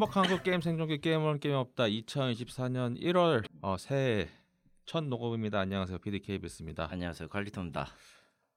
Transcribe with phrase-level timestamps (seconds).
[0.00, 4.30] 행복한 한국 게임 생존기 게임은 게임 없다 2024년 1월 어, 새해
[4.86, 5.60] 첫 녹음입니다.
[5.60, 5.98] 안녕하세요.
[5.98, 6.88] PDKBS입니다.
[6.90, 7.28] 안녕하세요.
[7.28, 7.86] 관리토입니다.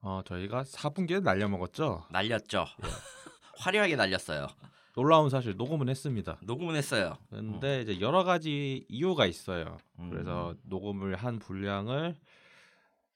[0.04, 2.06] 어, 저희가 4분기에 날려 먹었죠.
[2.12, 2.66] 날렸죠.
[3.60, 4.48] 화려하게 날렸어요.
[4.96, 6.38] 놀라운 사실 녹음은 했습니다.
[6.44, 7.18] 녹음은 했어요.
[7.30, 9.78] 근데 이제 여러 가지 이유가 있어요.
[10.00, 10.12] 음.
[10.12, 12.16] 그래서 녹음을 한 분량을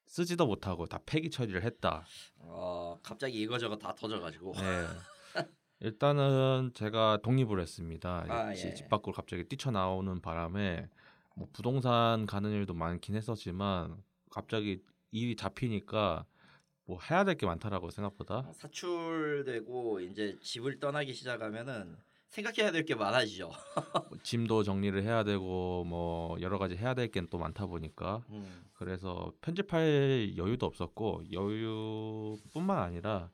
[0.05, 2.05] 쓰지도 못하고 다 폐기 처리를 했다.
[2.39, 4.85] 어, 갑자기 이거저거 다 터져가지고 네.
[5.79, 8.25] 일단은 제가 독립을 했습니다.
[8.27, 8.73] 아, 집- 예.
[8.73, 10.87] 집 밖으로 갑자기 뛰쳐나오는 바람에
[11.35, 13.97] 뭐 부동산 가는 일도 많긴 했었지만
[14.31, 16.25] 갑자기 일이 잡히니까
[16.85, 18.49] 뭐 해야 될 게 많더라고 생각보다.
[18.53, 21.97] 사출되고 이제 집을 떠나기 시작하면은
[22.29, 23.49] 생각해야 될 게 많아지죠.
[24.09, 28.65] 뭐 짐도 정리를 해야 되고 뭐 여러 가지 해야 될 게 또 많다 보니까 음.
[28.73, 33.29] 그래서 편집할 여유도 없었고 여유뿐만 아니라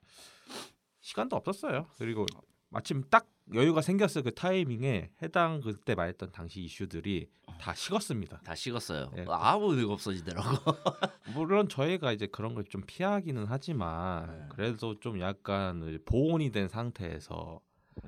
[1.03, 1.85] 시간도 없었어요.
[1.97, 2.25] 그리고
[2.69, 7.27] 마침 딱 여유가 생겼을 그 타이밍에 해당 그때 말했던 당시 이슈들이
[7.59, 8.39] 다 식었습니다.
[8.39, 9.11] 다 식었어요.
[9.17, 9.25] 예.
[9.29, 10.47] 아무 의가 없어지더라고.
[11.35, 14.45] 물론 저희가 이제 그런 걸 좀 피하기는 하지만 네.
[14.49, 17.59] 그래도 좀 약간 보온이 된 상태에서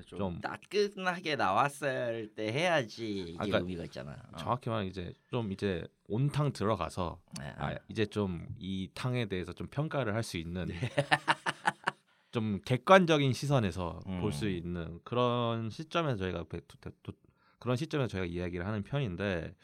[0.08, 4.14] 좀, 좀- 따끈하게 나왔을 때 해야지 이게 아까 의미가 있잖아.
[4.32, 4.38] 어.
[4.38, 9.68] 정확히 말하면 이제 좀 이제 온탕 들어가서 네, 아, 이제 좀 이 탕에 대해서 좀
[9.68, 10.76] 평가를 할 수 있는 네.
[12.36, 14.20] 좀 객관적인 시선에서 음.
[14.20, 16.44] 볼수 있는 그런 시점에서 저희가
[17.60, 19.56] 그런 시점에서 저희가 이야기를 하는 편인데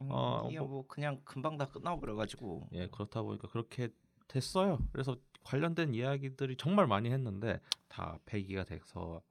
[0.00, 3.90] 음, 어, 이게 뭐 그냥 금방 다 끝나버려가지고 예 그렇다 보니까 그렇게
[4.26, 4.80] 됐어요.
[4.90, 9.22] 그래서 관련된 이야기들이 정말 많이 했는데 다 폐기가 돼서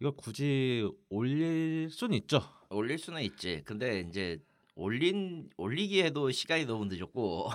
[0.00, 2.40] 이걸 굳이 올릴 수는 있죠.
[2.70, 3.60] 올릴 수는 있지.
[3.66, 4.42] 근데 이제
[4.74, 7.50] 올린 올리기에도 시간이 너무 늦었고.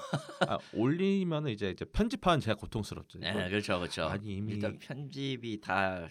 [0.48, 3.20] 아, 올리면은 이제 이제 편집하는 제가 고통스럽죠.
[3.20, 4.04] 네, 그렇죠, 그렇죠.
[4.06, 6.08] 아니, 이미- 일단 편집이 다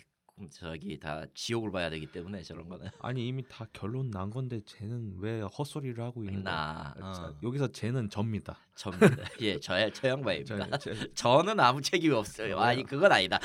[0.52, 5.14] 저기 다 지옥을 봐야 되기 때문에 저런 거는 아니 이미 다 결론 난 건데 쟤는
[5.18, 6.54] 왜 헛소리를 하고 있는 거야?
[6.54, 8.58] 나 자, 어, 여기서 쟤는 접니다.
[8.74, 9.08] 접니다.
[9.40, 10.76] 예, 저야 저 양반입니다.
[10.76, 12.58] 저, 제- 저는 아무 책임이 없어요.
[12.58, 13.38] 아니 그건 아니다.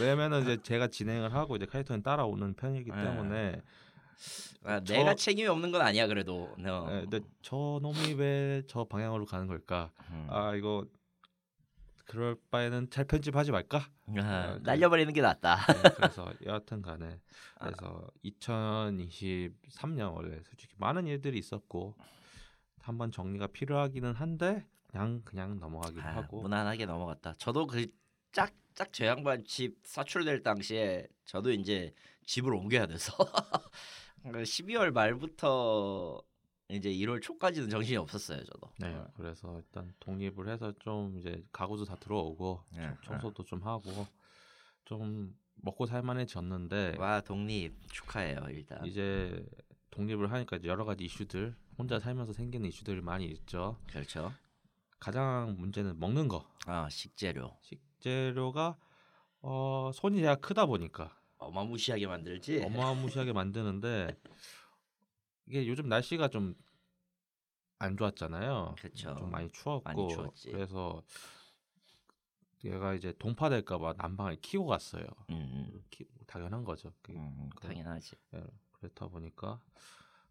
[0.00, 2.96] 왜냐면은 이제 제가 진행을 하고 이제 카이토는 따라오는 편이기 네.
[3.04, 3.62] 때문에
[4.64, 6.54] 아, 저- 내가 책임이 없는 건 아니야 그래도.
[6.58, 6.88] 어.
[6.90, 9.90] 예, 근데 저 놈이 왜 저 방향으로 가는 걸까?
[10.10, 10.26] 음.
[10.30, 10.84] 아 이거
[12.06, 13.88] 그럴 바에는 잘 편집하지 말까?
[14.18, 14.60] 아, 네.
[14.62, 15.56] 날려버리는 게 낫다.
[15.72, 17.18] 네, 그래서 여하튼간에
[17.58, 17.64] 아.
[17.64, 21.94] 그래서 2023년 원래 솔직히 많은 일들이 있었고
[22.80, 27.34] 한번 정리가 필요하기는 한데 그냥 그냥 넘어가기도 아, 하고 무난하게 넘어갔다.
[27.38, 27.86] 저도 그
[28.32, 31.92] 짝짝 저 양반 집 사출될 당시에 저도 이제
[32.26, 33.12] 집을 옮겨야 돼서
[34.24, 36.22] 12월 말부터
[36.68, 38.70] 이제 1월 초까지는 정신이 없었어요, 저도.
[38.78, 39.06] 네, 어.
[39.16, 44.06] 그래서 일단 독립을 해서 좀 이제 가구도 다 들어오고 예, 좀 청소도 좀 하고
[44.84, 48.84] 좀 먹고 살만해졌는데 와 독립 축하해요 일단.
[48.86, 49.44] 이제
[49.90, 53.78] 독립을 하니까 이제 여러 가지 이슈들 혼자 살면서 생기는 이슈들이 많이 있죠.
[53.88, 54.32] 그렇죠.
[54.98, 56.48] 가장 문제는 먹는 거.
[56.66, 58.76] 아 식재료 식재료가
[59.42, 61.14] 어, 손이 제가 크다 보니까
[61.44, 62.62] 어마무시하게 만들지.
[62.64, 64.16] 어마무시하게 만드는데
[65.46, 66.54] 이게 요즘 날씨가 좀
[67.80, 68.76] 안 좋았잖아요.
[68.80, 69.14] 그쵸.
[69.18, 70.50] 좀 많이 추웠고 많이 추웠지.
[70.52, 71.02] 그래서
[72.64, 75.04] 얘가 이제 동파될까봐 난방을 키고 갔어요.
[75.28, 75.34] 음,
[75.74, 76.92] 음, 키- 당연한 거죠.
[77.02, 78.16] 그게 음, 그- 당연하지.
[78.34, 79.60] 예, 그렇다 보니까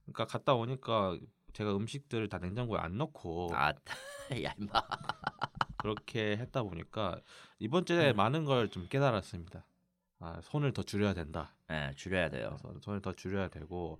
[0.03, 1.19] 그러니까 갔다 오니까
[1.52, 3.72] 제가 음식들을 다 냉장고에 안 넣고 아,
[4.44, 4.72] 야 임마.
[5.78, 7.19] 그렇게 했다 보니까
[7.59, 8.16] 이번 주에 음.
[8.16, 9.63] 많은 걸 좀 깨달았습니다.
[10.23, 11.53] 아, 손을 더 줄여야 된다.
[11.69, 12.57] 예, 줄여야 돼요.
[12.61, 14.00] 그래서 손을 더 줄여야 되고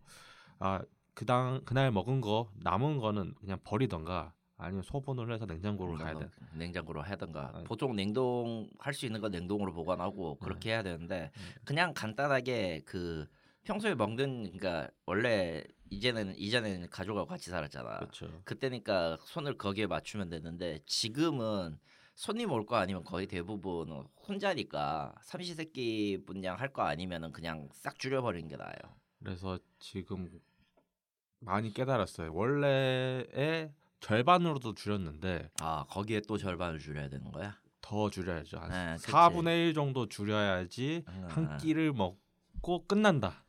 [0.60, 0.82] 아
[1.14, 6.30] 그당 그날 먹은 거 남은 거는 그냥 버리던가 아니면 소분을 해서 냉장고로 가야 돼.
[6.56, 7.64] 냉장고로 하던가 아.
[7.66, 11.32] 보통 냉동 할 수 있는 거 냉동으로 보관하고 그렇게 해야 되는데
[11.66, 13.28] 그냥 간단하게 그
[13.64, 17.98] 평소에 먹는 그러니까 원래 이제는 이전에는 가족하고 같이 살았잖아.
[18.00, 18.42] 그렇죠.
[18.46, 21.78] 그때니까 손을 거기에 맞추면 되는데 지금은
[22.16, 23.90] 손님 올 거 아니면 거의 대부분
[24.28, 28.76] 혼자니까 삼시세끼 분량 할 거 아니면은 그냥 싹 줄여버리는 게 나아요.
[29.20, 30.30] 그래서 지금
[31.40, 32.34] 많이 깨달았어요.
[32.34, 37.58] 원래의 절반으로도 줄였는데 아 거기에 또 절반을 줄여야 되는 거야?
[37.82, 38.58] 더 줄여야죠.
[38.60, 39.12] 한 네, 그치.
[39.12, 41.58] 4분의 1 정도 줄여야지 음, 한 음.
[41.58, 43.44] 끼를 먹고 끝난다.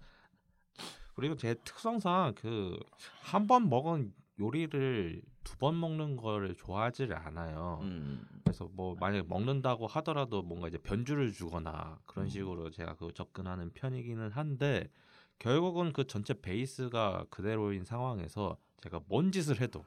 [1.15, 2.77] 그리고 제 특성상 그
[3.23, 7.79] 한 번 먹은 요리를 두 번 먹는 거를 좋아하지를 않아요.
[7.83, 8.27] 음.
[8.45, 12.29] 그래서 뭐 만약에 먹는다고 하더라도 뭔가 이제 변주를 주거나 그런 음.
[12.31, 14.89] 식으로 제가 그 접근하는 편이기는 한데
[15.39, 19.85] 결국은 그 전체 베이스가 그대로인 상황에서 제가 뭔 짓을 해도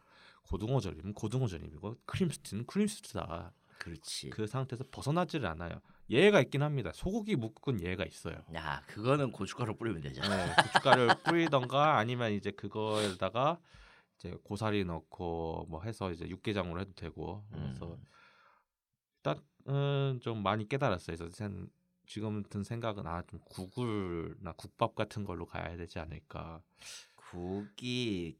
[0.49, 3.51] 고등어절이면 고등어 절임이고 크림스트는 크림스트다.
[3.79, 4.29] 그렇지.
[4.29, 5.79] 그 상태에서 벗어나지를 않아요.
[6.09, 6.91] 예가 있긴 합니다.
[6.93, 8.35] 소고기 묵은 예가 있어요.
[8.55, 10.45] 야 그거는 고춧가루 뿌리면 되잖아.
[10.45, 13.59] 네, 고춧가루를 뿌리던가 아니면 이제 그거에다가
[14.17, 18.03] 이제 고사리 넣고 뭐 해서 이제 육개장으로 해도 되고 그래서 음.
[19.65, 21.17] 일단은 좀 많이 깨달았어요.
[21.17, 21.29] 그래서
[22.05, 26.61] 지금 든 생각은 아 좀 국을나 국밥 같은 걸로 가야 되지 않을까.
[27.15, 28.37] 국이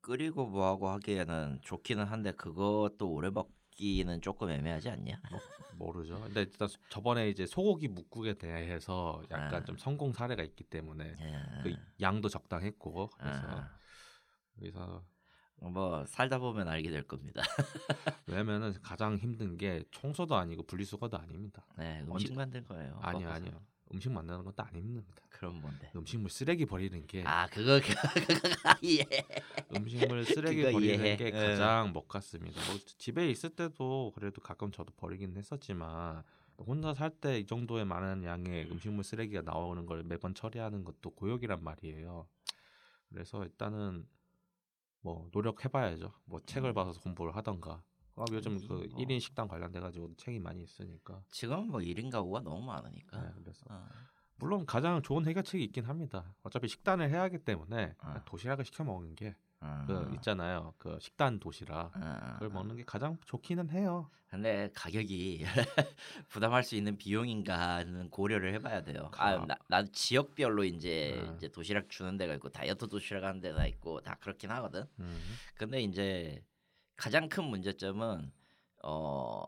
[0.00, 5.20] 끓이고 뭐하고 하기에는 좋기는 한데 그것도 오래 먹기는 조금 애매하지 않냐?
[5.76, 6.20] 모르죠.
[6.20, 9.64] 근데 일단 저번에 이제 소고기 묵국에 대해서 약간 아.
[9.64, 11.62] 좀 성공 사례가 있기 때문에 예.
[11.62, 13.77] 그 양도 적당했고 그래서 아,
[14.58, 15.04] 그래서
[15.60, 17.42] 뭐 살다 보면 알게 될 겁니다.
[18.26, 21.64] 왜냐면은 가장 힘든 게 청소도 아니고 분리수거도 아닙니다.
[21.76, 22.98] 네, 음식 언제- 만든 거예요.
[23.02, 23.28] 아니요.
[23.30, 23.60] 아니요.
[23.94, 25.22] 음식 만드는 것도 안 힘듭니다.
[25.30, 25.90] 그럼 뭔데?
[25.96, 27.94] 음식물 쓰레기 버리는 게 아 그거 그거
[28.84, 29.02] 예.
[29.74, 31.16] 음식물 쓰레기 버리는 이해해.
[31.16, 31.30] 게 예.
[31.30, 32.60] 가장 못 같습니다.
[32.70, 36.22] 뭐 집에 있을 때도 그래도 가끔 저도 버리긴 했었지만
[36.58, 41.64] 혼자 살 때 이 정도의 많은 양의 음식물 쓰레기가 나오는 걸 매번 처리하는 것도 고역이란
[41.64, 42.28] 말이에요.
[43.08, 44.06] 그래서 일단은
[45.00, 46.12] 뭐 노력해봐야죠.
[46.24, 47.82] 뭐 책을 봐서 공부를 하던가.
[48.16, 49.00] 아, 요즘 그 음, 뭐.
[49.00, 51.22] 1인 식당 관련돼 가지고 책이 많이 있으니까.
[51.30, 53.20] 지금 뭐 1인 가구가 너무 많으니까.
[53.20, 53.86] 네, 그래서 어.
[54.36, 56.34] 물론 가장 좋은 해결책이 있긴 합니다.
[56.42, 58.24] 어차피 식단을 해야 하기 때문에 아.
[58.24, 59.84] 도시락을 시켜 먹는 게 어.
[59.86, 60.74] 그 있잖아요.
[60.78, 61.92] 그 식단 도시락.
[61.96, 62.32] 어.
[62.34, 64.10] 그걸 먹는 게 가장 좋기는 해요.
[64.28, 65.42] 근데 가격이
[66.28, 69.08] 부담할 수 있는 비용인가는 고려를 해봐야 돼요.
[69.10, 71.34] 가- 아, 나, 난 지역별로 이제 네.
[71.36, 74.84] 이제 도시락 주는 데가 있고 다이어트 도시락 하는 데가 있고 다 그렇긴 하거든.
[75.00, 75.36] 음.
[75.54, 76.44] 근데 이제
[76.96, 78.30] 가장 큰 문제점은
[78.84, 79.44] 어.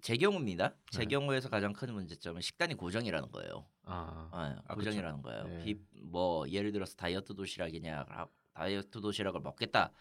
[0.00, 0.74] 제 경우입니다.
[0.90, 1.06] 제 네.
[1.06, 3.66] 경우에서 가장 큰 문제점은 식단이 고정이라는 거예요.
[3.82, 5.44] 아, 아, 아, 고정이라는 거예요.
[5.44, 5.64] 네.
[5.64, 8.26] 비, 뭐 예를 들어서 다이어트 도시락이냐 아,
[8.58, 9.92] 다이어트 도시락을 먹겠다.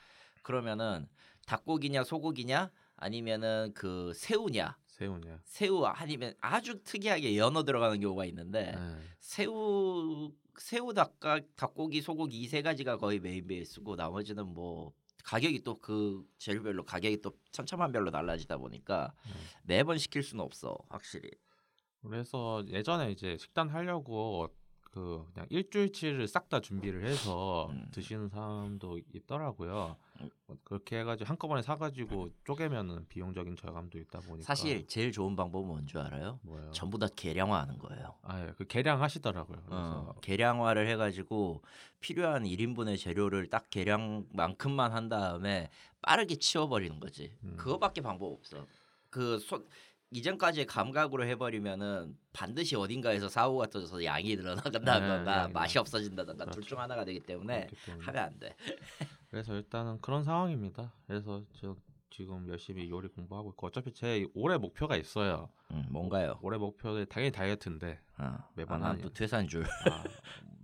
[0.42, 1.08] 그러면은
[1.46, 5.42] 닭고기냐 소고기냐 아니면은 그 새우냐 새우냐.
[5.46, 8.98] 새우 아니면 아주 특이하게 연어 들어가는 경우가 있는데 네.
[9.20, 14.92] 새우 새우 닭가 닭고기 소고기 이 세 가지가 거의 메인 베이스고 나머지는 뭐
[15.24, 19.32] 가격이 또 그 재료별로 가격이 또 천차만별로 달라지다 보니까 음.
[19.64, 21.30] 매번 시킬 수는 없어 확실히
[22.02, 24.50] 그래서 예전에 이제 식단 하려고
[24.98, 27.90] 그 그냥 일주일치를 싹 다 준비를 해서 음.
[27.92, 29.98] 드시는 사람도 있더라고요.
[30.22, 30.30] 음.
[30.46, 35.98] 뭐 그렇게 해가지고 한꺼번에 사가지고 쪼개면은 비용적인 절감도 있다 보니까 사실 제일 좋은 방법은 뭔지
[35.98, 36.40] 알아요?
[36.44, 36.72] 뭐예요?
[36.72, 38.16] 전부 다 계량화하는 거예요.
[38.24, 39.58] 아, 예, 그 계량하시더라고요.
[39.66, 41.62] 그래서 어, 계량화를 해가지고
[42.00, 45.70] 필요한 1인분의 재료를 딱 계량만큼만 한 다음에
[46.02, 47.34] 빠르게 치워버리는 거지.
[47.44, 47.56] 음.
[47.58, 48.66] 그거밖에 방법 없어.
[49.10, 49.68] 그 손,
[50.12, 56.70] 이전까지의 감각으로 해버리면은 반드시 어딘가에서 사고가 터져서 양이 늘어나간다던가 네, 양이 맛이 없어진다던가 둘 그렇죠.
[56.70, 57.68] 중 하나가 되기 때문에.
[58.00, 58.56] 하면 안 돼.
[59.30, 60.94] 그래서 일단은 그런 상황입니다.
[61.08, 61.76] 그래서 저
[62.10, 65.50] 지금 열심히 요리 공부하고 있고 어차피 제 올해 목표가 있어요.
[65.72, 66.40] 음, 뭔가요?
[66.42, 69.66] 올해 목표는 당연히 다이어트인데 어, 매번 아, 하니- 난또 퇴산 줄.
[69.66, 70.04] 아,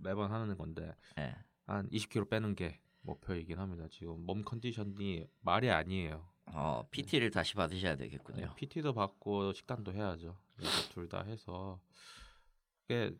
[0.00, 1.36] 매번 하는 건데 예.
[1.66, 3.86] 한 20kg 빼는 게 목표이긴 합니다.
[3.90, 6.26] 지금 몸 컨디션이 말이 아니에요.
[6.46, 8.54] 어, PT를 다시 받으셔야 되겠군요.
[8.56, 10.36] PT도 받고 식단도 해야죠.
[10.92, 11.80] 둘 다 해서
[12.84, 13.12] 이게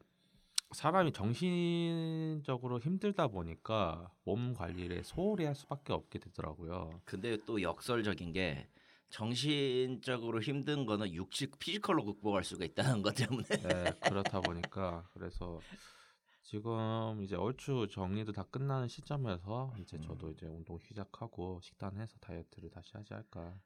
[0.72, 7.00] 사람이 정신적으로 힘들다 보니까 몸 관리를 소홀히 할 수밖에 없게 되더라고요.
[7.04, 8.68] 근데 또 역설적인 게
[9.10, 15.60] 정신적으로 힘든 거는 육신 physical로 극복할 수가 있다는 것 때문에 네, 그렇다 보니까 그래서
[16.44, 20.02] 지금 이제 얼추 정리도 다 끝나는 시점에서 이제 음.
[20.02, 23.58] 저도 이제 운동 시작하고 식단해서 다이어트를 다시 하지 할까.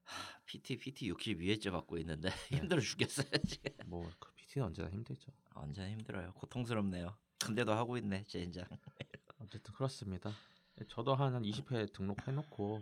[0.47, 2.57] PT PT 62회째 받고 있는데 네.
[2.57, 3.73] 힘들어 죽겠어요 지금.
[3.87, 5.33] 뭐그 PT는 언제나 힘들죠.
[5.55, 6.33] 언제나 힘들어요.
[6.35, 7.17] 고통스럽네요.
[7.41, 8.65] 근데도 하고 있네 젠장.
[9.41, 10.31] 어쨌든 그렇습니다.
[10.89, 12.81] 저도 한, 한 20회 등록해놓고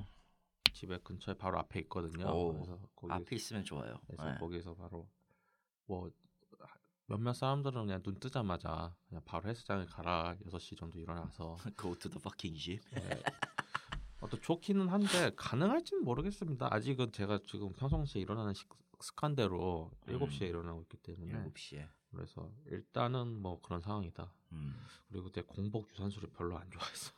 [0.74, 2.26] 집에 근처에 바로 앞에 있거든요.
[2.26, 3.98] 오, 그래서 거기 앞에 있으면 좋아요.
[4.06, 4.38] 그래서 네.
[4.38, 5.08] 거기서 바로
[5.86, 6.10] 뭐
[7.06, 12.20] 몇몇 사람들은 그냥 눈 뜨자마자 그냥 바로 헬스장에 가라 6시 정도 일어나서 Go to the
[12.20, 12.80] fucking gym.
[12.92, 13.22] 네.
[14.20, 16.68] 어, 또 좋기는 한데 가능할지는 모르겠습니다.
[16.72, 18.68] 아직은 제가 지금 평상시에 일어나는 식,
[19.00, 20.18] 습관대로 음.
[20.18, 21.88] 7시에 일어나고 있기 때문에 7시에.
[22.10, 24.32] 그래서 일단은 뭐 그런 상황이다.
[24.52, 24.74] 음.
[25.08, 27.12] 그리고 내 공복 유산소를 별로 안 좋아해서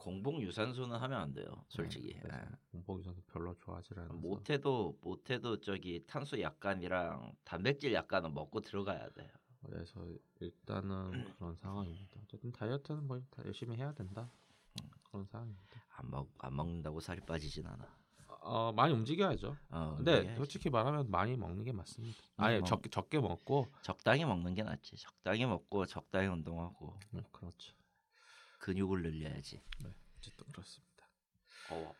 [0.00, 1.46] 공복 유산소는 하면 안 돼요.
[1.68, 2.14] 솔직히.
[2.14, 2.48] 네, 예.
[2.72, 9.28] 공복 유산소 별로 좋아하지 않아서 못해도 못해도 저기 탄수 약간이랑 단백질 약간은 먹고 들어가야 돼요.
[9.62, 10.06] 그래서
[10.40, 12.18] 일단은 그런 상황입니다.
[12.24, 14.30] 어쨌든 다이어트는 뭐다 열심히 해야 된다.
[15.04, 15.82] 그런 상황입니다.
[15.98, 17.86] 안 먹 안 먹는다고 살이 빠지진 않아.
[18.42, 19.54] 어, 많이 움직여야죠.
[19.68, 20.38] 어, 근데 움직여야지.
[20.38, 22.18] 솔직히 말하면 많이 먹는 게 맞습니다.
[22.18, 22.66] 음, 아예 뭐.
[22.66, 24.96] 적게 적게 먹고 적당히 먹는 게 낫지.
[24.96, 27.74] 적당히 먹고 적당히 운동하고 음, 그렇죠.
[28.60, 29.60] 근육을 늘려야지.
[29.82, 31.06] 네, 어쨌든 그렇습니다.
[31.70, 31.94] 어.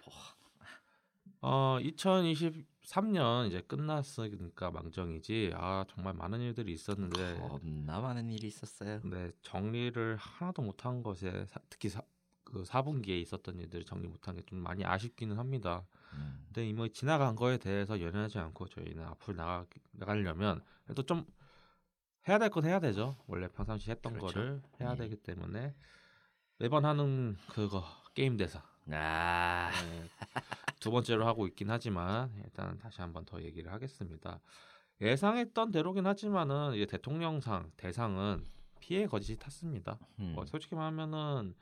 [1.43, 5.53] 어, 2013년 이제 끝났으니까 망정이지.
[5.55, 9.01] 아 정말 많은 일들이 있었는데 겁나 많은 일이 있었어요.
[9.05, 12.03] 네, 정리를 하나도 못한 것에 사- 특히 사,
[12.45, 15.87] 그 4분기에 있었던 일들 정리 못한 게 좀 많이 아쉽기는 합니다.
[16.15, 16.43] 음.
[16.47, 21.25] 근데 이뭐 지나간 거에 대해서 연연하지 않고 저희는 앞으로 나가 나가려면 그래도 좀
[22.29, 23.17] 해야 될 건 해야 되죠.
[23.29, 24.35] 원래 평상시 했던 그렇죠.
[24.35, 25.03] 거를 해야 네.
[25.03, 25.75] 되기 때문에
[26.61, 27.83] 매번 하는 그거
[28.15, 28.63] 게임 대사
[28.93, 30.05] 아, 네,
[30.79, 34.41] 두 번째로 하고 있긴 하지만 일단 다시 한번 더 얘기를 하겠습니다.
[35.01, 38.45] 예상했던 대로긴 하지만은 이제 대통령상 대상은
[38.79, 39.99] 피해 거짓이 탔습니다.
[40.19, 40.33] 음.
[40.35, 41.55] 뭐 솔직히 말하면은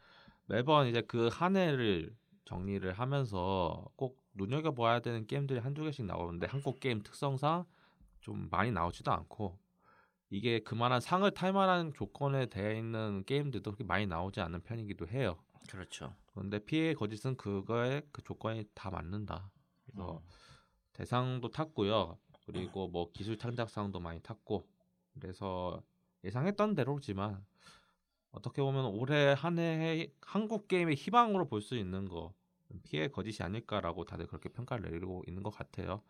[0.47, 2.13] 매번 이제 그 한 해를
[2.45, 7.67] 정리를 하면서 꼭 눈여겨 봐야 되는 게임들이 한두 개씩 나오는데 한국 게임 특성상
[8.21, 9.57] 좀 많이 나오지도 않고
[10.31, 15.39] 이게 그만한 상을 탈 만한 조건에 되어 있는 게임들도 그렇게 많이 나오지 않는 편이기도 해요.
[15.71, 16.15] 그렇죠.
[16.33, 19.51] 그런데 피해 거짓은 그거에 그 조건이 다 맞는다.
[19.87, 20.29] 그래서 음.
[20.93, 22.19] 대상도 탔고요.
[22.47, 24.67] 그리고 뭐 기술 창작상도 많이 탔고
[25.21, 25.83] 그래서
[26.25, 27.45] 예상했던 대로지만
[28.31, 32.35] 어떻게 보면 올해 한 해의 한국 게임의 희망으로 볼 수 있는 거
[32.85, 36.03] 피해 거짓이 아닐까라고 다들 그렇게 평가를 내리고 있는 것 같아요.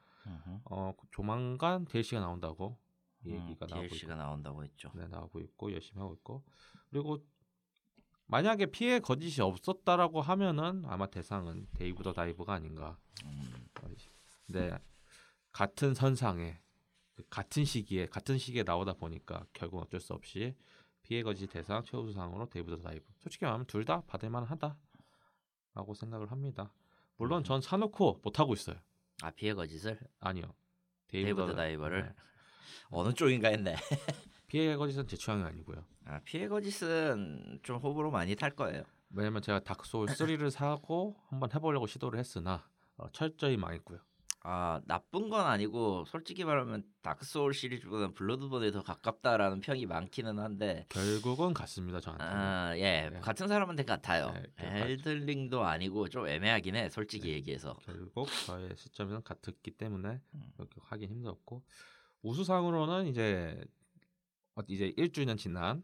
[0.64, 2.87] 어 조만간 DLC가 나온다고 이 음,
[3.24, 4.90] 얘기가 나오고 DLC가 있고, 나온다고 했죠.
[4.94, 6.44] 네, 나오고 있고 열심히 하고 있고
[6.90, 7.24] 그리고
[8.26, 12.98] 만약에 P의 거짓이 없었다라고 하면은 아마 대상은 데이브 더 다이버가 아닌가.
[13.24, 13.68] 음.
[14.46, 14.70] 네
[15.52, 16.60] 같은 선상에
[17.14, 20.54] 그 같은 시기에 같은 시기에 나오다 보니까 결국 어쩔 수 없이
[21.02, 23.04] P의 거짓 대상 최우수상으로 데이브 더 다이버.
[23.18, 26.72] 솔직히 말하면 둘 다 받을 만하다라고 생각을 합니다.
[27.16, 28.76] 물론 전 사놓고 못 하고 있어요.
[29.22, 30.54] 아 P의 거짓을 아니요.
[31.08, 32.14] 데이브 더 다이버를 네.
[32.90, 33.74] 어느 쪽인가 했네.
[34.46, 35.84] P의 거짓은 제 취향이 아니고요.
[36.06, 38.82] 아 P의 거짓은 좀 호불호 많이 탈 거예요.
[39.10, 43.98] 왜냐면 제가 다크 소울 3를 사고 한번 해보려고 시도를 했으나 어, 철저히 망했고요.
[44.44, 50.86] 아 나쁜 건 아니고 솔직히 말하면 다크 소울 시리즈보다는 블러드본에 더 가깝다라는 평이 많기는 한데
[50.88, 52.32] 결국은 같습니다 저한테는.
[52.32, 53.20] 아 예 네.
[53.20, 54.32] 같은 사람한테 같아요.
[54.32, 57.34] 네, 그 엘든 링도 아니고 좀 애매하긴 해 솔직히 네.
[57.34, 57.76] 얘기해서.
[57.84, 60.52] 결국 저의 시점에는 같았기 때문에 음.
[60.82, 61.62] 하긴 힘들었고
[62.22, 63.62] 우수상으로는 이제
[64.54, 65.82] 어, 이제 1주년 지난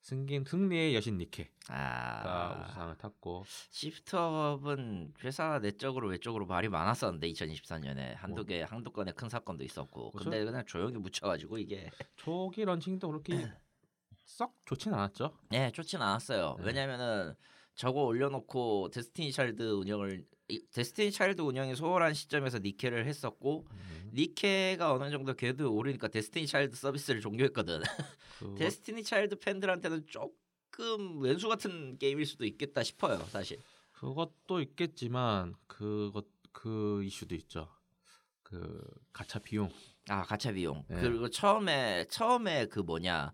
[0.00, 8.36] 승긴 승리의 여신 니케가 아 우수상을 탔고 시프트업은 회사 내적으로 외적으로 말이 많았었는데 2024년에 한두
[8.36, 8.44] 뭐.
[8.44, 10.30] 개 한두 건의 큰 사건도 있었고 그렇죠?
[10.30, 13.32] 근데 그냥 조용히 묻혀가지고 이게 초기 런칭도 그렇게
[14.24, 15.36] 썩 좋진 않았죠.
[15.50, 16.56] 네 좋진 않았어요.
[16.60, 16.64] 네.
[16.66, 17.34] 왜냐면은
[17.74, 20.37] 저거 올려놓고 데스티니 차일드 운영을 이-
[20.72, 26.76] 데스티니 차일드 운영이 소홀한 시점에서 니케를 했었고 음, 니케가 어느 정도 궤도 오르니까 데스티니 차일드
[26.76, 27.82] 서비스를 종료했거든.
[28.58, 33.58] 데스티니 차일드 팬들한테는 조금 왼수 같은 게임일 수도 있겠다 싶어요, 사실.
[33.92, 37.68] 그것도 있겠지만 그것 그 이슈도 있죠.
[38.42, 39.70] 그 가차 비용.
[40.08, 40.84] 아 가차 비용.
[40.88, 41.00] 네.
[41.00, 43.32] 그리고 처음에 처음에 그 뭐냐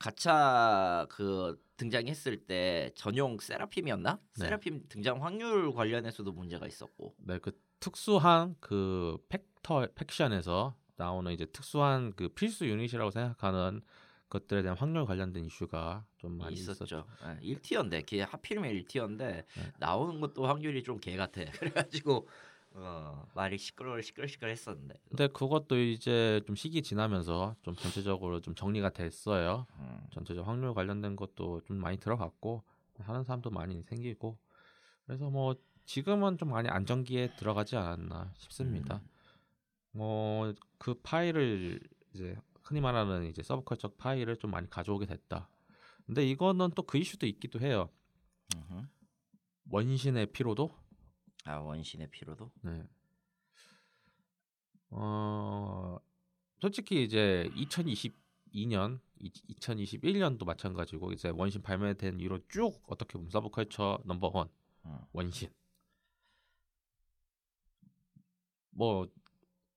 [0.00, 4.18] 가차 그 등장했을 때 전용 세라핌이었나?
[4.38, 4.44] 네.
[4.44, 7.14] 세라핌 등장 확률 관련해서도 문제가 있었고.
[7.18, 13.82] 네, 그 특수한 그 팩터 팩션에서 나오는 이제 특수한 그 필수 유닛이라고 생각하는
[14.30, 16.84] 것들에 대한 확률 관련된 이슈가 좀 많이 있었죠.
[16.84, 17.06] 있었죠.
[17.40, 19.44] 네, 1티어인데 걔 하필이면 1티어인데 네.
[19.78, 21.42] 나오는 것도 확률이 좀 개 같아.
[21.58, 22.26] 그래가지고
[22.72, 24.94] 어, 말이 시끌 시끌시끌했었는데.
[25.08, 29.66] 근데 그것도 이제 좀 시기 지나면서 좀 전체적으로 좀 정리가 됐어요.
[29.78, 32.62] 음, 전체적 확률 관련된 것도 좀 많이 들어갔고
[32.98, 34.38] 하는 사람도 많이 생기고
[35.06, 38.96] 그래서 뭐 지금은 좀 많이 안정기에 들어가지 않았나 싶습니다.
[38.96, 39.08] 음.
[39.92, 41.80] 뭐그 파일을
[42.14, 45.48] 이제 흔히 말하는 이제 서브컬처 파일을 좀 많이 가져오게 됐다.
[46.06, 47.88] 근데 이거는 또 그 이슈도 있기도 해요.
[48.54, 48.82] 음흠.
[49.70, 50.70] 원신의 피로도.
[51.44, 52.50] 아 원신의 피로도.
[52.62, 52.82] 네.
[54.90, 55.98] 어
[56.60, 64.48] 솔직히 이제 2022년, 2021년도 마찬가지고 이제 원신 발매된 이후로 쭉 어떻게 보면 서브컬처 넘버 원
[64.86, 64.98] 음.
[65.12, 65.48] 원신.
[68.70, 69.06] 뭐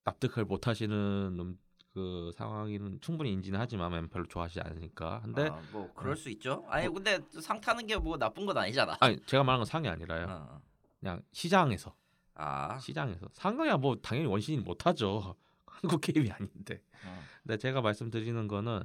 [0.03, 1.59] 납득을 못 하시는 음,
[1.93, 5.21] 그 상황이는 충분히 인지는 하지만 별로 좋아하시지 않으니까.
[5.21, 6.15] 근데 아, 뭐 그럴 어.
[6.15, 6.65] 수 있죠.
[6.67, 8.97] 아니 근데 상 타는 게 뭐 나쁜 건 아니잖아.
[8.99, 10.25] 아니 제가 말하는 건 상이 아니라요.
[10.29, 10.61] 어.
[11.03, 11.93] 그냥 시장에서
[12.35, 15.35] 아, 시장에서 상이야 뭐 당연히 원신이 못하죠.
[15.67, 16.81] 한국 게임이 아닌데.
[17.05, 17.21] 어.
[17.43, 18.83] 근데 제가 말씀드리는 거는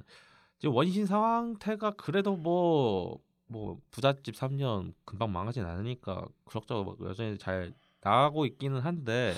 [0.58, 8.80] 지금 원신 상태가 그래도 뭐뭐 부잣집 3년 금방 망하진 않으니까 그럭저럭 여전히 잘 나가고 있기는
[8.80, 9.34] 한데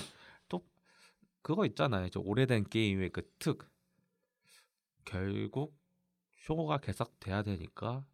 [0.49, 0.65] 또
[1.43, 2.09] 그거 있잖아요.
[2.09, 3.69] 저 오래된 게임의 그 특
[5.05, 5.77] 결국
[6.39, 8.07] 쇼가 계속돼야 되니까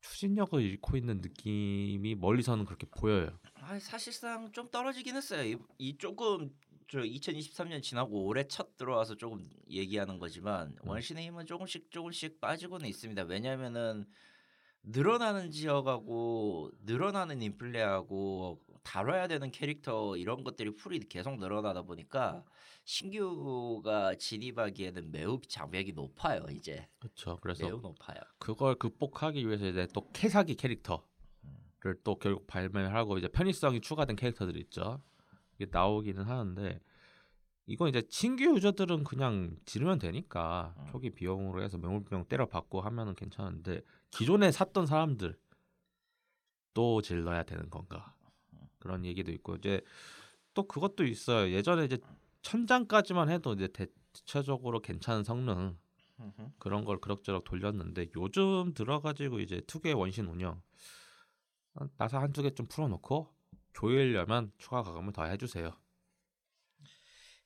[0.00, 3.38] 추진력을 잃고 있는 느낌이 멀리서는 그렇게 보여요.
[3.54, 5.42] 아, 사실상 좀 떨어지긴 했어요.
[5.42, 6.50] 이, 이 조금
[6.88, 10.88] 저 2023년 지나고 올해 첫 들어와서 조금 얘기하는 거지만 음.
[10.88, 13.24] 원신의 힘은 조금씩 조금씩 빠지고는 있습니다.
[13.24, 14.06] 왜냐하면은
[14.84, 22.44] 늘어나는 지역하고 늘어나는 인플레하고 다뤄야 되는 캐릭터 이런 것들이 풀이 계속 늘어나다 보니까
[22.84, 26.46] 신규가 진입하기에는 매우 장벽이 높아요.
[26.52, 27.36] 이제 그렇죠.
[27.42, 28.20] 그래서 매우 높아요.
[28.38, 31.02] 그걸 극복하기 위해서 이제 또 캐사기 캐릭터를
[32.04, 35.02] 또 결국 발매를 하고 이제 편의성이 추가된 캐릭터들이 있죠.
[35.56, 36.78] 이게 나오기는 하는데
[37.66, 40.86] 이건 이제 신규 유저들은 그냥 지르면 되니까 음.
[40.92, 43.80] 초기 비용으로 해서 명물병 때려 받고 하면은 괜찮은데
[44.12, 45.36] 기존에 샀던 사람들
[46.72, 48.15] 또 질러야 되는 건가
[48.78, 49.80] 그런 얘기도 있고 이제
[50.54, 51.52] 또 그것도 있어요.
[51.52, 51.98] 예전에 이제
[52.42, 55.76] 천장까지만 해도 이제 대체적으로 괜찮은 성능
[56.58, 60.62] 그런 걸 그럭저럭 돌렸는데 요즘 들어가지고 이제 투개 원신 운영
[61.74, 63.28] 어, 나사 한두 개 좀 풀어놓고
[63.74, 65.70] 조이려면 추가 가금을 더 해주세요.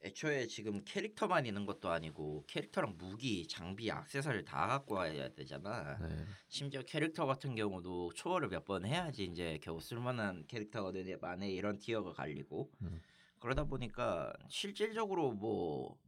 [0.02, 5.98] 애초에 지금 캐릭터만 있는 것도 아니고 캐릭터랑 무기, 장비, 액세서리를 다 갖고 와야 되잖아.
[5.98, 6.24] 네.
[6.48, 11.78] 심지어 캐릭터 같은 경우도 초월을 몇 번 해야지 이제 겨우 쓸만한 캐릭터가 되네 만에 이런
[11.78, 13.00] 티어가 갈리고 음.
[13.40, 15.98] 그러다 보니까 실질적으로 뭐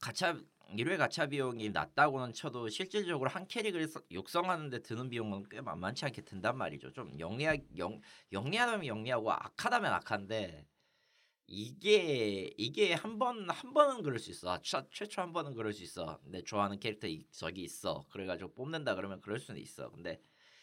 [0.00, 0.38] 가차
[0.70, 6.22] 1회 가차 비용이 낮다고는 쳐도 실질적으로 한 캐릭을 서- 육성하는데 드는 비용은 꽤 만만치 않게
[6.22, 6.92] 든단 말이죠.
[6.92, 8.00] 좀 영리하 영,
[8.32, 10.66] 영리하다면 영리하고 악하다면 악한데
[11.48, 14.60] 이게 이게 한 번 한 번은 그럴 수 있어.
[14.62, 16.18] 최, 최초 한 번은 그럴 수 있어.
[16.24, 18.04] 내 좋아하는 캐릭터 이, 저기 있어.
[18.10, 19.90] 그래가지고 뽑는다 그러면 그럴 수는 있어.
[19.90, 20.20] 근데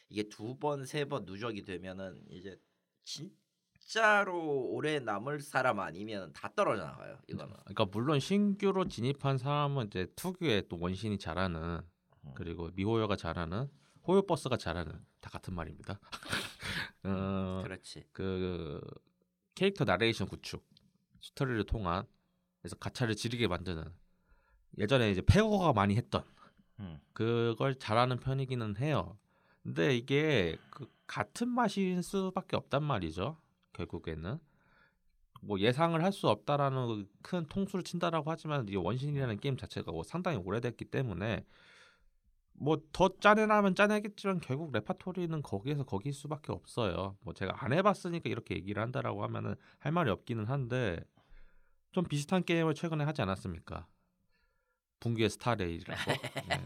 [0.10, 2.60] 이게 두 번 세 번 누적이 되면은 이제
[3.06, 7.18] 진짜로 오래 남을 사람 아니면 다 떨어져 나가요.
[7.28, 7.54] 이거는.
[7.62, 11.82] 그러니까 물론 신규로 진입한 사람은 이제 특유의 또 원신이 잘하는
[12.26, 12.32] 음.
[12.36, 13.70] 그리고 미호요가 잘하는
[14.08, 16.00] 호요버스가 잘하는 다 같은 말입니다.
[17.04, 18.04] 어, 그렇지.
[18.12, 18.82] 그
[19.56, 20.66] 캐릭터 나레이션 구축
[21.24, 22.06] 스토리를 통한
[22.62, 23.84] 그래서 가차를 지르게 만드는
[24.78, 26.24] 예전에 이제 페거가 많이 했던
[26.80, 27.00] 음.
[27.14, 29.18] 그걸 잘하는 편이기는 해요.
[29.64, 33.38] 근데 이게 그 같은 맛일 수밖에 없단 말이죠.
[33.74, 34.40] 결국에는
[35.42, 40.38] 뭐 예상을 할 수 없다라는 그큰 통수를 친다라고 하지만 이 원신이라는 게임 자체가 뭐 상당히
[40.38, 41.46] 오래됐기 때문에
[42.54, 47.18] 뭐 더 짜내라면 짜내겠지만 결국 레파토리는 거기에서 거기일 수밖에 없어요.
[47.22, 51.04] 뭐 제가 안 해봤으니까 이렇게 얘기를 한다라고 하면은 할 말이 없기는 한데
[51.94, 53.88] 좀 비슷한 게임을 최근에 하지 않았습니까?
[55.00, 56.12] 붕괴 스타레일이라고.
[56.50, 56.66] 네.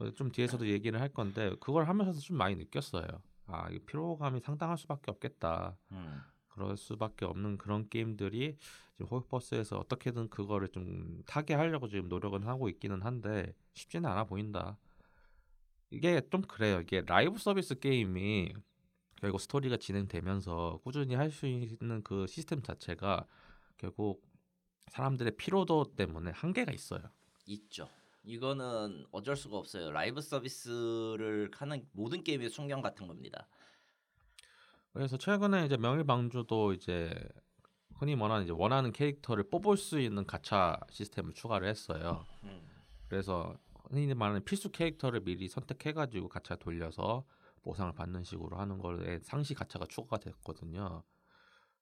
[0.00, 3.06] 어, 좀 뒤에서도 얘기를 할 건데 그걸 하면서도 좀 많이 느꼈어요.
[3.46, 5.76] 아, 이 피로감이 상당할 수밖에 없겠다.
[5.92, 6.20] 음.
[6.48, 8.56] 그럴 수밖에 없는 그런 게임들이
[8.94, 14.76] 지금 호흡버스에서 어떻게든 그거를 좀 타게 하려고 지금 노력은 하고 있기는 한데 쉽지는 않아 보인다.
[15.90, 16.80] 이게 좀 그래요.
[16.80, 18.52] 이게 라이브 서비스 게임이
[19.16, 23.26] 결국 스토리가 진행되면서 꾸준히 할 수 있는 그 시스템 자체가
[23.78, 24.22] 결국
[24.88, 27.02] 사람들의 피로도 때문에 한계가 있어요.
[27.46, 27.88] 있죠.
[28.24, 29.90] 이거는 어쩔 수가 없어요.
[29.90, 33.48] 라이브 서비스를 하는 모든 게임의 숙명 같은 겁니다.
[34.92, 37.14] 그래서 최근에 이제 명일방주도 이제
[37.94, 42.24] 흔히 말하는 이제 원하는 캐릭터를 뽑을 수 있는 가차 시스템을 추가를 했어요.
[42.44, 42.66] 음.
[43.08, 43.56] 그래서
[43.90, 47.24] 흔히 말하는 필수 캐릭터를 미리 선택해가지고 가차 돌려서
[47.62, 51.02] 보상을 받는 식으로 하는 거에 상시 가차가 추가가 됐거든요.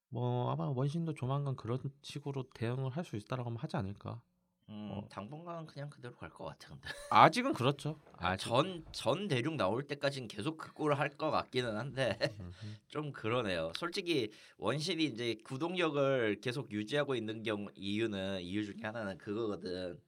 [0.09, 4.21] 뭐 아마 원신도 조만간 그런 식으로 대응을 할 수 있다라고 하면 하지 않을까.
[4.69, 5.07] 음, 어.
[5.09, 6.69] 당분간은 그냥 그대로 갈 것 같아.
[6.71, 8.01] 근데 아직은 그렇죠.
[8.15, 8.47] 아직.
[8.49, 12.19] 전전 대륙 나올 때까지는 계속 그 꼴을 할 것 같기는 한데.
[12.89, 13.73] 좀 그러네요.
[13.77, 20.01] 솔직히 원신이 이제 구동력을 계속 유지하고 있는 경우 이유는 이유 중에 하나는 그거거든.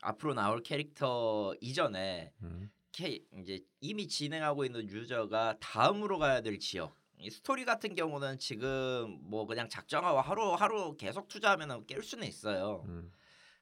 [0.00, 2.70] 앞으로 나올 캐릭터 이전에 음.
[2.92, 6.96] 캐 이제 이미 진행하고 있는 유저가 다음으로 가야 될 지역.
[7.20, 12.84] 이 스토리 같은 경우는 지금 뭐 그냥 작정하고 하루 하루 계속 투자하면 깰 수는 있어요.
[12.86, 13.12] 음.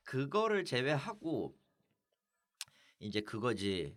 [0.04, 1.56] 그거를 제외하고
[3.00, 3.96] 이제 그거지.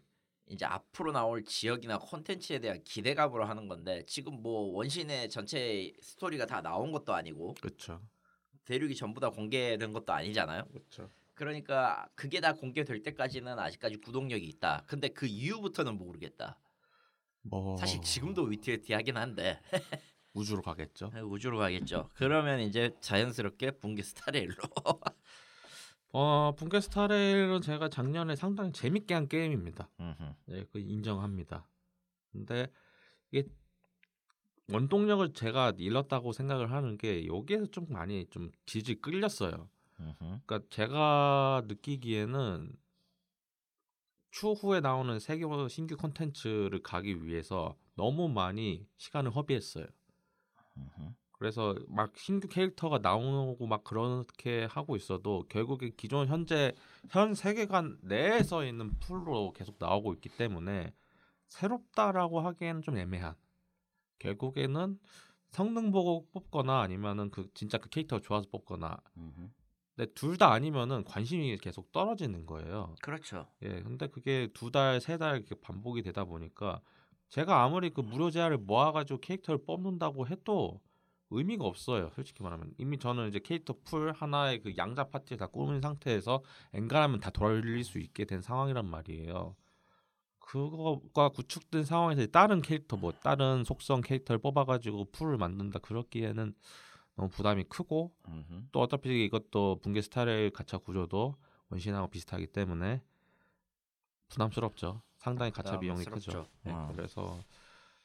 [0.52, 6.62] 이제 앞으로 나올 지역이나 콘텐츠에 대한 기대감으로 하는 건데 지금 뭐 원신의 전체 스토리가 다
[6.62, 8.02] 나온 것도 아니고 그렇죠.
[8.66, 10.66] 대륙이 전부 다 공개된 것도 아니잖아요.
[10.70, 11.12] 그렇죠.
[11.36, 14.84] 그러니까 그게 다 공개될 때까지는 아직까지 구동력이 있다.
[14.88, 16.58] 근데 그 이후부터는 모르겠다.
[17.42, 19.60] 뭐 사실 지금도 위태위태하긴 한데
[20.34, 21.12] 우주로 가겠죠.
[21.26, 22.10] 우주로 가겠죠.
[22.14, 24.56] 그러면 이제 자연스럽게 붕괴 스타레일로
[26.12, 29.90] 어 붕괴 스타레일은 제가 작년에 상당히 재밌게 한 게임입니다.
[30.00, 30.24] 음흠.
[30.46, 31.68] 네, 그 인정합니다.
[32.32, 32.68] 근데
[33.32, 33.48] 이게
[34.72, 39.70] 원동력을 제가 잃었다고 생각을 하는 게 여기에서 좀 많이 좀 질질 끌렸어요.
[40.00, 40.40] 음흠.
[40.46, 42.72] 그러니까 제가 느끼기에는
[44.32, 49.86] 추후에 나오는 세계 신규 콘텐츠를 가기 위해서 너무 많이 시간을 허비했어요.
[51.32, 56.76] 그래서 막 신규 캐릭터가 나오고 막 그렇게 하고 있어도 결국에 기존 현재
[57.10, 60.94] 현 세계관 내에서 있는 풀로 계속 나오고 있기 때문에
[61.48, 63.36] 새롭다라고 하기에는 좀 애매한.
[64.20, 65.00] 결국에는
[65.50, 68.98] 성능 보고 뽑거나 아니면은 그 진짜 그 캐릭터가 좋아서 뽑거나.
[70.00, 72.96] 근데 둘 다 아니면은 관심이 계속 떨어지는 거예요.
[73.02, 73.48] 그렇죠.
[73.62, 76.80] 예, 근데 그게 두 달, 세 달 이렇게 반복이 되다 보니까
[77.28, 80.80] 제가 아무리 그 무료 재화를 모아가지고 캐릭터를 뽑는다고 해도
[81.32, 82.12] 의미가 없어요.
[82.16, 86.42] 솔직히 말하면 이미 저는 이제 캐릭터 풀 하나의 그 양자 파티를 다 꾸민 상태에서
[86.74, 89.56] 엔간하면 다 돌릴 수 있게 된 상황이란 말이에요.
[90.40, 96.54] 그거가 구축된 상황에서 다른 캐릭터 뭐 다른 속성 캐릭터를 뽑아가지고 pool을 만든다 그렇기에는
[97.20, 98.68] 너무 부담이 크고 음흠.
[98.72, 101.36] 또 어차피 이것도 붕괴 스타레일의 가차 구조도
[101.70, 103.02] 원신하고 비슷하기 때문에
[104.30, 105.02] 부담스럽죠.
[105.18, 106.48] 상당히 가차 비용이 크죠.
[106.64, 106.92] 네, 어.
[106.96, 107.40] 그래서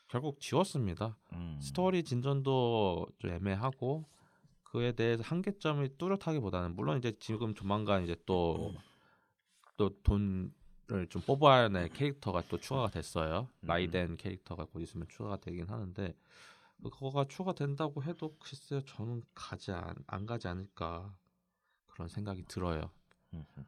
[0.09, 1.17] 결국 지웠습니다.
[1.33, 1.59] 음.
[1.63, 4.05] 스토리 진전도 좀 애매하고
[4.65, 8.75] 그에 대해서 한계점이 뚜렷하기보다는 물론 이제 지금 조만간 이제 또
[9.77, 10.51] 또 돈을
[11.09, 13.49] 좀 뽑아야 할 캐릭터가 또 추가가 됐어요.
[13.61, 13.67] 음.
[13.67, 16.15] 라이덴 캐릭터가 곧 있으면 추가가 되긴 하는데
[16.83, 21.17] 그거가 추가된다고 해도 글쎄요 저는 가지 않, 안 가지 않을까
[21.87, 22.91] 그런 생각이 들어요.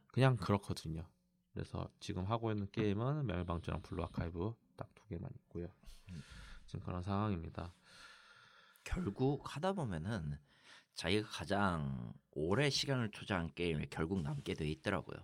[0.08, 1.06] 그냥 그렇거든요.
[1.52, 5.68] 그래서 지금 하고 있는 게임은 명일방주랑 블루 아카이브 딱 두 개만 있고요.
[6.10, 6.22] 음.
[6.66, 7.72] 지금 그런 상황입니다.
[8.84, 10.38] 결국 하다 보면은
[10.94, 15.16] 자기가 가장 오래 시간을 투자한 게임이 결국 남게 돼 있더라고요.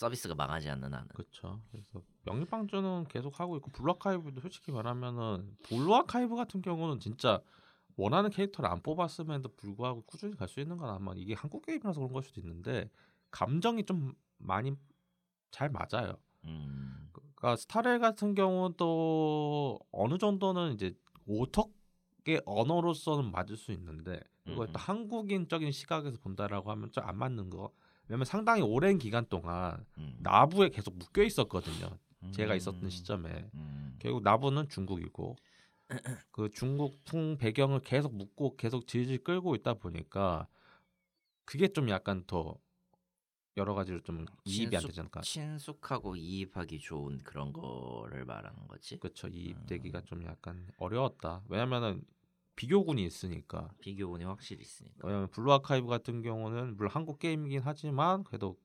[0.00, 1.08] 서비스가 망하지 않는 한은.
[1.08, 1.60] 그렇죠.
[1.70, 7.40] 그래서 명일방주는 계속 하고 있고 블루 아카이브도 솔직히 말하면은 블루 아카이브 같은 경우는 진짜
[7.96, 12.12] 원하는 캐릭터를 안 뽑았음에도 불구하고 꾸준히 갈 수 있는 건 아마 이게 한국 게임이라서 그런
[12.14, 12.88] 걸 수도 있는데
[13.30, 14.72] 감정이 좀 많이
[15.50, 16.14] 잘 맞아요.
[16.44, 17.10] 음.
[17.12, 20.94] 그러니까 스타렐 같은 경우도 어느 정도는 이제
[21.26, 24.72] 오덕의 언어로서는 맞을 수 있는데 음흠.
[24.72, 27.70] 또 한국인적인 시각에서 본다라고 하면 좀 안 맞는 거.
[28.10, 30.16] 왜냐면 상당히 오랜 기간 동안 음.
[30.18, 31.96] 나부에 계속 묶여 있었거든요.
[32.32, 32.56] 제가 음.
[32.56, 33.96] 있었던 시점에 음.
[34.00, 35.36] 결국 나부는 중국이고
[36.32, 40.48] 그 중국풍 배경을 계속 묻고 계속 질질 끌고 있다 보니까
[41.44, 42.56] 그게 좀 약간 더
[43.56, 45.20] 여러 가지로 좀 이입이 안 친숙- 되지 않을까.
[45.20, 48.98] 친숙하고 이입하기 좋은 그런 거를 말하는 거지.
[48.98, 49.28] 그렇죠.
[49.28, 49.32] 음.
[49.34, 51.42] 이입되기가 좀 약간 어려웠다.
[51.48, 52.02] 왜냐면은
[52.60, 53.70] 비교군이 있으니까.
[53.80, 55.06] 비교군이 확실히 있으니까.
[55.06, 58.58] 왜냐면 블루 아카이브 같은 경우는 물론 한국 게임이긴 하지만 그래도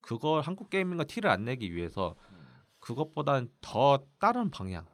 [0.00, 2.46] 그걸 한국 게임인가 티를 안 내기 위해서 음.
[2.80, 4.86] 그것보다는 더 다른 방향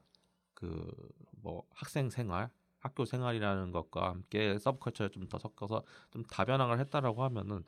[0.54, 0.84] 그
[1.42, 7.64] 뭐 학생 생활 학교 생활이라는 것과 함께 subculture를 좀 더 섞어서 좀 다변화를 했다라고 하면은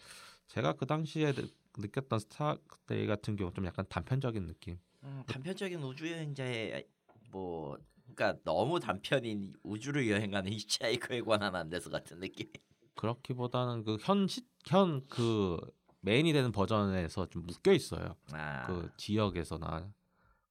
[0.48, 6.10] 제가 그 당시에 느- 느꼈던 스타레일 같은 경우 좀 약간 단편적인 느낌 음, 단편적인 우주
[6.10, 6.86] 여행자의
[7.30, 7.78] 뭐
[8.14, 12.48] 그러니까 너무 단편인 우주를 여행하는 히치하이커에 관한 안내서 같은 느낌.
[12.94, 15.58] 그렇기보다는 그현현그
[16.00, 19.90] 메인이 되는 버전에서 좀 묶여 있어요 아, 그 지역에서나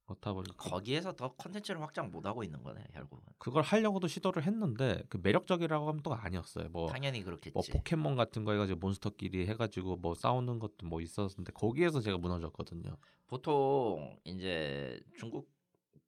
[0.06, 3.24] 그렇다 보니까 거기에서 더 컨텐츠를 확장 못 하고 있는 거네 결국은.
[3.38, 7.54] 그걸 하려고도 시도를 했는데 그 매력적이라고 하면 또 아니었어요 뭐 당연히 그렇겠지.
[7.54, 12.98] 뭐 포켓몬 같은 거 해가지고 monster끼리 해가지고 뭐 싸우는 것도 뭐 있었는데 거기에서 제가 무너졌거든요.
[13.28, 15.50] 보통 이제 중국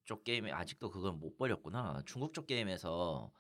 [0.05, 2.01] 쪽 게임에 아직도 그건 못 버렸구나.
[2.05, 3.31] 중국 쪽 게임에서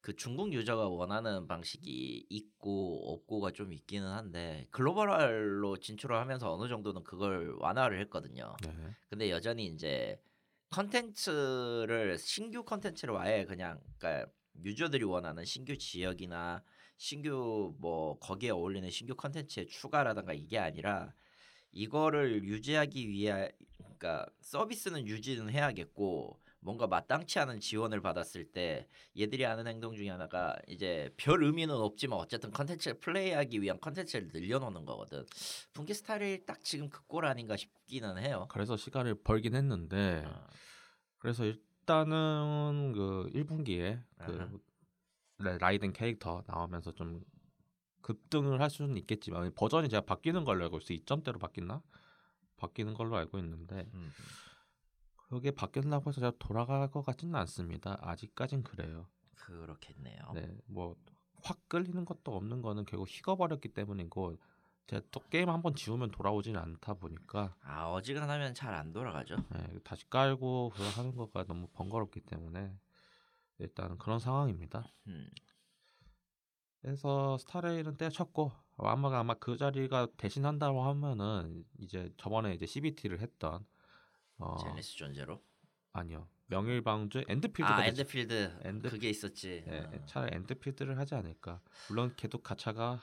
[0.00, 7.04] 그 중국 유저가 원하는 방식이 있고 없고가 좀 있기는 한데 global로 진출을 하면서 어느 정도는
[7.04, 8.56] 그걸 완화를 했거든요.
[8.62, 8.72] 네.
[9.10, 10.18] 근데 여전히 이제
[10.70, 14.30] 컨텐츠를 신규 컨텐츠를 아예 그냥 그러니까
[14.64, 16.62] 유저들이 원하는 신규 지역이나
[16.96, 21.12] 신규 뭐 거기에 어울리는 신규 컨텐츠의 추가라든가 이게 아니라
[21.72, 28.86] 이거를 유지하기 위해 그러니까 서비스는 유지는 해야겠고 뭔가 마땅치 않은 지원을 받았을 때
[29.18, 34.84] 얘들이 하는 행동 중에 하나가 이제 별 의미는 없지만 어쨌든 컨텐츠를 플레이하기 위한 컨텐츠를 늘려놓는
[34.84, 35.24] 거거든.
[35.72, 38.46] 분기 스타일이 딱 지금 그 꼴 아닌가 싶기는 해요.
[38.50, 40.46] 그래서 시간을 벌긴 했는데 어.
[41.18, 44.26] 그래서 일단은 그 1분기에 아하.
[44.26, 44.60] 그
[45.38, 47.22] 라- 라이덴 캐릭터 나오면서 좀
[48.02, 50.98] 급등을 할 수는 있겠지만 버전이 제가 바뀌는 걸로 알고 있어요.
[50.98, 51.82] 2점대로 바뀌나?
[52.56, 54.12] 바뀌는 걸로 알고 있는데 음.
[55.28, 57.98] 그게 바뀐다고 해서 제가 돌아갈 것 같지는 않습니다.
[58.02, 59.06] 아직까진 그래요.
[59.36, 60.32] 그렇겠네요.
[60.34, 60.96] 네, 뭐
[61.42, 64.36] 확 끌리는 것도 없는 거는 결국 식어버렸기 때문이고
[64.88, 69.36] 제가 또 게임 한번 지우면 돌아오지는 않다 보니까 아 어지간하면 잘 안 돌아가죠.
[69.50, 72.76] 네, 다시 깔고 그거 하는 거가 너무 번거롭기 때문에
[73.58, 74.84] 일단 그런 상황입니다.
[75.06, 75.30] 음.
[76.82, 83.64] 그래서 스타레일은 때려쳤고 아마 아마 그 자리가 대신한다고 하면은 이제 저번에 이제 CBT를 했던
[84.38, 85.42] 어, 젠레스 존 제로.
[85.92, 86.28] 아니요.
[86.46, 87.84] 명일방주 엔드필드가 아.
[87.84, 89.62] 엔드필드 엔드- 그게 있었지.
[89.68, 90.06] 예, 어.
[90.06, 91.60] 차라리 엔드필드를 하지 않을까.
[91.88, 93.00] 물론 걔도 가차가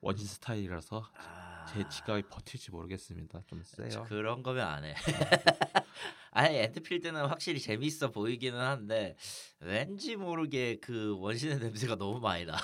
[0.00, 3.42] 원신 스타일이라서 아, 제 지갑이 버틸지 모르겠습니다.
[3.46, 4.04] 좀 세요.
[4.08, 4.94] 그런 거면 안 해.
[6.34, 9.16] 아니 엔드필드는 확실히 재밌어 보이기는 한데
[9.60, 12.56] 왠지 모르게 그 원신의 냄새가 너무 많이 나.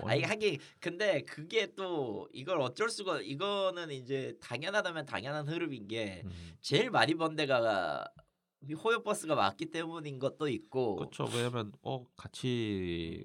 [0.00, 6.22] 원- 아니 하긴 근데 그게 또 이걸 어쩔 수가 이거는 이제 당연하다면 당연한 흐름인 게
[6.24, 8.04] 음, 제일 많이 번 데가
[8.84, 11.24] 호요 버스가 많기 때문인 것도 있고 그렇죠.
[11.34, 13.24] 왜냐면 어 같이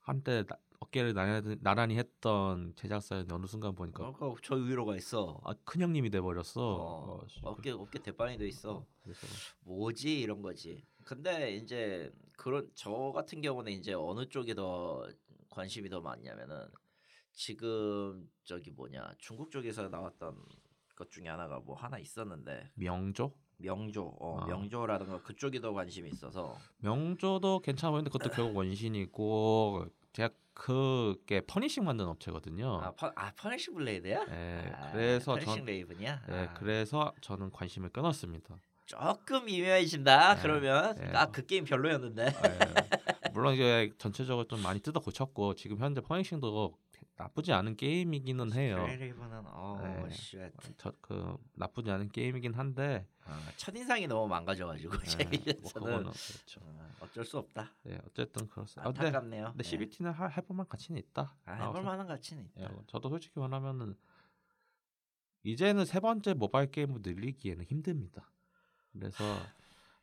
[0.00, 0.56] 한때 나-
[0.96, 5.40] 어깨를 나란히, 나란히 했던 제작사는 어느 순간 보니까 어, 저 위로가 있어.
[5.44, 6.60] 아, 큰 형님이 돼 버렸어.
[6.60, 8.84] 어, 어, 씨, 어깨 어깨 대빵이 돼 있어.
[9.02, 9.26] 그래서
[9.60, 10.84] 뭐지 이런 거지.
[11.04, 15.06] 근데 이제 그런 저 같은 경우는 이제 어느 쪽에 더
[15.50, 16.66] 관심이 더 많냐면은
[17.32, 20.36] 지금 저기 뭐냐 중국 쪽에서 나왔던
[20.96, 23.32] 것 중에 하나가 뭐 하나 있었는데 명조?
[23.58, 24.46] 명조, 어, 아.
[24.46, 32.10] 명조라든가 그쪽이 더 관심이 있어서 명조도 괜찮아 보이는데 그것도 결국 원신이고 제가 그게 퍼니싱 만드는
[32.10, 32.80] 업체거든요.
[32.82, 34.24] 아, 퍼, 아 퍼니시 블레이드야?
[34.30, 36.22] 예, 아, 그래서 퍼니싱 그레이 레이븐이야.
[36.30, 38.56] 예, 아, 그래서 저는 관심을 끊었습니다.
[38.86, 40.36] 조금 미묘해진다.
[40.36, 41.10] 네, 그러면 네.
[41.12, 42.26] 아 그 게임 별로였는데.
[42.26, 46.74] 예, 물론 이게 전체적으로 좀 많이 뜯어 고쳤고 지금 현재 퍼니싱도
[47.16, 48.86] 나쁘지 않은 게임이기는 해요.
[48.86, 50.10] 레이븐은 어, 네.
[50.10, 50.52] shit.
[50.76, 56.60] 저 그 나쁘지 않은 게임이긴 한데 아, 첫인상이 너무 망가져가지고 재미에서는 그거는 그렇죠.
[56.62, 57.72] 어, 어쩔 수 없다.
[57.86, 58.82] 예, 어쨌든 그렇습니다.
[58.82, 59.44] 아, 근데, 안타깝네요.
[59.46, 59.68] 근데 네.
[59.68, 61.34] CBT는 해볼만 가치는 있다.
[61.46, 62.62] 아, 아, 해볼 만한 가치는 있다.
[62.62, 63.96] 예, 저도 솔직히 말하면은
[65.42, 68.30] 이제는 세 번째 모바일 게임을 늘리기에는 힘듭니다.
[68.92, 69.24] 그래서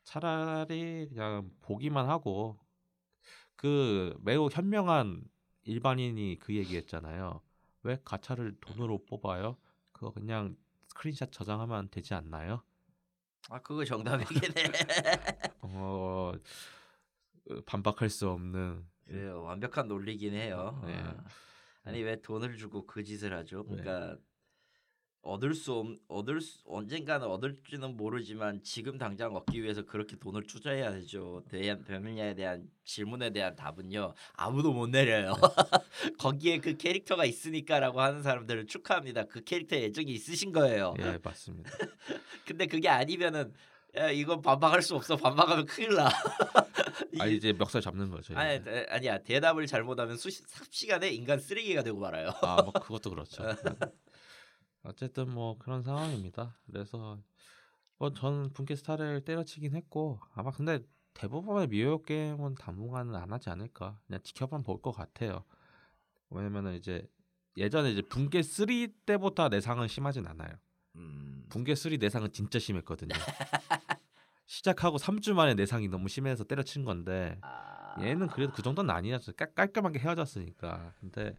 [0.03, 2.57] 차라리 그냥 보기만 하고
[3.55, 5.23] 그 매우 현명한
[5.65, 7.41] 일반인이 그 얘기했잖아요.
[7.83, 9.57] 왜 가차를 돈으로 뽑아요?
[9.91, 10.55] 그거 그냥
[10.87, 12.61] 스크린샷 저장하면 되지 않나요?
[13.49, 14.63] 아 그거 정답이긴 해.
[15.61, 16.33] 어
[17.65, 20.81] 반박할 수 없는 예, 완벽한 논리긴 해요.
[20.85, 20.97] 네.
[20.97, 21.23] 아,
[21.83, 23.65] 아니 왜 돈을 주고 그 짓을 하죠?
[23.67, 23.75] 네.
[23.83, 24.17] 그러니까
[25.23, 30.91] 얻을 수 없, 얻을 수 언젠가는 얻을지는 모르지만 지금 당장 얻기 위해서 그렇게 돈을 투자해야
[30.91, 31.41] 되죠.
[31.49, 35.33] 대한 배밀냐에 대한 질문에 대한 답은요 아무도 못 내려요.
[36.19, 39.23] 거기에 그 캐릭터가 있으니까라고 하는 사람들을 축하합니다.
[39.25, 40.93] 그 캐릭터에 애정이 있으신 거예요.
[40.99, 41.71] 예 맞습니다.
[42.45, 43.53] 근데 그게 아니면은
[43.95, 45.15] 야, 이건 반박할 수 없어.
[45.15, 46.09] 반박하면 큰일 나.
[47.19, 48.35] 아 이제 멱살 잡는 거죠.
[48.35, 48.61] 아니.
[48.63, 52.29] 대- 아니야 대답을 잘못하면 수시, 삽시간에 인간 쓰레기가 되고 말아요.
[52.41, 53.43] 아, 뭐 그것도 그렇죠.
[54.83, 56.57] 어쨌든 뭐 그런 상황입니다.
[56.65, 57.19] 그래서
[57.97, 60.79] 뭐 저는 분께 스타를 때려치긴 했고 아마 근데
[61.13, 63.99] 대부분의 미디어 게임은 당분간은 안 하지 않을까.
[64.07, 65.43] 그냥 지켜만 볼 것 같아요.
[66.29, 67.07] 왜냐면은 이제
[67.55, 68.65] 예전에 이제 붕괴 3
[69.05, 70.49] 때부터 내상은 심하진 않아요.
[70.95, 73.13] 음, 붕괴 3 내상은 진짜 심했거든요.
[74.47, 79.31] 시작하고 3주 만에 내상이 너무 심해서 때려친 건데 아, 얘는 그래도 그 정도는 아니었어.
[79.33, 80.93] 깔, 깔끔하게 헤어졌으니까.
[80.99, 81.37] 근데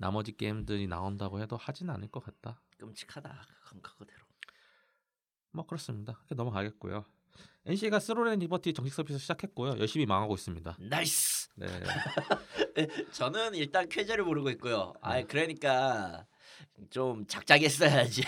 [0.00, 2.58] 나머지 게임들이 나온다고 해도 하진 않을 것 같다.
[2.78, 3.46] 끔찍하다.
[3.64, 4.18] 그건 그거대로.
[5.52, 6.18] 뭐 그렇습니다.
[6.30, 7.04] 넘어가겠고요.
[7.66, 9.78] NC가 쓰론 앤 리버티 정식 서비스 시작했고요.
[9.78, 10.78] 열심히 망하고 있습니다.
[10.80, 11.50] nice.
[11.56, 11.66] 네.
[13.12, 14.94] 저는 일단 쾌재를 부르고 있고요.
[15.02, 15.24] 아, 네.
[15.24, 16.26] 그러니까
[16.88, 18.22] 좀 작작 했어야지.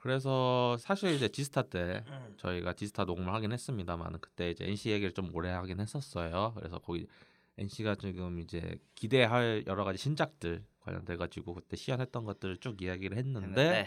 [0.00, 2.04] 그래서 사실 이제 지스타 때
[2.36, 6.52] 저희가 지스타 녹음을 하긴 했습니다만 그때 이제 NC 얘기를 좀 오래 하긴 했었어요.
[6.54, 7.06] 그래서 거기
[7.58, 13.86] NC가 지금 이제 기대할 여러 가지 신작들 관련돼 가지고 그때 시연했던 것들을 쭉 이야기를 했는데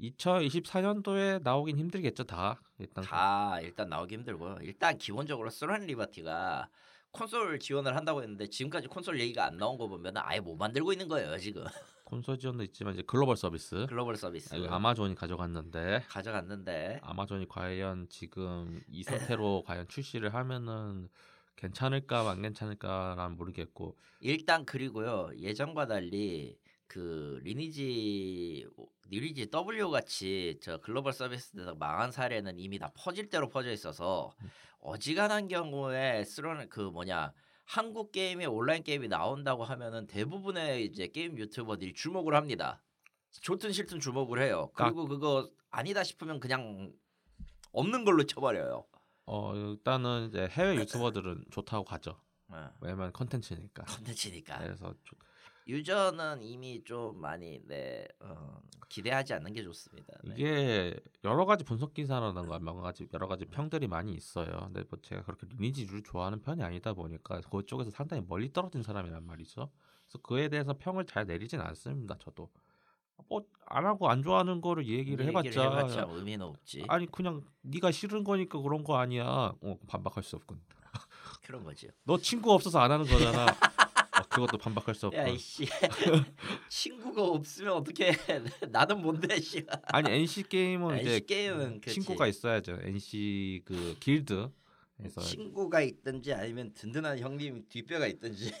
[0.00, 2.60] 2024년도에 나오긴 힘들겠죠 다.
[2.78, 4.58] 일단 다 일단 나오기 힘들고요.
[4.62, 6.68] 일단 기본적으로 쓰론 앤 리버티가
[7.12, 11.08] 콘솔 지원을 한다고 했는데 지금까지 콘솔 얘기가 안 나온 거 보면 아예 못 만들고 있는
[11.08, 11.64] 거예요 지금.
[12.04, 13.86] 콘솔 지원도 있지만 이제 글로벌 서비스.
[13.88, 14.54] 글로벌 서비스.
[14.54, 16.04] 이거 아마존이 가져갔는데.
[16.08, 17.00] 가져갔는데.
[17.02, 21.08] 아마존이 과연 지금 이 상태로 과연 출시를 하면은
[21.56, 28.66] 괜찮을까 안 괜찮을까란 모르겠고 일단 그리고요 예전과 달리 그 리니지
[29.08, 34.32] 리니지 W 같이 저 글로벌 서비스에서 망한 사례는 이미 다 퍼질 대로 퍼져 있어서
[34.80, 37.32] 어지간한 경우에 쓰러는 그 뭐냐
[37.64, 42.82] 한국 게임이 온라인 게임이 나온다고 하면은 대부분의 이제 게임 유튜버들이 주목을 합니다.
[43.40, 44.70] 좋든 싫든 주목을 해요.
[44.74, 46.92] 그리고 그거 아니다 싶으면 그냥
[47.72, 48.84] 없는 걸로 쳐버려요.
[49.26, 52.20] 어 일단은 이제 해외 유튜버들은 좋다고 가죠
[52.52, 54.58] 예, 왜냐면 컨텐츠니까 컨텐츠니까.
[54.58, 55.16] 그래서 좋-
[55.66, 58.60] 유저는 이미 좀 많이 네 어,
[58.90, 60.12] 기대하지 않는 게 좋습니다.
[60.24, 60.34] 네.
[60.36, 64.46] 이게 여러 가지 분석 기사라든가 여러 가지 여러 가지 평들이 많이 있어요.
[64.66, 69.70] 근데 뭐 제가 그렇게 리니지를 좋아하는 편이 아니다 보니까 그쪽에서 상당히 멀리 떨어진 사람이란 말이죠.
[70.06, 72.18] 그래서 그에 대해서 평을 잘 내리진 않습니다.
[72.18, 72.50] 저도
[73.28, 76.84] 뭐안 하고 안 좋아하는 거를 얘기를 해봤자, 해봤자 의미는 없지.
[76.88, 79.24] 아니 그냥 네가 싫은 거니까 그런 거 아니야.
[79.60, 80.60] 어, 반박할 수 없군.
[81.42, 81.88] 그런 거죠.
[82.04, 83.46] 너 친구 없어서 안 하는 거잖아.
[84.14, 85.18] 어, 그것도 반박할 수 없고.
[85.18, 85.66] 야 이씨
[86.68, 88.12] 친구가 없으면 어떻게
[88.70, 89.66] 나는 뭔데 씨.
[89.86, 92.00] 아니 NC 게임은 이제 NC 게임은 그렇지.
[92.00, 92.78] 친구가 있어야죠.
[92.82, 94.50] NC 그 길드.
[95.20, 98.52] 친구가 있든지 아니면 든든한 형님 뒷배가 있든지.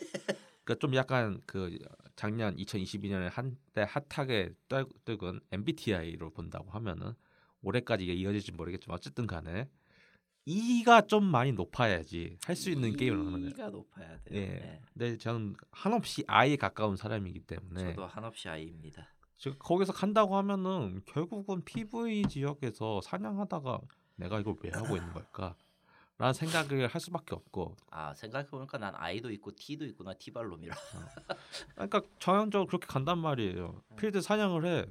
[0.64, 1.78] 그러니까 좀 약간 그
[2.16, 7.12] 작년 2022년에 한때 핫하게 떠- 뜨건 MBTI로 본다고 하면은
[7.62, 9.68] 올해까지 이게 이어질지 모르겠지만 어쨌든 간에
[10.46, 13.48] E가 좀 많이 높아야지 할 수 있는 게임을 하는.
[13.48, 14.34] 이가 높아야 돼.
[14.34, 14.46] 예.
[14.46, 14.82] 네.
[14.92, 19.08] 근데 저는 한없이 I에 가까운 사람이기 때문에 저도 한없이 아이입니다.
[19.38, 23.80] 지금 거기서 간다고 하면은 결국은 PVP 지역에서 사냥하다가
[24.16, 25.56] 내가 이걸 왜 하고 있는 걸까?
[26.16, 30.74] 라는 생각을 할 수밖에 없고 아 생각해 보니까 난 아이도 있고 T도 있구나 T발놈이라.
[31.74, 33.82] 그러니까 전형적으로 그렇게 간단 말이에요.
[33.96, 34.86] 필드 사냥을 해.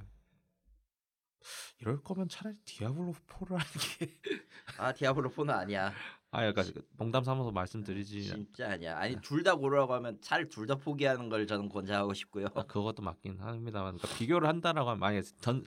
[1.80, 3.64] 이럴 거면 차라리 디아블로 4를 하는
[3.98, 4.14] 게
[4.78, 5.92] 아 디아블로 4는 아니야.
[6.30, 8.22] 아, 그러니까 농담 삼아서 말씀드리지.
[8.24, 8.98] 진짜 아니야.
[8.98, 12.46] 아니 둘 다 고르라고 하면 차라리 둘 다 포기하는 걸 저는 권장하고 싶고요.
[12.54, 15.64] 아, 그것도 맞긴 합니다만, 그러니까 비교를 한다라고 하면 만약 전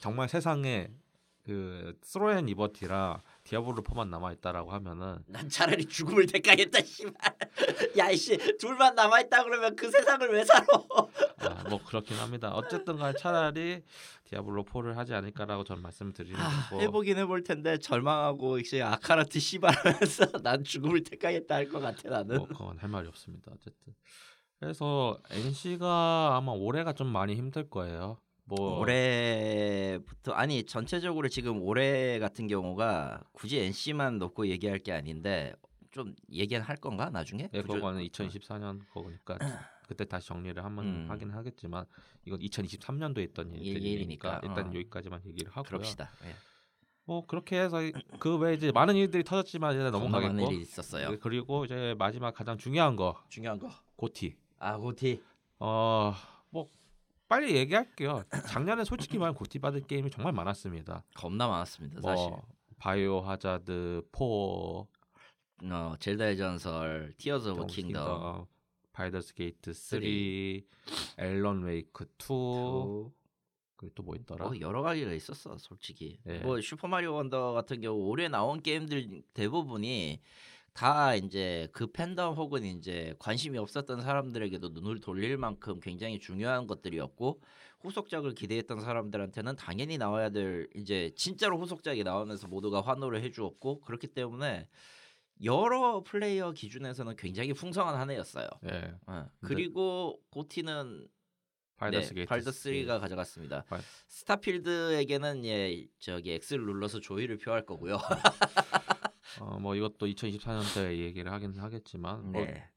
[0.00, 0.88] 정말 세상에
[1.44, 7.14] 그 쓰론 앤 리버티랑 디아블로 4만 남아 있다라고 하면은 난 차라리 죽음을 택하겠다 씨발.
[7.96, 10.66] 야이씨 둘만 남아 있다 그러면 그 세상을 왜 살아?
[11.38, 12.50] 아, 뭐 그렇긴 합니다.
[12.52, 13.82] 어쨌든 간 차라리
[14.24, 16.82] 디아블로 4를 하지 않을까라고 저는 말씀드리는 아, 거고.
[16.82, 22.36] 해보긴 해볼 텐데 절망하고 이제 아카라트 씨발하면서 난 죽음을 택하겠다 할 것 같아 나는.
[22.36, 23.50] 뭐 그건 할 말이 없습니다.
[23.54, 23.94] 어쨌든
[24.60, 28.18] 그래서 NC가 아마 올해가 좀 많이 힘들 거예요.
[28.48, 35.52] 뭐 올해부터 아니 전체적으로 지금 올해 같은 경우가 굳이 NC만 놓고 얘기할 게 아닌데
[35.90, 37.50] 좀 얘기는 할 건가 나중에?
[37.52, 39.36] 예, 구조- 그거는 2024년 거니까
[39.88, 41.06] 그때 다시 정리를 한번 음.
[41.10, 41.84] 하긴 하겠지만
[42.24, 44.68] 이건 2023년도에 있던 일- 일이니까 일단 어.
[44.68, 45.64] 여기까지만 얘기를 하고요.
[45.68, 46.10] 그럽시다.
[46.24, 46.34] 예.
[47.04, 47.78] 뭐 그렇게 해서
[48.20, 51.10] 그 외에 이제 많은 일들이 터졌지만 이제 넘어가겠고 일이 있었어요.
[51.12, 53.70] 예, 그리고 이제 마지막 가장 중요한 거 중요한 거.
[53.96, 54.36] GOTY.
[54.58, 55.20] 아 GOTY.
[55.58, 56.68] 어 뭐
[57.28, 58.24] 빨리 얘기할게요.
[58.48, 61.04] 작년에 솔직히 말하면 GOTY 받을 게임이 정말 많았습니다.
[61.14, 62.32] 겁나 많았습니다 뭐 사실.
[62.78, 64.86] 바이오 하자드 4, 어
[65.98, 68.46] 젤다의 전설, 티어즈 오브 킹덤,
[68.92, 70.00] 발더스 게이트 3,
[71.18, 73.12] 앨런 웨이크 2, 또
[73.76, 74.46] 그리고 또 뭐 있더라?
[74.46, 76.18] 뭐 여러 가지가 있었어 솔직히.
[76.26, 76.38] 예.
[76.38, 80.20] 뭐 슈퍼 마리오 원더 같은 경우 올해 나온 게임들 대부분이
[80.78, 87.40] 다 이제 그 팬덤 혹은 이제 관심이 없었던 사람들에게도 눈을 돌릴 만큼 굉장히 중요한 것들이었고
[87.80, 94.68] 후속작을 기대했던 사람들한테는 당연히 나와야 될 이제 진짜로 후속작이 나오면서 모두가 환호를 해주었고 그렇기 때문에
[95.42, 98.46] 여러 플레이어 기준에서는 굉장히 풍성한 한 해였어요.
[98.70, 98.94] 예.
[99.08, 101.08] 어, 그리고 고티는
[101.76, 103.64] 바이더스 네, 발더 3가 가져갔습니다.
[103.64, 107.98] 발- 스타필드에게는 예 저기 X를 눌러서 조의를 표할 거고요.
[109.40, 112.68] 어, 뭐 이것도 2024년도에 얘기를 하긴 하겠지만 뭐 네.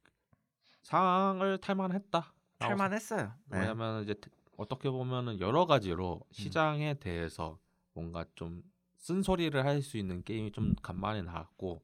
[0.84, 2.34] 상을 탈만했다.
[2.60, 3.34] 탈만했어요.
[3.46, 3.60] 네.
[3.60, 7.58] 왜냐하면 이제 태- 어떻게 보면은 여러 가지로 시장에 대해서
[7.94, 8.64] 뭔가 좀
[8.98, 11.82] 쓴소리를 할 수 있는 게임이 좀 간만에 나왔고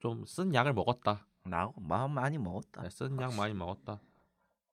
[0.00, 1.26] 좀 쓴 약을 먹었다.
[1.44, 2.82] 나하고 마음 많이 먹었다.
[2.82, 4.00] 네, 쓴약 많이 먹었다.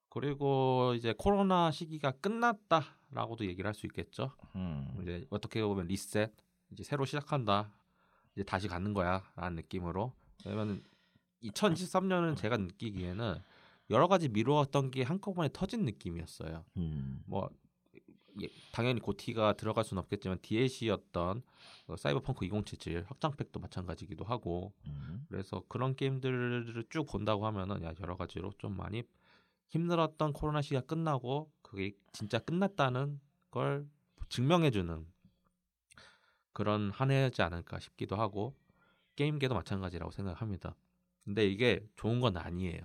[0.10, 4.32] 그리고 이제 코로나 시기가 끝났다라고도 얘기를 할 수 있겠죠.
[4.56, 4.98] 음.
[5.02, 6.34] 이제 어떻게 보면 리셋,
[6.72, 7.72] 이제 새로 시작한다,
[8.38, 10.14] 이제 다시 가는 거야라는 느낌으로.
[10.46, 10.84] 왜냐면
[11.42, 13.40] 2023년은 제가 느끼기에는
[13.90, 16.64] 여러 가지 미루었던 게 한꺼번에 터진 느낌이었어요.
[16.78, 17.24] 음.
[17.26, 17.50] 뭐
[18.44, 21.42] 예, 당연히 고티가 들어갈 수는 없겠지만 DLC였던
[21.88, 25.26] 어, 사이버펑크 2077 확장팩도 마찬가지기도 하고 음.
[25.30, 29.02] 그래서 그런 게임들을 쭉 본다고 하면은 야 여러 가지로 좀 많이
[29.70, 33.20] 힘들었던 코로나 시기가 끝나고 그게 진짜 끝났다는
[33.50, 33.88] 걸
[34.30, 35.08] 증명해주는
[36.58, 38.56] 그런 한 해지 않을까 싶기도 하고
[39.16, 40.76] 게임계도 마찬가지라고 생각합니다.
[41.24, 42.82] 근데 이게 좋은 건 아니에요.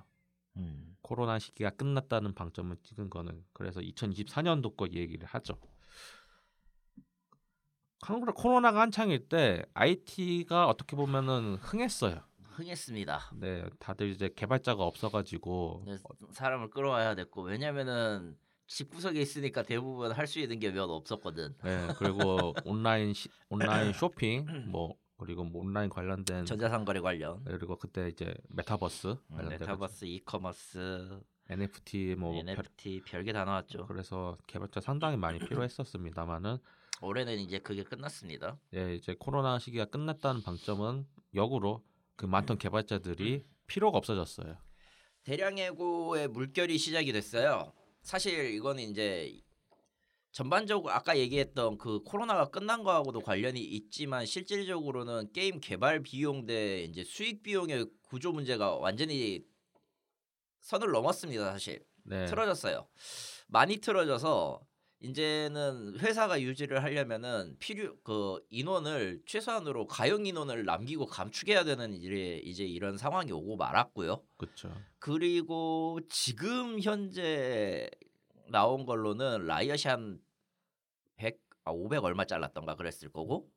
[0.58, 0.94] 음.
[1.00, 5.58] 코로나 시기가 끝났다는 방점을 찍은 거는 그래서 2024년도 거 얘기를 하죠.
[8.02, 12.20] 한국 코로나가 한창일 때 IT가 어떻게 보면은 흥했어요.
[12.42, 13.30] 흥했습니다.
[13.36, 15.96] 네, 다들 이제 개발자가 없어가지고 네,
[16.32, 18.36] 사람을 끌어와야 됐고 왜냐면은
[18.76, 21.54] 집구석에 있으니까 대부분 할 수 있는 게 몇 없었거든.
[21.62, 28.08] 네, 그리고 온라인 시, 온라인 쇼핑 뭐 그리고 뭐 온라인 관련된 전자상거래 관련, 그리고 그때
[28.08, 33.86] 이제 메타버스 음, 메타버스, e-commerce, NFT 뭐 별- NFT 별 게 다 나왔죠.
[33.86, 36.56] 그래서 개발자 상당히 많이 필요했었습니다만은
[37.02, 38.58] 올해는 이제 그게 끝났습니다.
[38.74, 41.82] 예, 이제 코로나 시기가 끝났다는 방점은 역으로
[42.16, 44.56] 그 많던 개발자들이 필요가 없어졌어요.
[45.24, 47.72] 대량 해고의 물결이 시작이 됐어요.
[48.02, 49.40] 사실 이거는 이제
[50.32, 57.04] 전반적으로 아까 얘기했던 그 코로나가 끝난 거하고도 관련이 있지만 실질적으로는 게임 개발 비용 대 이제
[57.04, 59.44] 수익 비용의 구조 문제가 완전히
[60.60, 62.24] 선을 넘었습니다 사실 네.
[62.26, 62.88] 틀어졌어요
[63.48, 64.60] 많이 틀어져서
[65.02, 72.64] 이제는 회사가 유지를 하려면은 필요 그 인원을 최소한으로 가용 인원을 남기고 감축해야 되는 일에 이제
[72.64, 74.22] 이런 상황이 오고 말았고요.
[74.36, 74.72] 그렇죠.
[75.00, 77.90] 그리고 지금 현재
[78.48, 80.20] 나온 걸로는 라이엇이 한
[81.16, 83.50] 100, 아, 500 얼마 잘랐던가 그랬을 거고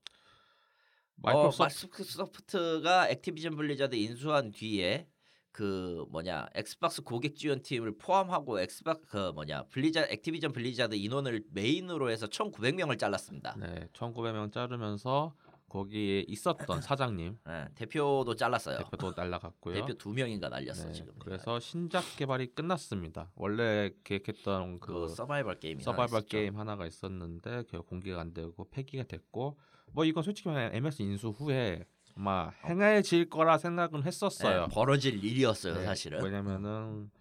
[1.18, 5.08] 마이크로소프트 어, 마이크로소프트가 액티비전 블리자드 인수한 뒤에
[5.56, 12.10] 그 뭐냐 엑스박스 고객 지원 팀을 포함하고 엑스박 그 뭐냐 블리자 액티비전 블리자드 인원을 메인으로
[12.10, 13.56] 해서 1,900명을 잘랐습니다.
[13.58, 15.34] 네, 1,900명 자르면서
[15.70, 18.80] 거기에 있었던 사장님 예, 대표도 잘랐어요.
[18.80, 19.76] 대표도 날라갔고요.
[19.76, 21.14] 대표 두 명인가 날렸어 네, 지금.
[21.20, 23.32] 그래서 신작 개발이 끝났습니다.
[23.36, 29.04] 원래 계획했던 그, 그 서바이벌 게임이 서바이벌 게임 하나가 있었는데 결국 공개가 안 되고 폐기가
[29.04, 29.58] 됐고
[29.94, 31.86] 뭐 이건 솔직히 말하면 MS 인수 후에
[32.18, 34.68] 아마 행해질 거라 생각은 했었어요.
[34.68, 36.24] 네, 벌어질 일이었어요 네, 사실은.
[36.24, 37.12] 왜냐면은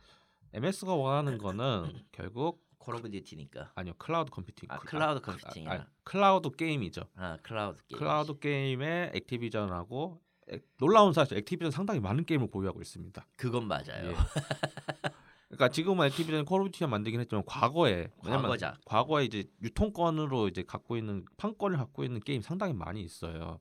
[0.52, 3.72] MS가 원하는 거는 결국 콜 오브 듀티니까.
[3.74, 5.72] 아니요 클라우드 컴퓨팅 아, 클라우드 컴퓨팅이나.
[5.72, 7.02] 아, 아, 클라우드 게임이죠.
[7.16, 7.98] 아 클라우드 게임.
[7.98, 10.20] 클라우드 게임에 액티비전하고
[10.50, 13.26] 액- 놀라운 사실 액티비전 상당히 많은 게임을 보유하고 있습니다.
[13.36, 14.10] 그건 맞아요.
[14.10, 14.14] 예.
[15.48, 18.76] 그러니까 지금은 액티비전 콜 오브 듀티가 만들긴 했지만 과거에 과거자.
[18.84, 23.58] 과거에 이제 유통권으로 이제 갖고 있는 판권을 갖고 있는 게임 상당히 많이 있어요.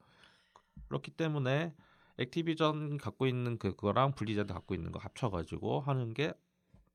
[0.88, 1.74] 그렇기 때문에
[2.18, 6.34] 액티비전 갖고 있는 그- 그거랑 블리자드 갖고 있는 거 합쳐가지고 하는 게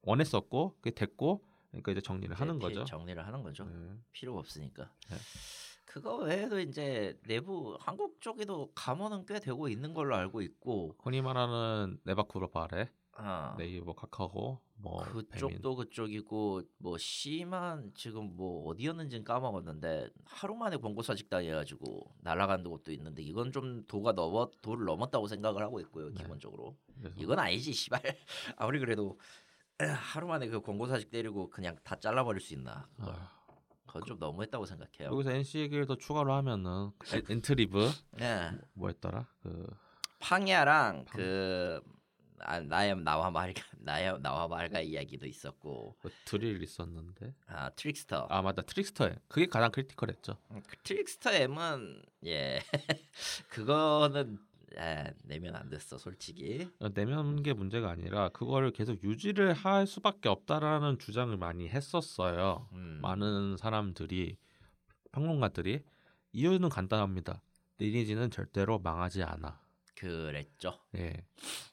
[0.03, 2.85] 원했었고 그게 됐고 그러니까 이제 정리를 하는 네, 거죠.
[2.85, 3.64] 정리를 하는 거죠.
[3.64, 3.97] 네.
[4.12, 4.91] 필요가 없으니까.
[5.11, 5.16] 네.
[5.85, 11.99] 그거 외에도 이제 내부 한국 쪽에도 감원은 꽤 되고 있는 걸로 알고 있고 흔히 말하는
[12.05, 12.91] 네바쿠로 바레,
[13.21, 15.27] 아, 네이버, 카카오, 뭐 배민.
[15.27, 23.23] 그쪽도 그쪽이고 뭐 NC만 지금 뭐 어디였는지는 까먹었는데 하루 만에 권고사직 당해가지고 날아간 것도 있는데
[23.23, 26.14] 이건 좀 도가 넘어 도를 넘었다고 생각을 하고 있고요 네.
[26.23, 28.01] 기본적으로 그래서 이건 아니지 씨발
[28.57, 29.19] 아무리 그래도
[29.79, 32.89] 하루 만에 그 권고사직 때리고 그냥 다 잘라버릴 수 있나.
[32.99, 33.31] 아,
[33.87, 35.12] 그건 좀 너무했다고 생각해요.
[35.12, 38.51] 여기서 NC 얘기를 더 추가로 하면은 엔- 엔트리브 네.
[38.75, 39.29] 뭐였더라?
[39.41, 39.66] 그
[40.21, 41.81] 팡야랑 그
[42.41, 45.97] 아, 나와 마왕가 나와 마왕가 이야기도 있었고.
[46.01, 47.34] 그 드릴 있었는데?
[47.47, 48.26] 아 트릭스터.
[48.30, 48.62] 아 맞다.
[48.62, 49.16] 트릭스터에.
[49.28, 50.37] 그게 가장 critical했죠.
[50.51, 52.61] 음, 그 트릭스터 M은 예.
[53.49, 54.39] 그거는
[54.76, 56.68] 예, 내면 안 됐어 솔직히.
[56.95, 62.68] 내면 게 문제가 아니라 그거를 계속 유지를 할 수밖에 없다라는 주장을 많이 했었어요.
[62.72, 64.36] 음, 많은 사람들이
[65.12, 65.82] 평론가들이.
[66.32, 67.41] 이유는 간단합니다.
[67.78, 69.61] 리니지는 절대로 망하지 않아.
[69.99, 71.15] 그랬죠 예.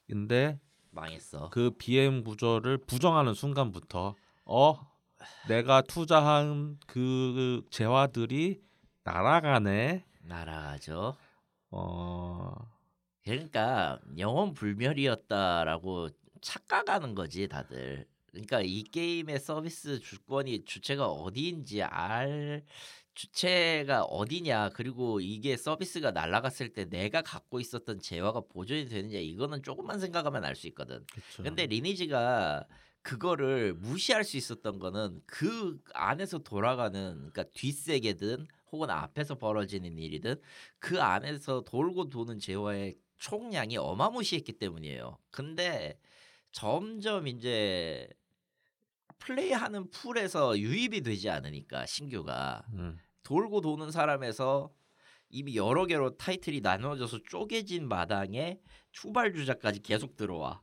[0.08, 0.60] 근데
[0.92, 4.16] 망했어 그 BM 구조를 부정하는 순간부터
[4.46, 4.96] 어
[5.48, 8.62] 내가 투자한 그 재화들이
[9.04, 10.06] 날아가네.
[10.22, 11.16] 날아가죠
[11.72, 12.54] 어
[13.24, 16.10] 그러니까 영원 불멸이었다라고
[16.42, 18.08] 착각하는 거지 다들.
[18.32, 22.64] 그러니까 이 게임의 서비스 주권이 주체가 어디인지 알
[23.16, 29.99] 주체가 어디냐 그리고 이게 서비스가 날아갔을 때 내가 갖고 있었던 재화가 보존이 되느냐 이거는 조금만
[29.99, 31.05] 생각하면 알 수 있거든.
[31.11, 31.43] 그렇죠.
[31.43, 32.66] 근데 리니지가
[33.01, 40.41] 그거를 무시할 수 있었던 거는 그 안에서 돌아가는 그러니까 뒷세계든 혹은 앞에서 벌어지는 일이든
[40.80, 45.18] 그 안에서 돌고 도는 재화의 총량이 어마무시했기 때문이에요.
[45.30, 45.99] 근데
[46.51, 48.09] 점점 이제
[49.20, 52.97] 플레이하는 풀에서 유입이 되지 않으니까 신규가 음.
[53.26, 54.72] 돌고 도는 사람에서
[55.30, 58.60] 이미 여러 개로 타이틀이 나눠져서 쪼개진 마당에
[58.94, 60.62] 추발 주자까지 계속 들어와.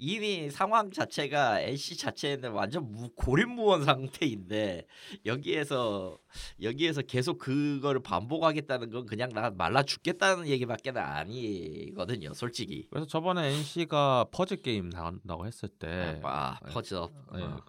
[0.00, 4.86] 이미 상황 자체가 NC 자체는 완전 무, 고립무원 상태인데
[5.26, 6.18] 여기에서
[6.62, 12.86] 여기에서 계속 그거를 반복하겠다는 건 그냥 나 말라 죽겠다는 얘기밖에 아니거든요, 솔직히.
[12.90, 16.72] 그래서 저번에 NC가 퍼즐 게임 나온다고 했을 때 아, 네.
[16.72, 16.98] 퍼즐.
[17.34, 17.42] 네.
[17.42, 17.64] 어.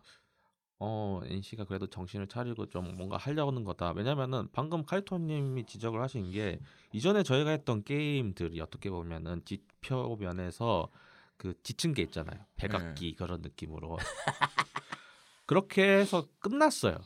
[0.79, 3.91] 어 NC가 그래도 정신을 차리고 좀 뭔가 하려는 거다.
[3.91, 6.59] 왜냐면은 방금 카이토님이 지적을 하신 게
[6.93, 10.89] 이전에 저희가 했던 게임들이 어떻게 보면은 지표 면에서
[11.35, 12.45] 그 지친 게 있잖아요.
[12.55, 13.97] 백악기 그런 느낌으로
[15.45, 16.97] 그렇게 해서 끝났어요.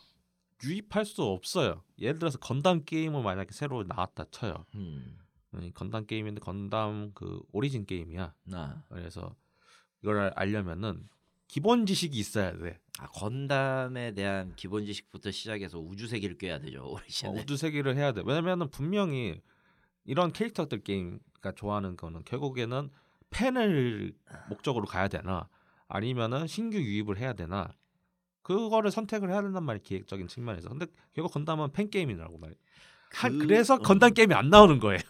[0.64, 1.84] 유입할 수 없어요.
[2.00, 4.66] 예를 들어서 건담 게임을 만약에 새로 나왔다 쳐요.
[4.76, 5.18] 음.
[5.56, 8.34] 음, 건담 게임인데 건담 그 오리진 게임이야.
[8.44, 8.84] 나.
[8.90, 9.36] 그래서
[10.02, 11.08] 이걸 알려면은
[11.54, 12.80] 기본 지식이 있어야 돼.
[12.98, 16.84] 아, 건담에 대한 기본 지식부터 시작해서 우주 세계를 꿰야 되죠.
[17.28, 17.30] 어.
[17.30, 18.24] 우주 세계를 해야 돼.
[18.26, 19.40] 왜냐면은 분명히
[20.04, 22.90] 이런 캐릭터들 게임가 좋아하는 거는 결국에는
[23.30, 24.16] 팬을
[24.50, 25.48] 목적으로 가야 되나
[25.88, 27.72] 아니면은 신규 유입을 해야 되나
[28.42, 30.70] 그거를 선택을 해야 된단 말이야 기획적인 측면에서.
[30.70, 32.40] 근데 결국 건담은 팬 게임이라고.
[33.12, 33.84] 한 그- 그래서 음.
[33.84, 35.02] 건담 게임이 안 나오는 거예요.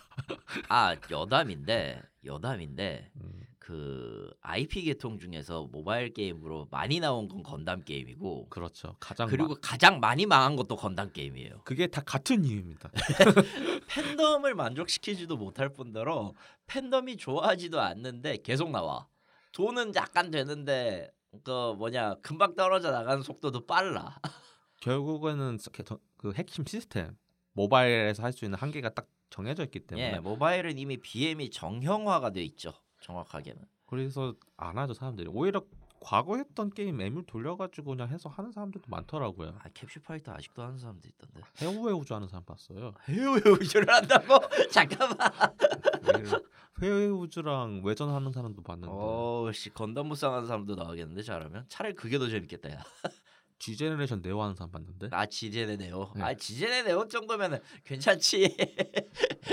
[0.67, 3.43] 아 여담인데 여담인데 음.
[3.63, 8.97] 그 IP 계통 중에서 모바일 게임으로 많이 나온 건 건담 게임이고 그렇죠.
[8.99, 11.61] 가장 그리고 마- 가장 많이 망한 것도 건담 게임이에요.
[11.63, 12.91] 그게 다 같은 이유입니다.
[13.87, 16.33] 팬덤을 만족시키지도 못할 뿐더러
[16.67, 19.07] 팬덤이 좋아하지도 않는데 계속 나와.
[19.53, 21.09] 돈은 약간 되는데
[21.43, 24.19] 그 뭐냐 금방 떨어져 나가는 속도도 빨라.
[24.81, 25.57] 결국에는
[26.17, 27.15] 그 핵심 시스템
[27.53, 32.43] 모바일에서 할 수 있는 한계가 딱 정해져 있기 때문에 예, 모바일은 이미 BM이 정형화가 돼
[32.43, 32.73] 있죠.
[33.03, 33.61] 정확하게는.
[33.85, 35.63] 그래서 안 하죠 사람들이 오히려
[35.99, 39.57] 과거 했던 게임 에뮬 돌려가지고 그냥 해서 하는 사람들도 많더라고요.
[39.59, 41.41] 아 캡슐 파이터 아직도 하는 사람도 있던데.
[41.93, 42.93] UX 하는 사람 봤어요.
[43.07, 44.39] UX를 한다고?
[44.71, 45.17] 잠깐만.
[46.81, 52.71] 회의 UX랑 외전하는 사람도 봤는데 어씨 건담 무쌍하는 사람도 나오겠는데 잘하면 차라리 그게 더 재밌겠다
[52.71, 52.83] 야.
[53.59, 56.11] G Generation Neo 하는 사람 봤는데 아 G제네 Neo.
[56.15, 56.23] 네.
[56.23, 58.57] 아 G제네 Neo 정도면은 괜찮지.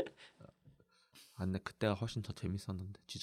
[1.41, 3.19] 아 근데 그때가 훨씬 더 재밌었는데 G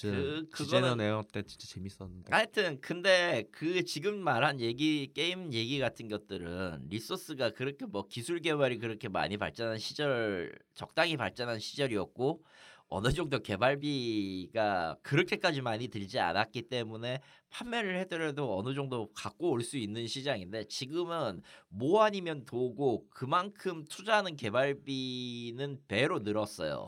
[0.50, 6.08] 그- 제네 Neo 때 진짜 재밌었는데 하여튼 근데 그 지금 말한 얘기 게임 얘기 같은
[6.08, 12.42] 것들은 resource가 그렇게 뭐 기술 개발이 그렇게 많이 발전한 시절 적당히 발전한 시절이었고
[12.88, 19.76] 어느 정도 개발비가 그렇게까지 많이 들지 않았기 때문에 판매를 해더라도 어느 정도 갖고 올 수
[19.76, 26.86] 있는 시장인데 지금은 뭐 아니면 도고 그만큼 투자하는 개발비는 배로 늘었어요.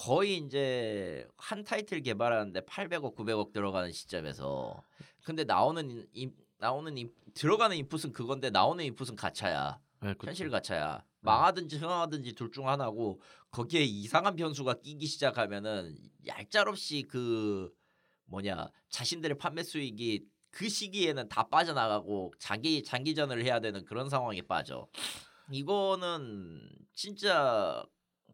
[0.00, 4.82] 거의 이제 한 타이틀 개발하는데 800억, 900억 들어가는 시점에서
[5.22, 9.78] 근데 나오는 인, 나오는 인, 들어가는 인풋은 그건데 나오는 인풋은 가차야.
[10.00, 10.14] 네.
[10.24, 11.04] 현실 가차야.
[11.20, 13.20] 망하든지 흥하든지 둘 중 하나고
[13.50, 15.94] 거기에 이상한 변수가 끼기 시작하면은
[16.26, 17.70] 얄짤없이 그
[18.24, 24.88] 뭐냐 자신들의 판매 수익이 그 시기에는 다 빠져나가고 자기 장기전을 해야 되는 그런 상황에 빠져.
[25.50, 27.84] 이거는 진짜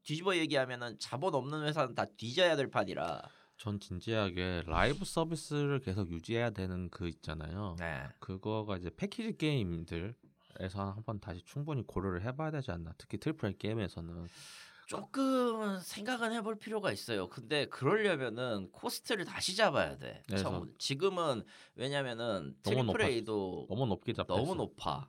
[0.06, 3.22] 뒤집어 얘기하면은 자본 없는 회사는 다 뒤져야 될 판이라.
[3.58, 7.74] 전 진지하게 라이브 서비스를 계속 유지해야 되는 그 있잖아요.
[7.80, 8.04] 네.
[8.20, 10.14] 그거가 이제 패키지 게임들에서
[10.94, 12.92] 한번 다시 충분히 고려를 해봐야 되지 않나.
[12.96, 14.28] 특히 triple A 게임에서는
[14.86, 17.28] 조금 생각은 해볼 필요가 있어요.
[17.28, 20.22] 근데 그러려면은 cost를 다시 잡아야 돼.
[20.78, 21.42] 지금은
[21.74, 24.38] 왜냐면은 triple A도 너무 높게 잡혔어.
[24.38, 25.08] 너무 높아.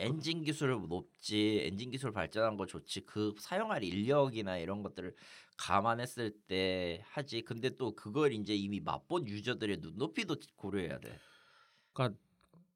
[0.00, 0.04] 어.
[0.04, 3.02] 엔진 기술 높지, 엔진 기술 발전한 거 좋지.
[3.06, 5.14] 그 사용할 인력이나 이런 것들을
[5.56, 7.42] 감안했을 때 하지.
[7.42, 11.18] 근데 또 그걸 이제 이미 맛본 유저들의 눈높이도 고려해야 돼.
[11.92, 12.18] 그러니까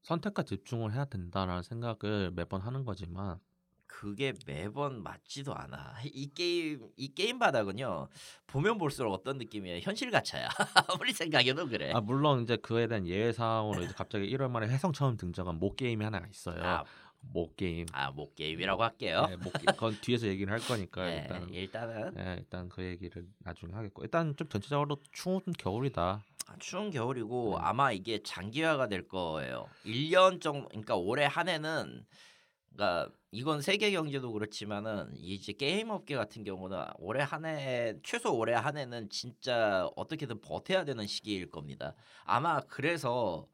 [0.03, 3.41] 선택과 집중을 해야 된다라는 생각을 매번 하는 거지만
[3.87, 5.95] 그게 매번 맞지도 않아.
[6.05, 8.09] 이 게임 이 게임 바닥은요
[8.47, 9.79] 보면 볼수록 어떤 느낌이에요?
[9.83, 10.49] 현실 가챠야.
[10.89, 11.93] 아무리 생각해도 그래.
[11.95, 16.05] 아 물론 이제 그에 대한 예외 사항으로 이제 갑자기 1월 말에 혜성처럼 등장한 모 게임이
[16.05, 16.63] 하나가 있어요.
[16.63, 16.85] 아,
[17.33, 17.87] 모 게임.
[17.93, 19.27] 아, 모 게임이라고 할게요.
[19.29, 23.27] 네, 모 게- 그건 뒤에서 얘기를 할 거니까 네, 일단 일단은 네, 일단 그 얘기를
[23.41, 26.23] 나중에 하겠고 일단 좀 전체적으로 추운 겨울이다.
[26.47, 27.61] 아, 추운 겨울이고 음.
[27.61, 29.67] 아마 이게 장기화가 될 거예요.
[29.85, 32.05] 1년 정도 그러니까 올해 한 해는
[32.75, 38.53] 그러니까 이건 세계 경제도 그렇지만은 이제 게임 업계 같은 경우는 올해 한 해 최소 올해
[38.55, 41.95] 한 해는 진짜 어떻게든 버텨야 되는 시기일 겁니다.
[42.25, 43.47] 아마 그래서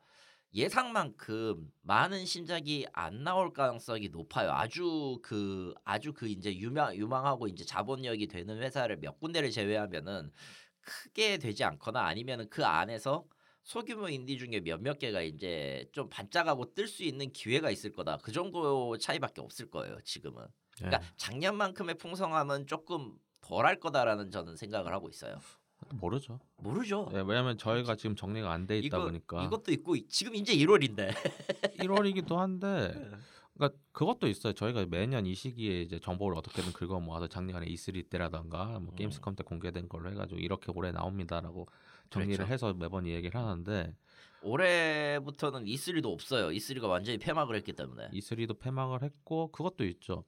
[0.55, 4.51] 예상만큼 많은 신작이 안 나올 가능성이 높아요.
[4.53, 10.32] 아주 그 아주 그 이제 유명 유망하고 이제 자본력이 되는 회사를 몇 군데를 제외하면은
[10.80, 13.26] 크게 되지 않거나 아니면은 그 안에서
[13.62, 18.16] 소규모 인디 중에 몇몇 개가 이제 좀 반짝하고 뜰 수 있는 기회가 있을 거다.
[18.18, 20.01] 그 정도 차이밖에 없을 거예요.
[20.03, 20.42] 지금은.
[20.82, 20.88] 네.
[20.88, 25.38] 그러니까 작년만큼의 풍성함은 조금 덜 할 거다라는 저는 생각을 하고 있어요.
[25.95, 26.38] 모르죠.
[26.59, 27.09] 모르죠.
[27.12, 31.12] 네, 왜냐면 저희가 지금 정리가 안 돼 있다 이거- 보니까 이것도 있고 지금 이제 1월인데.
[31.78, 32.93] 1월이기도 한데
[33.55, 34.53] 그러니까 그것도 있어요.
[34.55, 38.97] 저희가 매년 이 시기에 이제 정보를 어떻게든 긁어 모아서 작년에 E3 때라던가 뭐 음.
[38.97, 41.66] 게임스컴 때 공개된 걸로 해가지고 이렇게 올해 나옵니다라고
[42.11, 42.53] 정리를 그렇죠.
[42.53, 43.95] 해서 매번 이 얘기를 하는데
[44.43, 46.49] 올해부터는 E3도 없어요.
[46.49, 48.09] E3가 완전히 폐막을 했기 때문에.
[48.11, 50.24] E3도 폐막을 했고 그것도 있죠.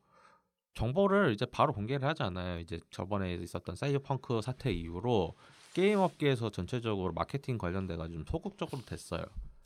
[0.74, 2.58] 정보를 이제 바로 공개를 하지 않아요.
[2.58, 5.34] 이제 저번에 있었던 사이버펑크 사태 이후로
[5.74, 9.24] 게임 업계에서 전체적으로 마케팅 관련돼 가지고 좀 소극적으로 됐어요.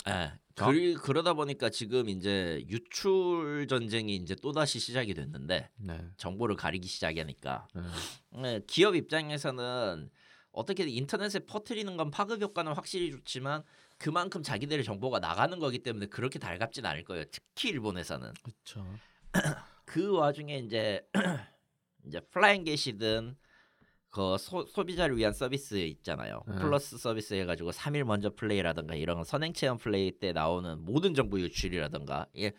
[0.08, 0.32] 예.
[0.54, 6.00] 저- 그리, 그러다 보니까 지금 이제 유출 전쟁이 이제 또 다시 시작이 됐는데 네.
[6.16, 7.82] 정보를 가리기 시작하니까 네.
[8.42, 10.08] 네, 기업 입장에서는
[10.52, 13.62] 어떻게든 인터넷에 퍼뜨리는 건 파급 효과는 확실히 좋지만
[13.98, 17.24] 그만큼 자기들의 정보가 나가는 거기 때문에 그렇게 달갑진 않을 거예요.
[17.32, 18.86] 특히 일본에서는 그렇죠.
[19.86, 21.08] 그 와중에 이제
[22.06, 23.36] 이제 flying 개시든
[24.10, 26.42] 그 소, 소비자를 위한 서비스 있잖아요.
[26.46, 26.56] 네.
[26.56, 32.26] 플러스 서비스 해가지고 3일 먼저 play라든가 이런 선행 체험 플레이 때 나오는 모든 정보 유출이라든가
[32.36, 32.52] 예,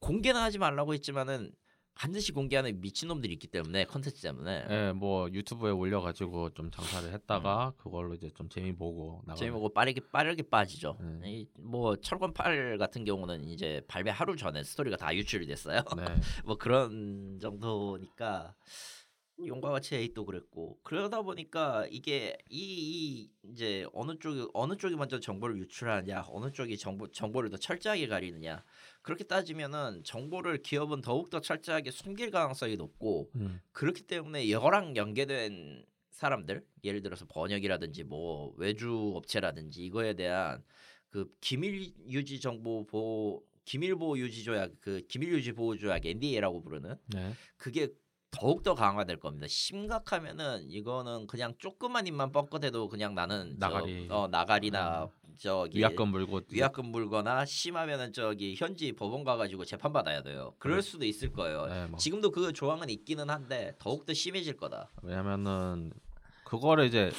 [0.00, 1.52] 공개는 하지 말라고 했지만은
[1.96, 8.14] 반드시 공개하는 미친놈들이 있기 때문에 컨텐츠 때문에 예, 뭐 유튜브에 올려가지고 좀 장사를 했다가 그걸로
[8.14, 9.34] 이제 좀 재미 보고 나가.
[9.34, 9.36] 음.
[9.38, 10.98] 재미보고 빠르게 빠르게 빠지죠.
[11.22, 11.30] 네.
[11.32, 15.80] 이, 뭐 철권 8 같은 경우는 이제 발매 하루 전에 스토리가 다 유출이 됐어요.
[15.96, 16.04] 네.
[16.44, 18.54] 뭐 그런 정도니까
[19.44, 25.20] 용과 같이 에이도 그랬고 그러다 보니까 이게 이, 이 이제 어느 쪽이 어느 쪽이 먼저
[25.20, 28.64] 정보를 유출하느냐 어느 쪽이 정보 정보를 더 철저하게 가리느냐
[29.06, 33.60] 그렇게 따지면은 정보를 기업은 더욱 더 철저하게 숨길 가능성이 높고 음.
[33.70, 40.64] 그렇기 때문에 여랑 연계된 사람들 예를 들어서 번역이라든지 뭐 외주 업체라든지 이거에 대한
[41.08, 46.60] 그 기밀 유지 정보 보호 기밀 보호 유지 조약 그 기밀 유지 보호 조약 NDA라고
[46.60, 47.32] 부르는 네.
[47.56, 47.86] 그게
[48.32, 49.46] 더욱 더 강화될 겁니다.
[49.48, 54.08] 심각하면은 이거는 그냥 조그만 입만 뻥끗해도 그냥 나는 저, 나가리.
[54.10, 60.54] 어 나가리나 저기 위약금 물고 위약금 물거나 심하면은 저기 현지 법원 가가지고 재판 받아야 돼요.
[60.58, 60.82] 그럴.
[60.82, 61.66] 수도 있을 거예요.
[61.66, 61.98] 네, 뭐.
[61.98, 64.90] 지금도 그 조항은 있기는 한데 더욱 더 심해질 거다.
[65.02, 65.92] 왜냐면은
[66.44, 67.10] 그거를 이제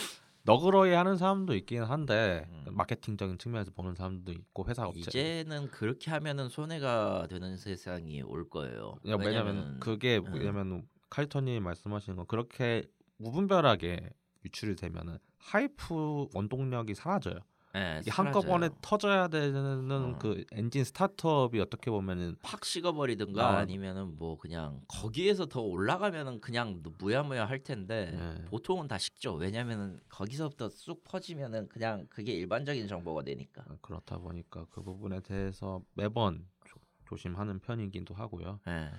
[0.44, 2.66] 너그러이 하는 사람도 있긴 한데 음.
[2.72, 8.96] 마케팅적인 측면에서 보는 사람도 있고 회사 업체 이제는 그렇게 하면은 손해가 되는 세상이 올 거예요.
[9.08, 10.34] 야, 왜냐면 왜냐면은 그게 음.
[10.34, 12.84] 왜냐면 칼리토님 말씀하시는 건 그렇게
[13.18, 14.10] 무분별하게
[14.46, 17.40] 유출이 되면은 하이프 원동력이 사라져요.
[17.76, 18.70] 예, 이게 한꺼번에.
[18.82, 20.18] 터져야 되는 어.
[20.20, 23.58] 그 엔진 스타트업이 어떻게 보면은 팍 식어버리든가 아.
[23.58, 28.46] 아니면은 뭐 그냥 거기에서 더 올라가면은 그냥 무야무야 할 텐데 네.
[28.46, 29.34] 보통은 다 식죠.
[29.34, 33.64] 왜냐면은 거기서부터 쑥 퍼지면은 그냥 그게 일반적인 정보가 되니까.
[33.68, 38.60] 어, 그렇다 보니까 그 부분에 대해서 매번 조, 조심하는 편이기도 하고요.
[38.68, 38.92] 예.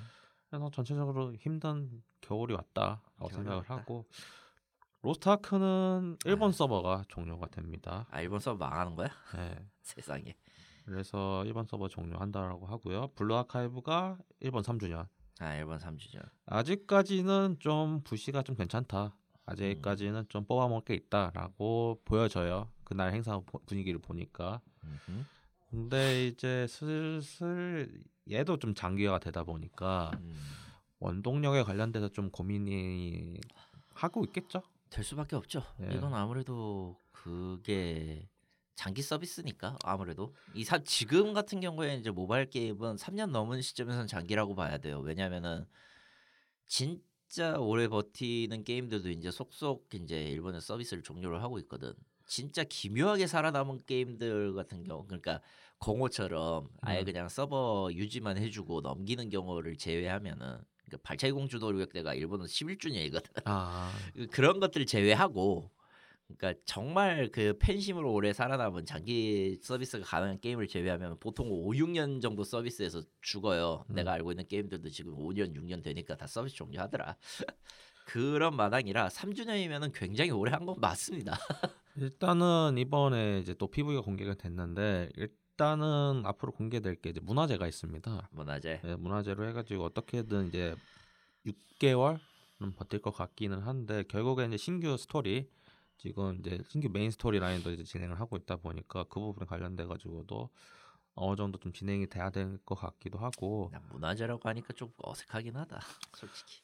[0.50, 3.74] 그래서 전체적으로 힘든 겨울이 왔다라고 겨울이 생각을 왔다.
[3.74, 4.06] 하고
[5.02, 6.52] 로스트아크는 일본 아.
[6.52, 8.06] 서버가 종료가 됩니다.
[8.10, 9.08] 아 일본 서버 망하는 거야?
[9.34, 9.56] 네.
[9.82, 10.34] 세상에.
[10.84, 13.08] 그래서 일본 서버 종료한다라고 하고요.
[13.14, 15.06] 블루 아카이브가 일본 3주년.
[15.40, 16.22] 아 일본 3주년.
[16.46, 19.14] 아직까지는 좀 부식이 좀 괜찮다.
[19.46, 22.70] 아직까지는 좀 뽑아먹을 게 있다라고 보여져요.
[22.84, 24.60] 그날 행사 보- 분위기를 보니까.
[24.84, 25.24] 음흠.
[25.70, 30.34] 근데 이제 슬슬 얘도 좀 장기화가 되다 보니까 음.
[30.98, 33.38] 원동력에 관련돼서 좀 고민이
[33.94, 34.62] 하고 있겠죠.
[34.90, 35.62] 될 수밖에 없죠.
[35.82, 35.94] 예.
[35.94, 38.28] 이건 아무래도 그게
[38.74, 44.54] 장기 서비스니까 아무래도 이 사, 지금 같은 경우에 이제 모바일 게임은 3년 넘은 시점에서는 장기라고
[44.54, 45.00] 봐야 돼요.
[45.00, 45.66] 왜냐면은
[46.66, 51.92] 진짜 오래 버티는 게임들도 이제 속속 이제 일본의 서비스를 종료를 하고 있거든.
[52.24, 55.40] 진짜 기묘하게 살아남은 게임들 같은 경우 그러니까
[55.78, 57.04] 공호처럼 아예 음.
[57.04, 60.58] 그냥 서버 유지만 해주고 넘기는 경우를 제외하면은
[60.88, 63.42] 그러니까 발차기 공주 노력대가 일본은 11주년이거든.
[63.44, 65.70] 아, 그- 그런 것들을 제외하고
[66.26, 72.44] 그러니까 정말 그 팬심으로 오래 살아남은 장기 서비스가 가능한 게임을 제외하면 보통 5, 6년 정도
[72.44, 73.84] 서비스에서 죽어요.
[73.90, 73.94] 음.
[73.94, 77.16] 내가 알고 있는 게임들도 지금 5년, 6년 되니까 다 서비스 종료하더라.
[78.06, 81.38] 그런 마당이라 3주년이면은 굉장히 오래 한 건 맞습니다.
[81.96, 85.08] 일단은 이번에 이제 또 PV가 공개가 됐는데
[85.58, 88.28] 일단은 앞으로 공개될 게 이제 문화재가 있습니다.
[88.30, 88.80] 문화재.
[88.84, 90.76] 네, 문화재로 해가지고 어떻게든 이제
[91.44, 95.50] 6개월은 버틸 것 같기는 한데 결국에 이제 신규 스토리
[95.96, 100.48] 지금 이제 신규 메인 스토리 라인도 이제 진행을 하고 있다 보니까 그 부분에 관련돼 가지고도
[101.16, 105.80] 어느 정도 좀 진행이 돼야 될 것 같기도 하고 나 문화재라고 하니까 좀 어색하긴 하다.
[106.14, 106.62] 솔직히.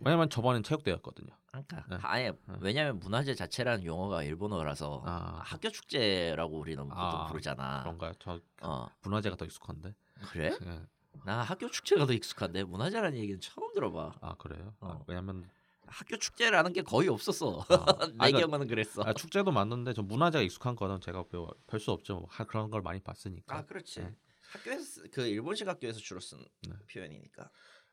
[0.00, 1.30] 왜냐면 저번엔 체육대회였거든요.
[1.48, 1.96] 그러니까 네.
[2.02, 5.40] 아예 왜냐면 문화재 자체라는 용어가 일본어라서 아.
[5.42, 7.80] 학교 축제라고 우리는 보통 아, 부르잖아.
[7.82, 8.12] 그런가요?
[8.18, 9.94] 저 어 문화제가 더 익숙한데.
[10.32, 10.56] 그래?
[10.64, 10.80] 예.
[11.24, 14.14] 나 학교 축제가 더 익숙한데 문화재라는 얘기는 처음 들어봐.
[14.20, 14.74] 아 그래요?
[14.80, 15.04] 아, 어.
[15.06, 15.48] 왜냐면
[15.86, 17.60] 학교 축제라는 게 거의 없었어.
[17.60, 17.64] 아,
[18.12, 19.02] 내 아, 그러니까- 경우는 그랬어.
[19.02, 21.24] 아, 축제도 맞는데 저 문화제가 익숙한 거는 제가
[21.66, 22.20] 별 수 없죠.
[22.20, 23.56] 뭐 하- 그런 걸 많이 봤으니까.
[23.56, 24.00] 아 그렇지.
[24.00, 24.14] 네.
[24.52, 26.38] 학교에서 쓰- 그 일본식 학교에서 주로 쓴
[26.68, 26.74] 네.
[26.92, 27.50] 표현이니까.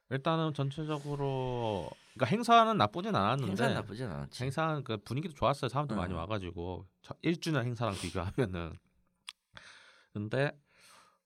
[0.09, 4.43] 일단은 전체적으로 그러니까 행사는 나쁘진 않았는데 행사는 나쁘진 않지.
[4.43, 5.69] 행사는 그 분위기도 좋았어요.
[5.69, 6.19] 사람들 많이 응.
[6.19, 8.73] 와가지고 저 1주년 행사랑 비교하면은
[10.13, 10.51] 근데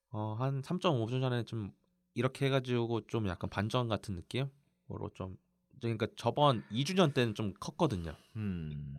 [0.10, 1.72] 어, 한 3.5주 전에 좀
[2.14, 5.38] 이렇게 해가지고 좀 약간 반전 같은 느낌으로 좀
[5.82, 8.16] 그러니까 저번 2주년 때는 좀 컸거든요.
[8.36, 8.98] 음.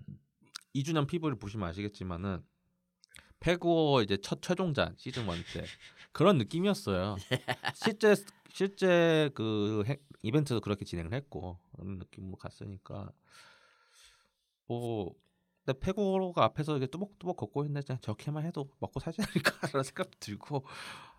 [0.74, 2.44] 2주년 피부를 보시면 아시겠지만은
[3.40, 5.64] 페구어 이제 첫 최종전 시즌 1때
[6.18, 7.16] 그런 느낌이었어요.
[7.74, 8.14] 실제
[8.52, 13.12] 실제 그 해- 이벤트도 그렇게 진행을 했고 그런 느낌으로 갔으니까
[14.66, 15.14] 뭐
[15.64, 20.64] 근데 페고가 앞에서 이게 뚜벅뚜벅 걷고 있는데 그냥 저렇게만 해도 먹고 살지 않을까라는 생각도 들고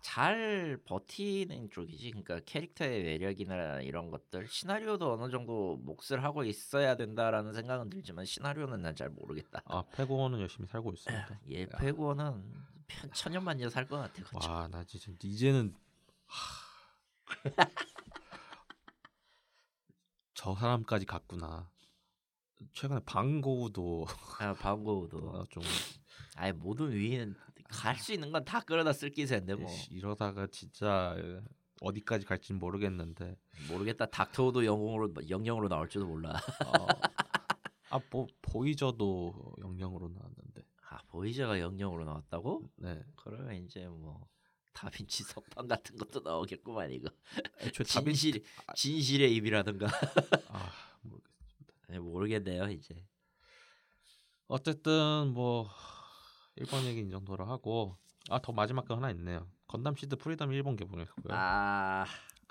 [0.02, 2.10] 잘 버티는 쪽이지.
[2.10, 8.82] 그러니까 캐릭터의 매력이나 이런 것들 시나리오도 어느 정도 몫을 하고 있어야 된다라는 생각은 들지만 시나리오는
[8.82, 9.62] 난 잘 모르겠다.
[9.66, 11.40] 아 페고는 열심히 살고 있습니다.
[11.52, 12.42] 얘 페고는
[12.90, 14.22] 편- 천년만년 살 것 같아.
[14.22, 14.50] 그쵸?
[14.50, 15.74] 와나 진짜 이제는
[16.26, 16.60] 하...
[20.34, 21.70] 저 사람까지 갔구나.
[22.72, 24.06] 최근에 방고우도
[24.38, 25.18] 아, 방고도.
[25.30, 25.62] 어, 좀
[26.36, 27.34] 아예 모든 위인
[27.68, 31.14] 갈 수 있는 건 다 끌어다 쓸 기세인데 뭐 이러다가 진짜
[31.80, 33.36] 어디까지 갈지는 모르겠는데
[33.68, 34.06] 모르겠다.
[34.06, 36.30] 닥터우도 영웅으로 영영으로 나올지도 몰라.
[36.66, 36.86] 어,
[37.90, 40.39] 아 뭐 보이저도 영령으로 나왔는데
[40.90, 42.68] 아 보이저가 영령으로 나왔다고?
[42.76, 44.26] 네 그러면 이제 뭐
[44.72, 47.10] 다빈치 석방 같은 것도 나오겠구만 이거.
[47.60, 49.86] 애초에 다빈 진실 진실의 입이라든가
[50.48, 50.70] 아
[51.02, 51.30] 모르겠
[51.88, 53.02] 네, 모르겠네요 이제.
[54.48, 55.68] 어쨌든 뭐
[56.56, 57.96] 일본 얘기 이 정도로 하고
[58.28, 62.04] 아 더 마지막 거 하나 있네요 건담 시드 프리덤 일본 개봉했고요 아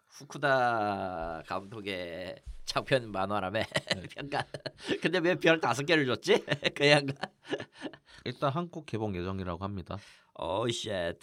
[0.09, 3.65] 후쿠다 감독의 장편 망가라며 네.
[4.15, 4.43] 평가.
[5.01, 6.45] 근데 왜 별 다섯 개를 줬지?
[6.75, 7.13] 그 양가.
[8.25, 9.97] 일단 한국 개봉 예정이라고 합니다
[10.35, 11.17] oh shit.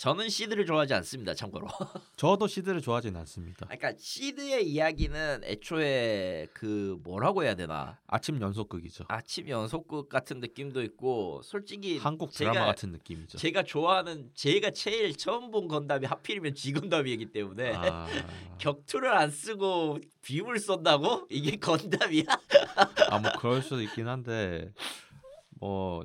[0.00, 1.34] 저는 시드를 좋아하지 않습니다.
[1.34, 1.66] 참고로.
[2.16, 9.50] 저도 시드를 좋아하진 않습니다 그러니까 시드의 이야기는 애초에 그 뭐라고 해야 되나 아침 연속극이죠 아침
[9.50, 15.50] 연속극 같은 느낌도 있고 솔직히 한국 제가, 드라마 같은 느낌이죠 제가 좋아하는 제가 제일 처음
[15.50, 18.06] 본 건담이 하필이면 G건담이기 때문에 아,
[18.58, 22.24] 격투를 안 쓰고 빔을 쏜다고 이게 건담이야?
[23.10, 24.72] 아, 뭐 그럴 수도 있긴 한데
[25.60, 26.04] 뭐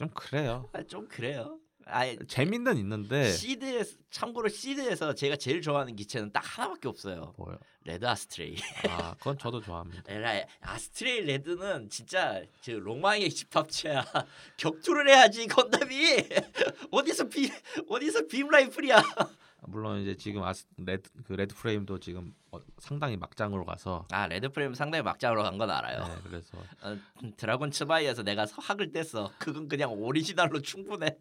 [0.00, 0.66] 좀 그래요.
[0.72, 1.58] 아, 좀 그래요.
[1.90, 7.34] 아 재미는 있는데 시드에 참고로 시드에서 제가 제일 좋아하는 기체는 딱 하나밖에 없어요.
[7.36, 7.58] 뭐요?
[7.84, 8.56] 레드 아스트레이.
[8.88, 10.02] 아, 그건 저도 좋아합니다.
[10.12, 14.04] 에라 아스트레이 레드는 진짜 저 로망의 집합체야.
[14.58, 15.96] 격투를 해야지 건담이
[16.92, 17.50] 어디서 비
[17.88, 18.96] 어디서 beam rifle이야.
[19.62, 24.48] 물론 이제 지금 아스, 레드 그 Red Frame도 지금 어, 상당히 막장으로 가서 아 레드
[24.48, 26.02] 프레임 상당히 막장으로 간 건 알아요.
[26.06, 26.96] 네, 그래서 어,
[27.36, 29.30] 드라곤 츠바이에서 내가 학을 뗐어.
[29.38, 31.18] 그건 그냥 오리지널로 충분해.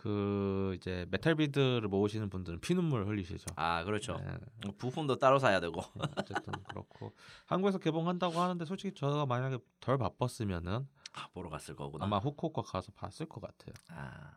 [0.00, 3.46] 그 이제 메탈 빌드를 모으시는 분들은 피눈물 흘리시죠.
[3.56, 4.16] 아 그렇죠.
[4.24, 5.82] 네, 부품도 따로 사야 되고.
[6.16, 7.12] 어쨌든 그렇고
[7.46, 12.04] 한국에서 개봉한다고 하는데 솔직히 저가 만약에 덜 바빴으면은 아, 보러 갔을 거구나.
[12.04, 13.74] 아마 후쿠오카 가서 봤을 것 같아요.
[13.88, 14.30] 아,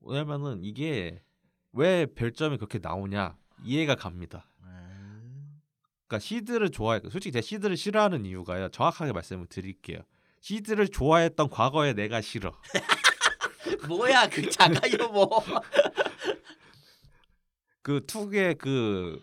[0.00, 1.24] 왜냐면은 이게
[1.72, 4.50] 왜 별점이 그렇게 나오냐 이해가 갑니다.
[4.64, 5.62] 음.
[6.06, 7.00] 그러니까 시드를 좋아해.
[7.10, 8.68] 솔직히 제가 시드를 싫어하는 이유가요.
[8.68, 10.02] 정확하게 말씀을 드릴게요.
[10.40, 12.52] 시드를 좋아했던 과거의 내가 싫어.
[13.88, 15.28] 뭐야 그 작가요 뭐.
[17.82, 19.20] 그 투의 그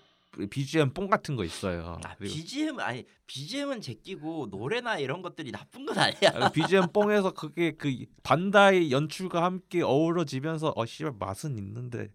[0.50, 2.00] BGM 뽕 같은 거 있어요.
[2.04, 6.50] 아, BGM 아니 BGM은 제끼고 노래나 이런 것들이 나쁜 건 아니야.
[6.54, 7.92] BGM 뽕에서 그게 그
[8.24, 12.10] 반다이 연출과 함께 어우러지면서 어 씨발 맛은 있는데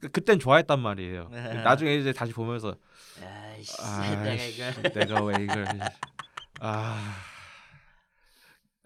[0.00, 1.28] 그- 그땐 좋아했단 말이에요.
[1.30, 1.54] 네.
[1.62, 2.74] 나중에 이제 다시 보면서
[3.22, 5.66] 아이씨 아, 내가 이걸 내가 왜 이걸
[6.60, 7.14] 아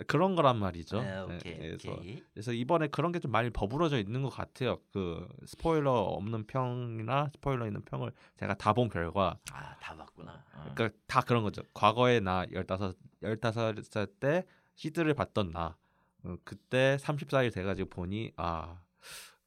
[0.09, 1.01] 그런 거란 말이죠.
[1.03, 2.23] 네, 네, 오케이 그래서 오케이.
[2.33, 4.79] 그래서 이번에 그런 게 좀 많이 버무려져 있는 것 같아요.
[4.93, 10.45] 그 스포일러 없는 평이나 스포일러 있는 평을 제가 다 본 결과 아 다 봤구나.
[10.55, 10.73] 어.
[10.75, 11.63] 그러니까 다 그런 거죠.
[11.75, 12.93] 과거에 나 15,
[13.23, 15.77] 15살 때 시드를 봤던 나
[16.25, 18.81] 어, 그때 34일 돼 가지고 보니 아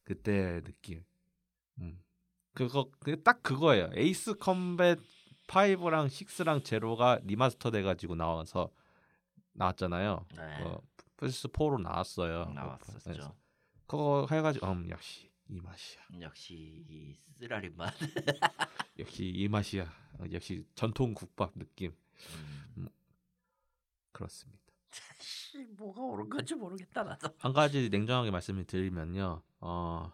[0.04, 1.04] 그때 느낌
[1.82, 2.02] 음
[2.54, 3.90] 그거 그게 딱 그거예요.
[3.96, 5.00] 에이스 컴뱃
[5.48, 8.70] 5랑 6랑 제로가 remaster 돼 가지고 나와서
[9.58, 10.26] 나왔잖아요.
[10.36, 10.64] 네.
[10.64, 10.82] 어,
[11.18, 12.46] 플스 4로 나왔어요.
[12.46, 13.36] 그래서 나왔었죠.
[13.88, 16.02] 그거 해가지고 음 역시 이 맛이야.
[16.22, 17.94] 역시 쓰라린 맛.
[19.00, 19.84] 역시 이 맛이야.
[20.20, 21.96] 어, 역시 전통 국밥 느낌
[22.78, 22.88] 음.
[24.12, 24.60] 그렇습니다.
[25.20, 27.30] 씨, 뭐가 옳은 건지 모르겠다 나도.
[27.40, 29.42] 한 가지 냉정하게 말씀을 드리면요.
[29.60, 30.12] 어,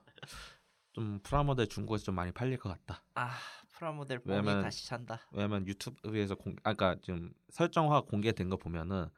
[0.93, 3.03] 좀 프라모델 중국에서 좀 많이 팔릴 것 같다.
[3.15, 3.35] 아
[3.73, 5.19] 프라모델 뽕이 왜냐면- 다시 산다.
[5.31, 9.09] 왜냐면 유튜브에서 공, 아까 지금 설정화 공개된 거 보면은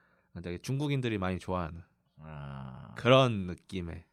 [0.41, 1.81] 되게 중국인들이 많이 좋아하는
[2.19, 4.03] 아 그런 느낌의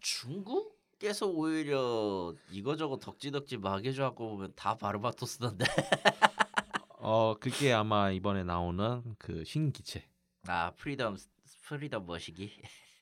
[0.00, 5.64] 중국에서 오히려 이거저거 덕지덕지 마개줘갖고 보면 다 바르바토 스던데.
[6.98, 10.08] 어 그게 아마 이번에 나오는 그 신기체.
[10.46, 11.16] 아 프리덤
[11.62, 12.52] 프리덤 머시기.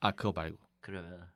[0.00, 1.30] 아 그거 말고 그러면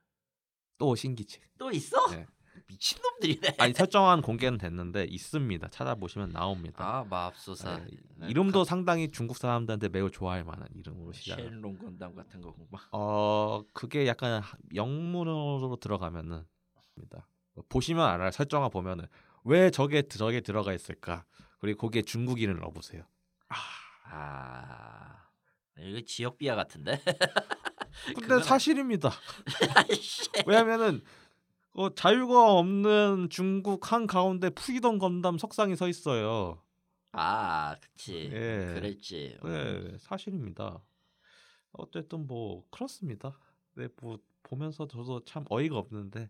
[0.78, 1.40] 또 신기체.
[1.58, 2.08] 또 있어?
[2.10, 2.26] 네.
[2.66, 3.56] 미친 놈들이네.
[3.58, 5.68] 아니 설정화 공개는 됐는데 있습니다.
[5.68, 6.84] 찾아보시면 나옵니다.
[6.98, 7.78] 아 맙소사.
[7.78, 11.36] 네, 이름도 상당히 중국 사람들한테 매우 좋아할 만한 이름으로 시작.
[11.36, 12.76] 셴롱 건담 같은 거 공부.
[12.92, 16.44] 어 그게 약간 하- 영문으로 들어가면은
[16.96, 17.26] 입니다.
[17.68, 18.30] 보시면 알아요.
[18.30, 19.06] 설정화 보면은
[19.44, 21.24] 왜 저게 저게 들어가 있을까?
[21.60, 23.02] 그리고 거기에 중국인을 넣어보세요.
[24.10, 25.24] 아
[25.78, 27.02] 이거 지역 비하 같은데.
[28.16, 29.10] 근데 사실입니다.
[30.46, 31.02] 왜냐면은
[31.74, 36.62] 어, 자유가 없는 중국 한 가운데 푸이던 건담 석상이 서 있어요.
[37.12, 38.30] 아, 그치.
[38.32, 38.72] 예.
[38.74, 39.38] 그랬지.
[39.42, 40.82] 네, 사실입니다.
[41.72, 43.38] 어쨌든 뭐 그렇습니다.
[43.74, 46.28] 네, 뭐 보면서 저도 참 어이가 없는데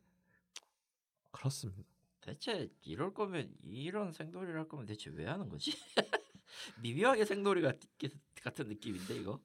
[1.31, 1.89] 그렇습니다.
[2.21, 5.73] 대체 이럴 거면 이런 색놀이를 할 거면 대체 왜 하는 거지?
[6.83, 7.77] 미묘하게 색놀이 같,
[8.43, 9.41] 같은 느낌인데 이거.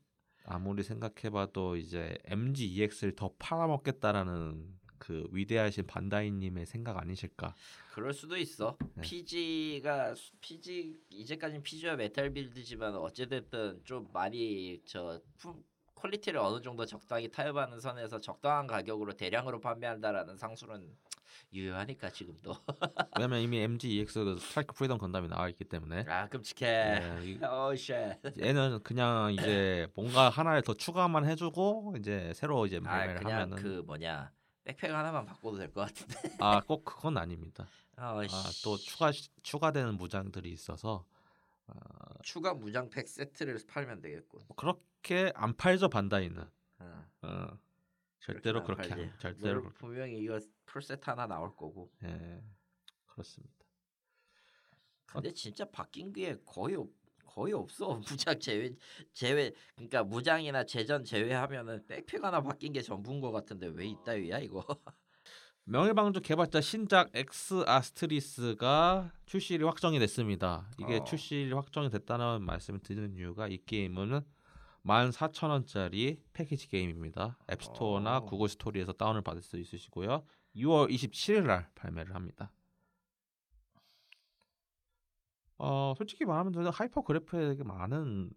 [0.45, 7.53] 아무리 생각해봐도 이제 MG EX를 더 팔아먹겠다라는 그 위대하신 반다이님의 생각 아니실까?
[7.91, 8.77] 그럴 수도 있어.
[8.95, 9.01] 네.
[9.01, 15.61] PG가 PG 이제까지는 PG와 메탈 빌드지만 어찌됐든 좀 많이 저 품-
[15.93, 20.87] 퀄리티를 어느 정도 적당히 타협하는 선에서 적당한 가격으로 대량으로 판매한다라는 상술은
[21.53, 22.55] 유효하니까 지금도.
[23.19, 26.65] 왜냐면 이미 MG EX 스트라이크 프리덤 건담이 나와 있기 때문에 아 끔찍해.
[26.65, 27.93] 네, 이- 어 shit.
[28.41, 33.57] 얘는 그냥 이제 뭔가 하나를 더 추가만 해주고 이제 새로 이제 아 발매를 그냥 하면은
[33.61, 34.31] 그 뭐냐
[34.63, 36.35] 백팩 하나만 바꿔도 될 것 같은데.
[36.39, 37.67] 아 꼭 그건 아닙니다.
[37.97, 38.63] 어, 아 씨.
[38.63, 39.11] 또 추가
[39.43, 41.05] 추가되는 무장들이 있어서
[41.67, 41.73] 아,
[42.23, 44.41] 추가 무장팩 세트를 팔면 되겠군.
[44.55, 46.49] 그렇게 안 팔죠 반다이는.
[46.79, 47.05] 어.
[47.23, 47.57] 어,
[48.19, 49.03] 절대로 안 그렇게 팔지.
[49.03, 51.91] 안, 절대로 물론 분명히 이거 풀세트 하나 나올 거고.
[52.03, 52.41] 예
[53.07, 53.53] 그렇습니다.
[55.05, 56.87] 근데 진짜 바뀐 게 거의 없,
[57.33, 58.71] 거의 없어 무장 제외
[59.11, 64.63] 제외 그러니까 무장이나 재전 제외하면은 백팩 하나 바뀐 게 전부인 것 같은데 왜 이따위야 이거
[65.65, 70.69] 명일방주 개발자 신작 엑스 아스트리스가 출시일이 확정이 됐습니다.
[70.77, 71.03] 이게 어.
[71.05, 74.21] 출시일이 확정이 됐다는 말씀을 드리는 이유가 이 게임은
[74.85, 77.37] 14,000원짜리 패키지 게임입니다.
[77.49, 78.25] 앱스토어나 어.
[78.25, 80.25] 구글 스토어에서 다운을 받을 수 있으시고요.
[80.57, 82.51] 6월 27일 날 발매를 합니다.
[85.65, 88.31] 어, 솔직히 말하면 저는 하이퍼그리프에 되게 많은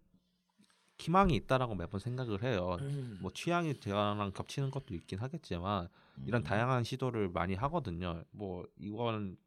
[0.95, 2.77] 기망이 있다라고 매번 생각을 해요.
[3.19, 5.89] 뭐 취향이 저랑 겹치는 것도 있긴 하겠지만
[6.25, 6.43] 이런 음.
[6.43, 8.23] 다양한 시도를 많이 하거든요.
[8.31, 9.37] 뭐 이건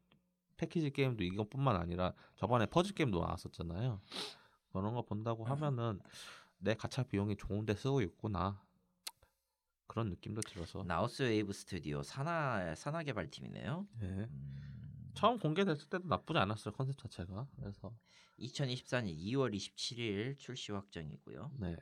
[0.57, 3.99] 패키지 게임도 이것뿐만 아니라 저번에 퍼즐 게임도 나왔었잖아요.
[4.71, 5.99] 그런 거 본다고 하면은
[6.59, 8.61] 내 가차 비용이 좋은데 쓰고 있구나
[9.87, 13.87] 그런 느낌도 들어서 나우스 웨이브 스튜디오 산하 산하 개발팀이네요.
[14.03, 14.05] 예.
[14.05, 14.70] 음,
[15.13, 17.93] 처음 공개됐을 때도 나쁘지 않았어요 컨셉 자체가 그래서
[18.39, 21.51] 2024년 2월 27일 출시 확정이고요.
[21.59, 21.75] 네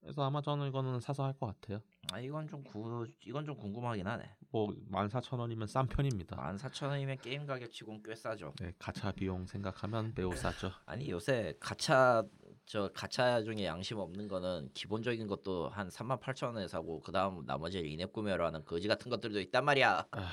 [0.00, 1.80] 그래서 아마 저는 이거는 사서 할 것 같아요.
[2.12, 4.36] 아 이건 좀 구, 이건 좀 궁금하긴 하네.
[4.50, 6.36] 뭐 14,000원이면 싼 편입니다.
[6.36, 8.52] 14,000원이면 게임 가격 치곤 꽤 싸죠.
[8.60, 10.70] 네, 가차 비용 생각하면 매우 싸죠.
[10.84, 12.22] 아니 요새 가차
[12.66, 18.44] 저 가차 중에 양심 없는 거는 기본적인 것도 한 38,000원에 사고 그다음 나머지 인앱 구매로
[18.44, 20.06] 하는 거지 같은 것들도 있단 말이야.
[20.10, 20.30] 아,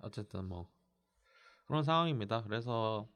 [0.00, 0.68] 어쨌든 뭐
[1.70, 2.42] 그런 상황입니다.
[2.42, 3.06] 그래서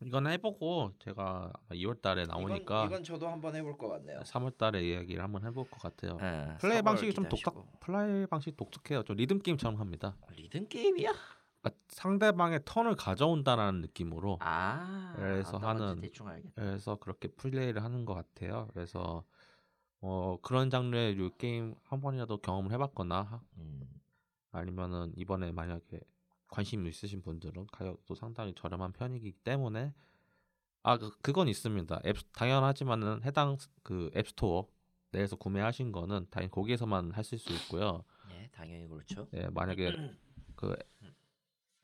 [0.00, 4.18] 이건 해보고 제가 2월달에 나오니까 이건, 이건 저도 한번 해볼 것 같네요.
[4.20, 6.18] 3월달에 이야기를 한번 해볼 것 같아요.
[6.20, 7.28] 예, 플레이 3월 방식이 좀.
[7.28, 9.04] 독특, 플레이 방식 독특해요.
[9.04, 10.16] 좀 리듬 게임처럼 합니다.
[10.36, 11.12] 리듬 게임이야?
[11.60, 16.52] 그러니까 상대방의 턴을 가져온다는 느낌으로 아, 그래서 건지 하는- 대충 알겠다.
[16.56, 18.68] 그래서 그렇게 플레이를 하는 것 같아요.
[18.72, 19.24] 그래서
[20.00, 23.82] 어, 그런 장르의 요 게임 한 번이라도 경험을 해봤거나 하- 음,
[24.52, 26.00] 아니면은 이번에 만약에
[26.48, 29.94] 관심 있으신 분들은 가격도 상당히 저렴한 편이기 때문에
[30.82, 32.00] 아 그, 그건 있습니다.
[32.06, 34.66] 앱 당연하지만은 해당 스- 그 앱스토어
[35.10, 38.04] 내에서 구매하신 거는 당연히 거기에서만 하실 수 있고요.
[38.32, 39.28] 예, 당연히 그렇죠.
[39.34, 39.92] 예, 만약에
[40.56, 40.76] 그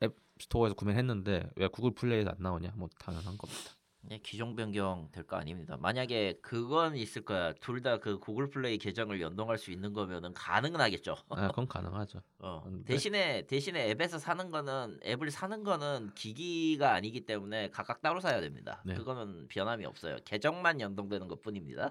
[0.03, 2.73] 앱스토어에서 구매했는데 왜 구글 플레이에서 안 나오냐?
[2.77, 3.73] 뭐 당연한 겁니다.
[4.11, 5.77] 예, 기종 변경 될 거 아닙니다.
[5.81, 7.53] 만약에 그건 있을 거야.
[7.55, 11.17] 둘 다 그 구글 플레이 계정을 연동할 수 있는 거면은 가능은 하겠죠.
[11.31, 12.21] 아, 그건 가능하죠.
[12.41, 18.21] 어, 근데- 대신에 대신에 앱에서 사는 거는 앱을 사는 거는 기기가 아니기 때문에 각각 따로
[18.21, 18.83] 사야 됩니다.
[18.85, 18.95] 네.
[18.95, 20.17] 그거는 변함이 없어요.
[20.25, 21.91] 계정만 연동되는 것뿐입니다.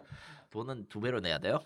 [0.51, 1.59] 돈은 두 배로 내야 돼요.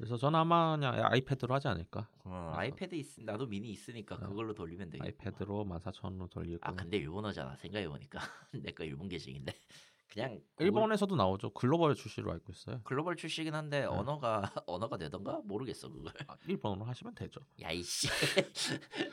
[0.00, 2.08] 그래서 저는 아마 그냥 아이패드로 하지 않을까?
[2.24, 5.04] 어, 아이패드 있, 나도 미니 있으니까 그걸로 돌리면 되겠고.
[5.04, 7.54] 아이패드로 14,000원으로 돌리고 아 근데 일본어잖아.
[7.56, 8.18] 생각해 보니까
[8.64, 9.52] 내 거 일본 계정인데
[10.10, 11.50] 그냥 구글- 일본에서도 나오죠.
[11.50, 12.80] 글로벌 출시로 알고 있어요.
[12.84, 16.14] 글로벌 출시긴 한데 언어가 언어가 되던가 모르겠어 그걸.
[16.28, 17.40] 아, 일본어로 하시면 되죠.
[17.60, 18.08] 야 이씨.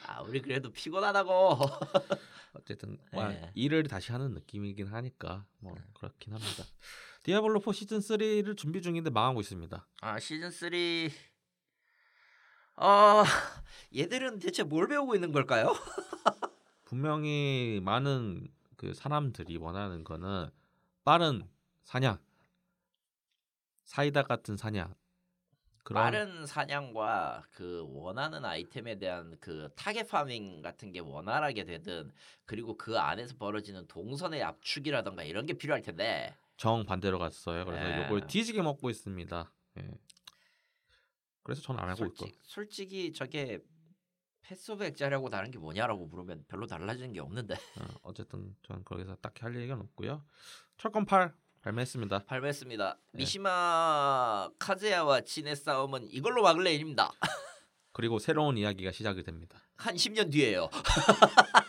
[0.08, 1.58] 아 우리 그래도 피곤하다고.
[2.54, 3.52] 어쨌든 와, 예.
[3.56, 6.64] 일을 다시 하는 느낌이긴 하니까 뭐 그렇긴 합니다.
[7.28, 9.86] 디아블로 4 시즌 3를 준비 중인데 망하고 있습니다.
[10.00, 10.72] 아 시즌 3
[12.78, 13.24] 어
[13.94, 15.74] 얘들은 대체 뭘 배우고 있는 걸까요?
[16.86, 18.48] 분명히 많은
[18.78, 20.50] 그 사람들이 원하는 거는
[21.04, 21.46] 빠른
[21.84, 22.18] 사냥,
[23.84, 24.96] 사이다 같은 사냥.
[25.84, 32.14] 그런 빠른 사냥과 그 원하는 아이템에 대한 그 target farming 같은 게 원활하게 되든
[32.46, 37.66] 그리고 그 안에서 벌어지는 동선의 압축이라던가 이런 게 필요할 텐데 정 반대로 갔어요.
[37.66, 38.06] 그래서 예.
[38.06, 39.52] 욕을 뒤지게 먹고 있습니다.
[39.78, 39.92] 예.
[41.44, 42.26] 그래서 저는 안 하고 있고.
[42.26, 43.64] 솔직, 솔직히 저게
[44.42, 49.16] 패스 오브 엑자일하고 다른 게 뭐냐라고 물으면 별로 달라지는 게 없는데 어, 어쨌든 저는 거기서
[49.22, 50.24] 딱히 할 얘기는 없고요.
[50.78, 52.24] 철권 8 발매했습니다.
[52.26, 52.98] 발매했습니다.
[53.12, 53.18] 네.
[53.18, 57.12] 미시마 카즈야와 진의 싸움은 이걸로 막을 내립니다.
[57.92, 59.60] 그리고 새로운 이야기가 시작이 됩니다.
[59.76, 60.70] 한 10년 뒤에요.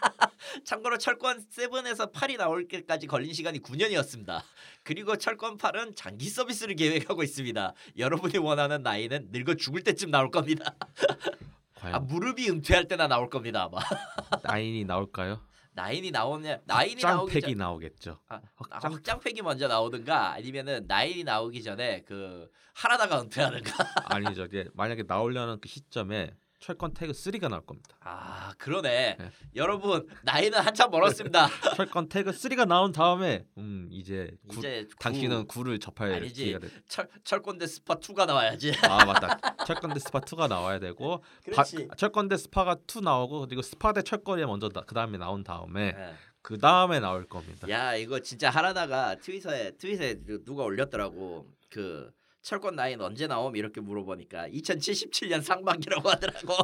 [0.64, 4.42] 참고로 철권 7에서 8이 나올 때까지 걸린 시간이 9년이었습니다.
[4.82, 7.72] 그리고 철권 8은 장기 서비스를 계획하고 있습니다.
[7.96, 10.74] 여러분이 원하는 나이는 늙어 죽을 때쯤 나올 겁니다.
[11.80, 13.78] 아 무릎이 은퇴할 때나 나올 겁니다 아마.
[14.42, 15.40] 나인이 나올까요?
[15.72, 16.58] 나인이 나오냐?
[16.64, 18.18] 나인이 나오기 짱팩이 전 나오겠죠.
[18.28, 23.72] 아, 확장- 확장팩이 먼저 나오든가 아니면은 나인이 나오기 전에 그 하라다가 은퇴하든가.
[24.06, 24.46] 아니죠.
[24.46, 27.96] 이제 만약에 나오려는 그 시점에 철권 태그 3가 나올 겁니다.
[28.00, 29.16] 아 그러네.
[29.18, 29.30] 네.
[29.54, 31.48] 여러분 나이는 한참 멀었습니다.
[31.76, 36.44] 철권 태그 3가 나온 다음에 음 이제 구, 이제 당신은 구- 구를 접할 아니지.
[36.46, 36.68] 기회가 돼.
[36.88, 38.72] 철 철권대 스파 2가 나와야지.
[38.82, 39.38] 아 맞다.
[39.64, 41.22] 철권 대 스파 2가 나와야 되고
[41.54, 41.64] 바,
[41.96, 46.14] 철권 대 스파가 2 나오고 그리고 스파 대 철권이 먼저 그 다음에 나온 다음에 예.
[46.42, 47.68] 그 다음에 나올 겁니다.
[47.68, 52.10] 야 이거 진짜 하라다가 트위터에 트윗에 누가 올렸더라고 그
[52.48, 56.54] 철권 나인 언제 나옴 이렇게 물어보니까 2077년 상반기라고 하더라고.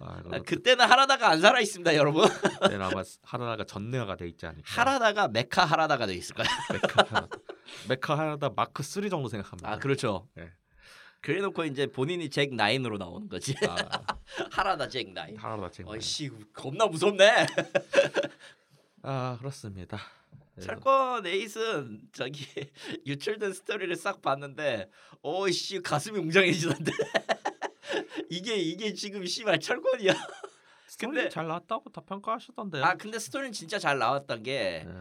[0.00, 2.26] 아, 아, 그때는 하라다가 안 살아 있습니다, 여러분.
[2.26, 4.62] 그때는 아마 하라다가 전내화가 돼 있지 않을까.
[4.64, 6.46] 하라다가 메카 하라다가 돼 있을 거야.
[6.72, 7.36] 메카 하라다.
[7.86, 9.70] 메카 하라다 마크 3 정도 생각합니다.
[9.70, 10.26] 아 그렇죠.
[10.36, 10.50] 네.
[11.20, 13.54] 그래놓고 이제 본인이 잭 나인으로 나오는 거지.
[13.68, 13.76] 아,
[14.52, 15.36] 하라다 잭 나인.
[15.36, 15.90] 하라다 지금.
[15.90, 17.46] 어이씨 겁나 무섭네.
[19.02, 19.98] 아 그렇습니다.
[20.54, 22.44] 그래서 철권 에이스는 저기
[23.06, 24.90] 유출된 스토리를 싹 봤는데
[25.22, 26.92] 어이씨 가슴이 웅장해지던데.
[28.30, 30.12] 이게 이게 지금 씨발 철권이야.
[30.88, 32.84] 스토리 근데- 잘 나왔다고 다 평가하시던데요.
[32.84, 34.92] 아 근데 스토리는 진짜 잘 나왔던 게 네.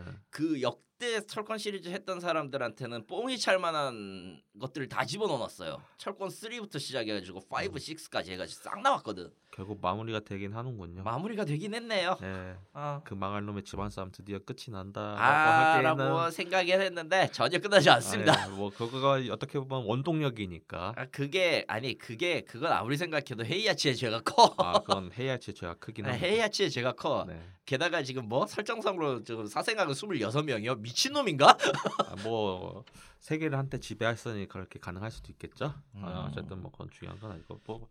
[1.02, 5.82] 그 역대 철권 시리즈 했던 사람들한테는 뽕이 찰 만한 것들을 다 집어넣어놨어요.
[5.98, 9.32] 철권 3부터 시작해가지고 5, 6까지 해가지고 싹 나왔거든.
[9.52, 11.04] 결국 마무리가 되긴 하는군요.
[11.04, 12.18] 마무리가 되긴 했네요.
[12.22, 12.56] 네.
[12.74, 13.02] 어.
[13.04, 15.16] 그 망할 놈의 집안 싸움 드디어 끝이 난다.
[15.18, 18.48] 아라고 생각했는데 전혀 끝나지 않습니다.
[18.50, 20.94] 뭐 그거가 어떻게 보면 원동력이니까.
[20.96, 24.54] 아 그게 아니 그게 그건 아무리 생각해도 헤이아치의 죄가 커.
[24.58, 26.28] 아 그건 헤이아치 죄가 크긴 아, 합니다.
[26.28, 27.26] 헤이아치의 죄가 커.
[27.28, 27.42] 네.
[27.66, 30.82] 게다가 지금 뭐 설정상으로 지금 사생아가 26명이요?
[30.92, 31.58] 미친 놈인가?
[32.10, 32.84] 아, 뭐
[33.20, 35.74] 세계를 한때 지배했으니 그렇게 가능할 수도 있겠죠.
[35.96, 36.04] 음.
[36.04, 37.88] 아, 어쨌든 뭐 그건 중요한 건 아니고 뭐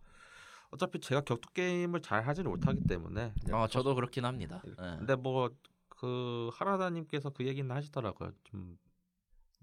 [0.70, 3.32] 어차피 제가 격투 게임을 잘 하지는 못하기 때문에.
[3.44, 4.62] 네, 어 저도 그렇긴 합니다.
[4.66, 4.72] 예.
[4.76, 8.32] 근데 뭐그 하라다님께서 그 얘기는 하시더라고요.
[8.44, 8.78] 좀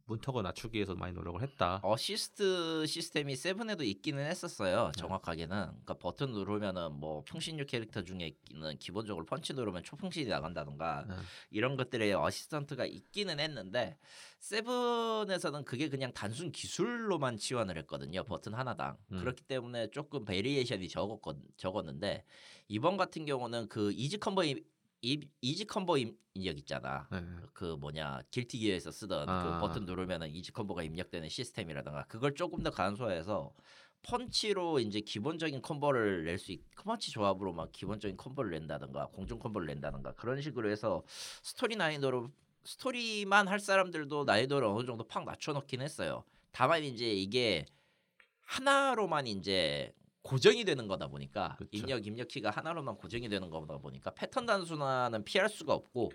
[0.08, 1.80] 문턱을 낮추기 위해서 많이 노력을 했다.
[1.84, 4.92] 어시스트 시스템이 seven에도 있기는 했었어요.
[4.96, 5.02] 네.
[5.02, 11.16] 정확하게는 그러니까 버튼 누르면은 뭐 풍신류 캐릭터 중에 있는 기본적으로 펀치 누르면 초풍신이 나간다던가 네.
[11.52, 13.98] 이런 것들의 assistant가 있기는 했는데
[14.40, 18.24] seven에서는 그게 그냥 단순 기술로만 지원을 했거든요.
[18.24, 19.20] 버튼 하나당 음.
[19.20, 22.24] 그렇기 때문에 조금 variation이 적었거, 적었는데
[22.70, 24.64] 이번 같은 경우는 그 easy 입-
[25.02, 25.66] 이- easy
[25.98, 27.08] 입- 입력 있잖아.
[27.12, 27.24] 네.
[27.54, 29.44] 그 뭐냐 Guilty Gear에서 쓰던 아.
[29.44, 33.54] 그 버튼 누르면은 easy combo가 입력되는 시스템이라든가 그걸 조금 더 간소화해서
[34.04, 39.68] 펀치로 이제 기본적인 combo를 낼 수 있, 펀치 조합으로 막 기본적인 combo를 낸다든가 공중 combo를
[39.68, 41.04] 낸다든가 그런 식으로 해서
[41.42, 42.30] 스토리 난이도로
[42.64, 46.24] 스토리만 할 사람들도 난이도를 어느 정도 팍 낮춰놓긴 했어요.
[46.52, 47.66] 다만 이제 이게
[48.42, 49.92] 하나로만 이제
[50.28, 51.70] 고정이 되는 거다 보니까 그쵸.
[51.72, 56.12] 입력 입력 키가 하나로만 고정이 되는 거다 보니까 패턴 단순화는 피할 수가 없고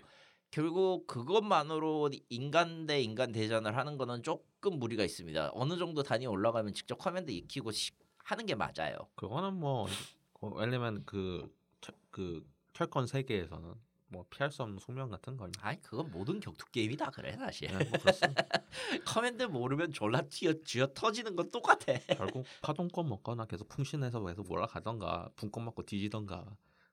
[0.51, 5.49] 결국 그것만으로 인간 대 인간 대전을 하는 거는 조금 무리가 있습니다.
[5.53, 8.95] 어느 정도 단이 올라가면 직접 command 익히고 시- 하는 게 맞아요.
[9.15, 11.51] 그거는 뭐그 왜냐면 그,
[11.81, 13.73] 철- 그 철권 세계에서는
[14.13, 15.51] 뭐 피할 수 없는 숙명 같은 걸.
[15.59, 17.67] 아이 그건 모든 격투 게임이 다 그래 사실.
[17.67, 17.99] 네, 뭐.
[19.05, 21.97] command 모르면 졸라 튀어 쥐어 터지는 건 똑같아.
[22.15, 26.45] 결국 파동권 먹거나 계속 풍신해서 계속 올라가던가 붕권 맞고 뒤지던가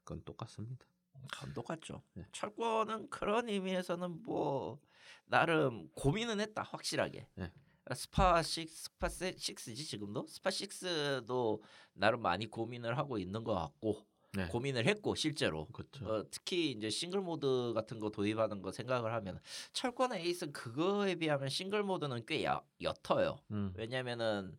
[0.03, 0.87] 그건 똑같습니다.
[1.31, 2.03] 건 똑같죠.
[2.15, 2.25] 네.
[2.33, 4.81] 철권은 그런 의미에서는 뭐
[5.27, 7.29] 나름 고민은 했다 확실하게.
[7.35, 7.53] 네.
[7.95, 11.61] 스파 6 스파 6지 지금도 스파 6도
[11.93, 14.47] 나름 많이 고민을 하고 있는 것 같고 네.
[14.47, 16.07] 고민을 했고 실제로 그렇죠.
[16.07, 19.41] 어, 특히 이제 싱글 모드 같은 거 도입하는 거 생각을 하면
[19.73, 23.39] 철권 에이스 그거에 비하면 싱글 모드는 꽤 야, 옅어요.
[23.51, 23.73] 음.
[23.77, 24.57] 왜냐면은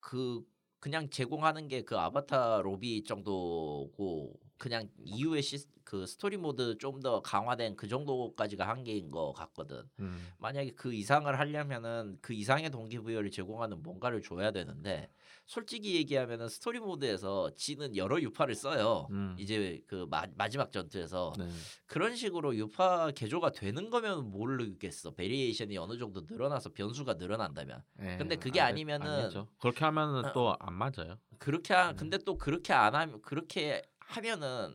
[0.00, 0.42] 그
[0.80, 7.20] 그냥 제공하는 게 그 아바타 로비 정도고 그냥 이후에 시, 그 스토리 모드 좀 더
[7.22, 9.82] 강화된 그 정도까지가 한계인 것 같거든.
[10.00, 10.32] 음.
[10.38, 15.10] 만약에 그 이상을 하려면은 그 이상의 동기부여를 제공하는 뭔가를 줘야 되는데
[15.44, 19.06] 솔직히 얘기하면은 스토리 모드에서 지는 여러 유파를 써요.
[19.10, 19.36] 음.
[19.38, 21.48] 이제 그 마, 마지막 전투에서 네.
[21.86, 25.12] 그런 식으로 유파 개조가 되는 거면 모르겠어.
[25.12, 27.82] variation이 어느 정도 늘어나서 변수가 늘어난다면.
[28.00, 29.46] 예, 근데 그게 아 니면은- 안 되죠.
[29.60, 30.32] 그렇게 하면은 어.
[30.32, 31.18] 또안 맞아요.
[31.38, 31.96] 그렇게 하, 음.
[31.96, 34.74] 근데 또 그렇게 안 하면 그렇게 하면은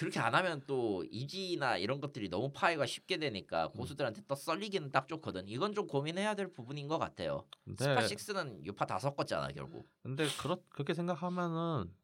[0.00, 3.72] 그렇게 안 하면 또 이지나 이런 것들이 너무 파이가 쉽게 되니까 음.
[3.72, 5.46] 고수들한테 또 썰리기는 딱 좋거든.
[5.46, 7.46] 이건 좀 고민해야 될 부분인 것 같아요.
[7.66, 9.86] 근데 스파 6는 유파 다 섞었잖아 결국.
[10.02, 11.94] 근데 그렇 그렇게 생각하면은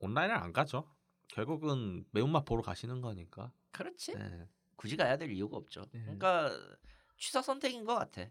[0.00, 0.92] 온라인을 안 가죠.
[1.28, 3.52] 결국은 매운맛 보러 가시는 거니까.
[3.70, 4.16] 그렇지.
[4.18, 4.48] 네.
[4.74, 5.84] 굳이 가야 될 이유가 없죠.
[5.92, 6.00] 네.
[6.02, 6.50] 그러니까
[7.16, 8.28] 취사 선택인 것 같아.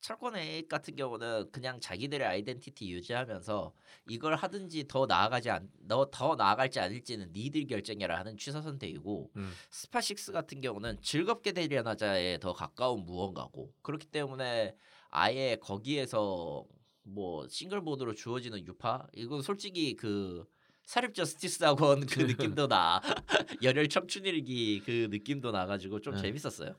[0.00, 3.72] 철권 eight 같은 경우는 그냥 자기들의 아이덴티티 유지하면서
[4.08, 9.52] 이걸 하든지 더 나아가지 않, 더, 더 나아갈지 아닐지는 니들 결정해라 하는 취사 선택이고 음.
[9.70, 14.74] 스파6 같은 경우는 즐겁게 대련하자에 더 가까운 무언가고 그렇기 때문에
[15.10, 16.64] 아예 거기에서
[17.02, 20.46] 뭐 싱글 모드로 주어지는 유파 이건 솔직히 그
[20.84, 23.00] 사립 저스티스 학원 그 느낌도 나
[23.62, 26.22] 열혈 청춘일기 그 느낌도 나가지고 좀 네.
[26.22, 26.74] 재밌었어요.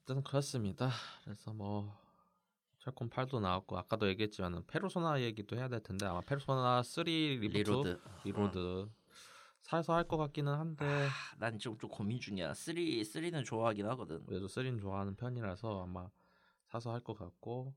[0.00, 0.90] 일단 그렇습니다.
[1.24, 1.96] 그래서 뭐
[2.86, 8.00] 철권 8도 나왔고 아까도 얘기했지만 페르소나 얘기도 해야 될 텐데 아마 페르소나 3 reboot Reload.
[8.24, 8.88] Reload
[9.62, 11.08] 사서 할 것 같기는 한데
[11.38, 12.54] 난 지금 좀 고민 중이야.
[12.54, 14.24] 3 3는 좋아하긴 하거든.
[14.24, 16.08] 그래도 3는 좋아하는 편이라서 아마
[16.68, 17.74] 사서 할 것 같고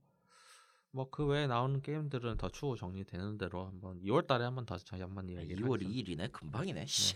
[0.91, 5.27] 뭐 그 외에 나오는 게임들은 더 추후 정리되는 대로 한번 2월 달에 한번 다시 한번
[5.31, 5.87] 얘기를 2월 하죠.
[5.89, 6.31] 2일이네.
[6.31, 6.85] 금방이네.
[6.85, 7.15] 씨.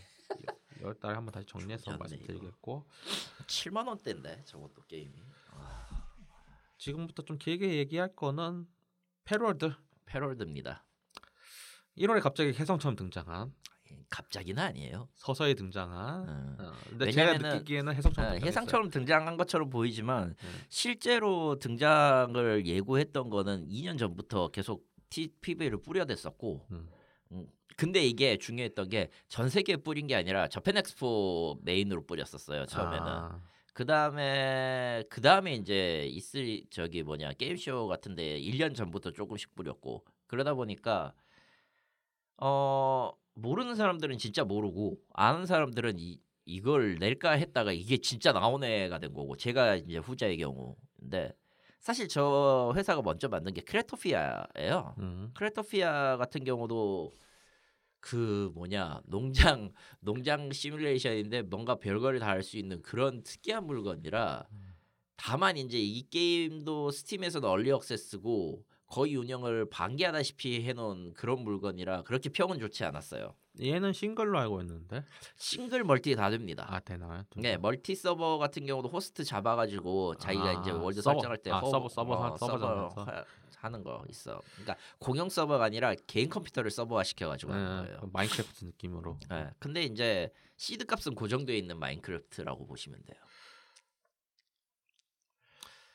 [0.81, 2.85] 2월 달에 한번 다시 정리해서 좋네, 말씀드리겠고
[3.45, 5.13] 7만 원대인데 저것도 게임이.
[6.83, 8.67] 지금부터 좀 길게 얘기할 거는
[9.23, 9.71] 패럴드
[10.05, 10.85] 패럴드입니다.
[11.97, 13.53] 1월에 갑자기 혜성처럼 등장한
[14.09, 15.07] 갑자기는 아니에요.
[15.15, 16.57] 서서히 등장한 음.
[16.59, 18.45] 어, 근데 제가 느끼기에는 아, 등장했어요.
[18.45, 20.61] 해상처럼 등장한 것처럼 보이지만 음.
[20.67, 26.89] 실제로 등장을 예고했던 거는 2년 전부터 계속 TPV를 뿌려댔었고 음.
[27.31, 33.07] 음, 근데 이게 중요했던 게 전 세계에 뿌린 게 아니라 저펜 엑스포 메인으로 뿌렸었어요 처음에는
[33.07, 33.41] 아,
[33.73, 40.05] 그 다음에 그 다음에 이제 이슬 저기 뭐냐 게임 쇼 같은데 1년 전부터 조금씩 뿌렸고
[40.27, 41.13] 그러다 보니까
[42.37, 49.13] 어 모르는 사람들은 진짜 모르고 아는 사람들은 이 이걸 낼까 했다가 이게 진짜 나오네가 된
[49.13, 51.33] 거고 제가 이제 후자의 경우 근데
[51.79, 54.95] 사실 저 회사가 먼저 만든 게 크레토피아예요.
[54.99, 55.31] 음.
[55.33, 57.11] 크레토피아 같은 경우도
[58.03, 64.47] 그 뭐냐 농장 농장 시뮬레이션인데 뭔가 별거를 다 할 수 있는 그런 특이한 물건이라
[65.17, 72.59] 다만 이제 이 게임도 Steam에서는 early access고 거의 운영을 방기하다시피 해놓은 그런 물건이라 그렇게 평은
[72.59, 73.35] 좋지 않았어요.
[73.61, 75.05] 얘는 싱글로 알고 있는데
[75.37, 76.65] 싱글 multi 다 됩니다.
[76.69, 77.23] 아 되나요?
[77.29, 81.15] 좀 네, multi 서버 같은 경우도 호스트 잡아가지고 자기가 아, 이제 world 서버.
[81.15, 83.03] 설정할 때 아, 허- 서버, 서버, 어, 서버 서버.
[83.03, 83.25] 하-
[83.57, 84.41] 하는 거 있어.
[84.55, 87.99] 그러니까 공용 서버가 아니라 개인 컴퓨터를 서버화 시켜가지고 하는 네, 거예요.
[88.01, 93.21] 그 Minecraft 느낌으로 네, 근데 이제 시드 값은 고정되어 있는 Minecraft라고 보시면 돼요.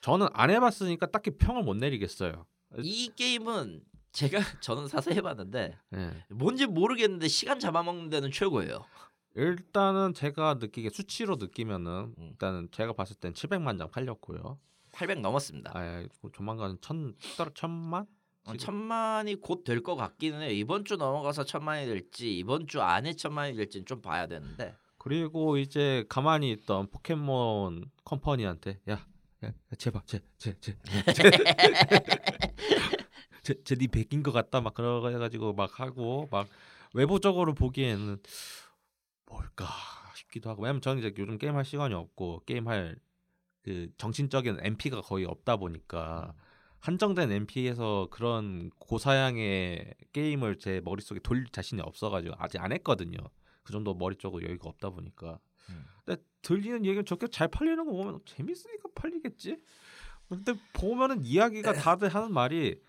[0.00, 2.46] 저는 안 해봤으니까 딱히 평을 못 내리겠어요.
[2.78, 3.82] 이 게임은
[4.12, 6.24] 제가 저는 사서 해봤는데 네.
[6.30, 8.84] 뭔지 모르겠는데 시간 잡아먹는 데는 최고예요.
[9.34, 12.28] 일단은 제가 느끼기에 수치로 느끼면은 음.
[12.32, 14.59] 일단은 제가 봤을 땐 700만 장 팔렸고요.
[14.92, 15.72] 800 넘었습니다.
[15.74, 18.06] 아, 조만간 천 떨어 천만?
[18.46, 20.50] 어, 천만이 곧 될 것 같기는 해요.
[20.50, 26.04] 이번 주 넘어가서 천만이 될지 이번 주 안에 천만이 될지는 좀 봐야 되는데 그리고 이제
[26.09, 29.06] 가만히 있던 포켓몬 컴퍼니한테 야,
[29.44, 31.30] 야 제발 제 제 제 제 제
[33.55, 36.49] 네 백인 것 같다 막 그래가지고 막 하고 막
[36.94, 38.18] 외부적으로 보기에는
[39.26, 39.66] 뭘까
[40.14, 42.96] 싶기도 하고 왜냐면 저는 이제 요즘 게임 할 시간이 없고 게임 할
[43.68, 46.34] 그 정신적인 MP가 거의 없다 보니까
[46.80, 53.18] 한정된 MP에서 그런 고사양의 게임을 제 머릿속에 돌릴 자신이 없어가지고 아직 안 했거든요.
[53.62, 55.38] 그 정도 머리 쪽으로 여유가 없다 보니까.
[55.68, 55.84] 음.
[56.03, 59.59] 근데 들리는 얘기는 저렇게 잘 팔리는 거 보면 재밌으니까 팔리겠지.
[60.31, 62.81] 근데 보면은 이야기가 다들 하는 말이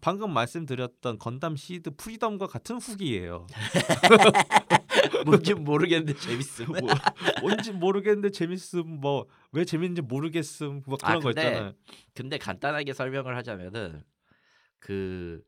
[0.00, 3.46] 방금 말씀드렸던 Gundam SEED Freedom과 같은 후기예요.
[5.26, 6.66] 뭔지 모르겠는데 재밌음.
[6.66, 6.94] 뭐,
[7.42, 11.72] 뭔지 모르겠는데 재밌음 뭐 왜 재밌는지 모르겠음 뭐 아, 그런 거 근데 있잖아요.
[12.12, 14.02] 근데 간단하게 설명을 하자면은
[14.80, 15.42] 그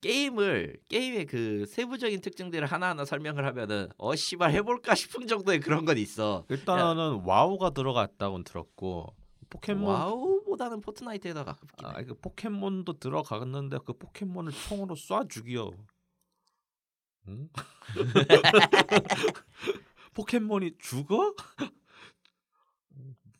[0.00, 5.98] 게임을 게임의 그 세부적인 특징들을 하나하나 설명을 하면은 어 씨발 해볼까 싶은 정도의 그런 건
[5.98, 6.44] 있어.
[6.48, 9.12] 일단은 와우가 들어갔다고 들었고
[9.50, 11.90] 포켓몬 와우 보다는 Fortnite에다 가깝긴 해.
[11.90, 15.72] 아, 그 포켓몬도 들어갔는데 그 포켓몬을 총으로 쏴 죽여.
[17.28, 17.48] 응?
[20.14, 21.34] 포켓몬이 죽어?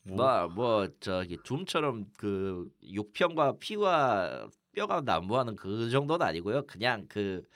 [0.06, 6.66] 뭐, 뭐뭐 저기 둠처럼 그 육평과 피와 뼈가 난무하는 그 정도는 아니고요.
[6.66, 7.46] 그냥 그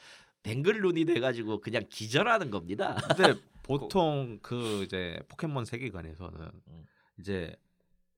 [0.45, 2.97] 뱅글룬이 돼가지고 그냥 기절하는 겁니다.
[3.09, 6.87] 근데 보통 그 이제 포켓몬 세계관에서는 음.
[7.19, 7.55] 이제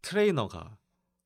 [0.02, 0.76] 트레이너가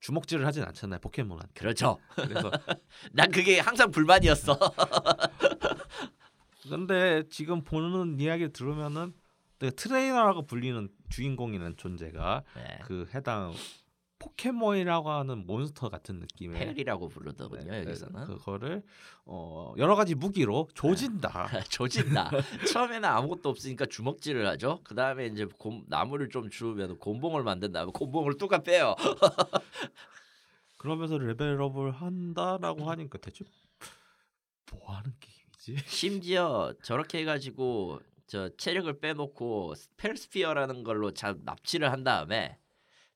[0.05, 1.53] 주먹질을 하진 않잖아요 포켓몬한테.
[1.55, 1.99] 그렇죠.
[2.15, 2.51] 그래서
[3.13, 4.59] 난 그게 항상 불만이었어.
[6.69, 9.15] 근데 지금 보는 이야기를 들으면은
[9.59, 12.79] 그 트레이너라고 불리는 주인공이라는 존재가 네.
[12.85, 13.55] 그 해당
[14.25, 18.25] 포켓몬이라고 하는 몬스터 같은 느낌의 Pal이라고 부르더군요 네, 여기서는.
[18.25, 18.83] 그거를
[19.27, 21.49] 어, 여러 가지 무기로 조진다.
[21.69, 22.31] 조진다.
[22.73, 24.81] 처음에는 아무것도 없으니까 주먹질을 하죠.
[24.83, 28.95] 그 다음에 이제 곰, 나무를 좀 주우면 곤봉을 만든 다음에 곤봉을 뚜까 패요.
[30.79, 33.45] 그러면서 level up을 한다라고 하니까 대체
[34.73, 35.85] 뭐 하는 게임이지?
[35.89, 42.59] 심지어 저렇게 해가지고 저 체력을 빼놓고 Pal Sphere라는 걸로 자, 납치를 한 다음에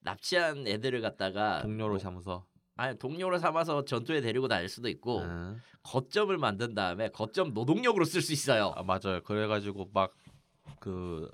[0.00, 2.46] 납치한 애들을 갖다가 동료로 뭐, 삼아서
[2.76, 5.60] 아니 동료로 삼아서 전투에 데리고 다닐 수도 있고 응.
[5.82, 8.72] 거점을 만든 다음에 거점 노동력으로 쓸 수 있어요.
[8.76, 9.22] 아 맞아요.
[9.22, 10.14] 그래가지고 막
[10.80, 11.30] 그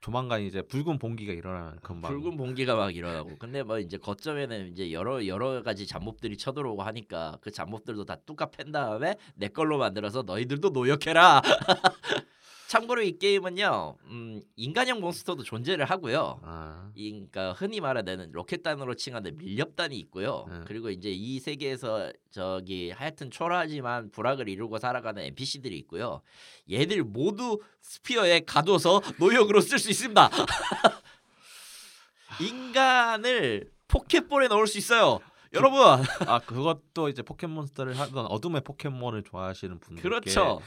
[0.00, 4.90] 조만간 이제 붉은 봉기가 일어나는 금방 붉은 봉기가 막 일어나고 근데 뭐 이제 거점에는 이제
[4.90, 10.22] 여러 여러 가지 잡몹들이 쳐들어오고 하니까 그 잡몹들도 다 뚜까 팬 다음에 내 걸로 만들어서
[10.22, 11.42] 너희들도 노역해라.
[12.72, 16.40] 참고로 이 게임은요, 음, 인간형 몬스터도 존재를 하고요.
[16.42, 20.46] 아, 이, 그러니까 흔히 말하는 로켓단으로 칭하는 밀렵단이 있고요.
[20.48, 20.60] 네.
[20.66, 26.22] 그리고 이제 이 세계에서 저기 하여튼 초라하지만 불악을 이루고 살아가는 NPC들이 있고요.
[26.70, 30.30] 얘들 모두 sphere에 가둬서 노역으로 쓸 수 있습니다.
[32.40, 35.20] 인간을 포켓볼에 넣을 수 있어요.
[35.52, 35.78] 여러분,
[36.26, 40.62] 아 그것도 이제 포켓몬스터를 하던 어둠의 포켓몬을 좋아하시는 분들께 그렇죠.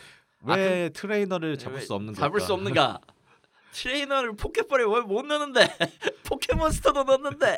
[0.47, 2.39] 왜 트레이너를 잡을 왜수 없는 잡을?
[2.41, 2.99] 수 없는가?
[3.73, 5.67] 트레이너를 포켓볼에 왜 못 넣는데?
[6.25, 7.57] 포켓몬스터도 넣는데.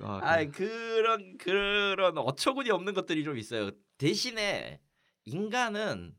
[0.00, 3.70] 아, 그- 아 그런 그런 어처구니 없는 것들이 좀 있어요.
[3.98, 4.80] 대신에
[5.24, 6.14] 인간은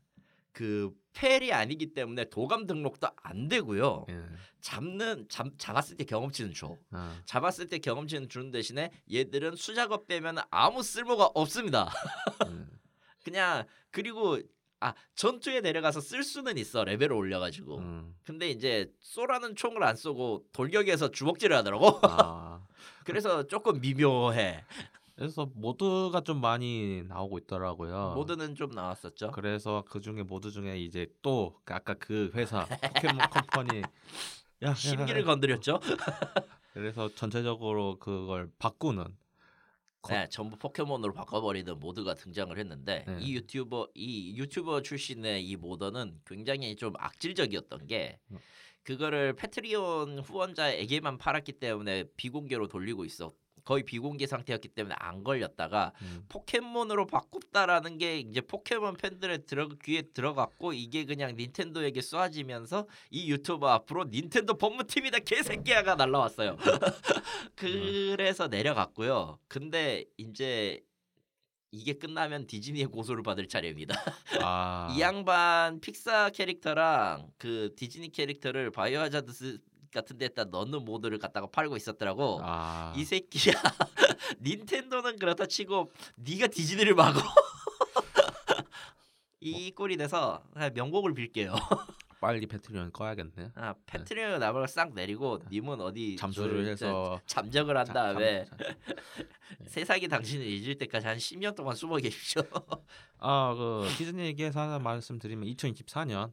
[0.52, 4.06] 그 펠이 아니기 때문에 도감 등록도 안 되고요.
[4.08, 4.22] 예.
[4.60, 6.76] 잡는 잡, 잡았을 때 경험치는 줘.
[6.90, 11.90] 아, 잡았을 때 경험치는 주는 대신에 얘들은 수작업 빼면 아무 쓸모가 없습니다.
[12.46, 12.68] 음.
[13.24, 14.38] 그냥 그리고
[14.80, 17.78] 아 전투에 내려가서 쓸 수는 있어 레벨을 올려가지고.
[17.78, 18.14] 음.
[18.24, 21.98] 근데 이제 쏘라는 총을 안 쏘고 돌격에서 주먹질을 하더라고.
[22.02, 22.60] 아,
[23.04, 24.64] 그래서 조금 미묘해.
[25.14, 28.12] 그래서 mod가 좀 많이 나오고 있더라고요.
[28.16, 29.30] mod는 좀 나왔었죠.
[29.30, 35.22] 그래서 그 중에 mod 중에 이제 또그 아까 그 회사 포켓몬 컴퍼니 야, 야, 심기를
[35.22, 35.24] 야.
[35.24, 35.80] 건드렸죠.
[36.74, 39.10] 그래서 전체적으로 그걸 바꾸는 거-
[40.08, 43.18] 네, 전부 포켓몬으로 바꿔버리는 mod가 등장을 했는데 네.
[43.20, 48.36] 이 유튜버 이 유튜버 출신의 이 modder는 굉장히 좀 악질적이었던 게 어.
[48.84, 53.34] 그거를 패트리온 후원자에게만 팔았기 때문에 비공개로 돌리고 있어.
[53.66, 56.24] 거의 비공개 상태였기 때문에 안 걸렸다가 음.
[56.28, 63.68] 포켓몬으로 바꿨다라는 게 이제 포켓몬 팬들의 들어, 귀에 들어갔고 이게 그냥 닌텐도에게 쏘아지면서 이 유튜버
[63.68, 66.56] 앞으로 닌텐도 법무팀이다 개새끼야가 날라왔어요.
[67.56, 69.40] 그래서 내려갔고요.
[69.48, 70.80] 근데 이제
[71.72, 73.94] 이게 끝나면 디즈니의 고소를 받을 차례입니다.
[74.42, 79.32] 아, 이 양반 픽사 캐릭터랑 그 디즈니 캐릭터를 바이오하자드
[79.96, 82.38] 같은 데다 넣는 모드를 갖다가 팔고 있었더라고.
[82.42, 83.54] 아, 이 새끼야.
[84.40, 87.20] 닌텐도는 그렇다 치고 네가 디즈니를 막어.
[89.40, 90.42] 이 꼴이 돼서
[90.74, 91.54] 명곡을 빌게요.
[92.20, 93.52] 빨리 패트리온 꺼야겠네.
[93.54, 98.58] 아, 패트리온 나발을 싹 내리고 님은 어디 잠수를 저- 해서 잠적을 한 자- 다음에 잠-
[98.58, 98.74] 잠-
[99.66, 102.42] 세상이 당신을 잊을 때까지 한 10년 동안 숨어 계십시오.
[103.18, 106.32] 아, 그 디즈니 얘기해서 하나 말씀드리면 2024년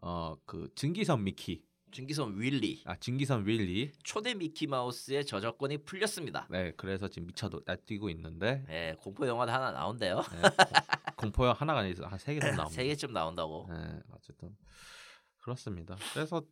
[0.00, 6.46] 어그 증기선 미키, 중기선 윌리 아 증기선 윌리, 초대 미키 마우스의 저작권이 풀렸습니다.
[6.50, 10.16] 네, 그래서 지금 미쳐도 날뛰고 있는데 네, 공포 영화도 하나 나온대요.
[10.32, 12.74] 네, 공- 공포영 하나가 아니라 한세 개 정도 나옵니다.
[12.82, 13.66] 세 개쯤 나온다고.
[13.70, 14.56] 네, 어쨌든
[15.38, 15.96] 그렇습니다.
[16.14, 16.42] 그래서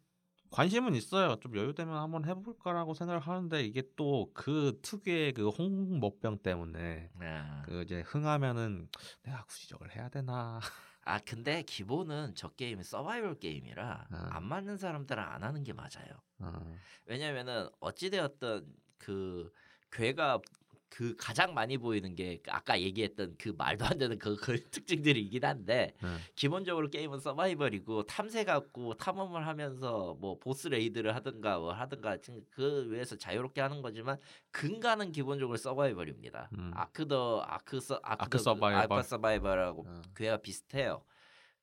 [0.51, 1.36] 관심은 있어요.
[1.40, 7.62] 좀 여유 되면 한번 해볼까라고 생각을 하는데 이게 또 그 특유의 그 홍목병 때문에 아,
[7.66, 8.89] 그 이제 흥하면은
[9.24, 10.59] 내가 굳이 저걸 해야 되나?
[11.09, 14.28] 아 근데 기본은 저 게임은 서바이벌 게임이라 아.
[14.30, 16.20] 안 맞는 사람들은 안 하는 게 맞아요.
[16.39, 16.76] 어,
[17.06, 19.51] 왜냐면은 어찌되었던 그
[19.90, 20.43] 괴가
[20.89, 25.94] 그 가장 많이 보이는 게 아까 얘기했던 그 말도 안 되는 그, 그 특징들이긴 한데
[26.02, 26.09] 네.
[26.35, 32.19] 기본적으로 게임은 서바이벌이고 탐색 갖고 탐험을 하면서 뭐 보스 레이드를 하든가 뭐 하든가
[32.51, 34.19] 그 외에서 자유롭게 하는 거지만
[34.51, 36.51] 근간은 기본적으로 서바이벌입니다.
[36.55, 36.70] 음.
[36.74, 38.98] 아크더 아크 서 아크, 아크 서바이벌.
[38.98, 40.02] 아크 서바이벌하고 어.
[40.16, 41.05] 궤가 비슷해요.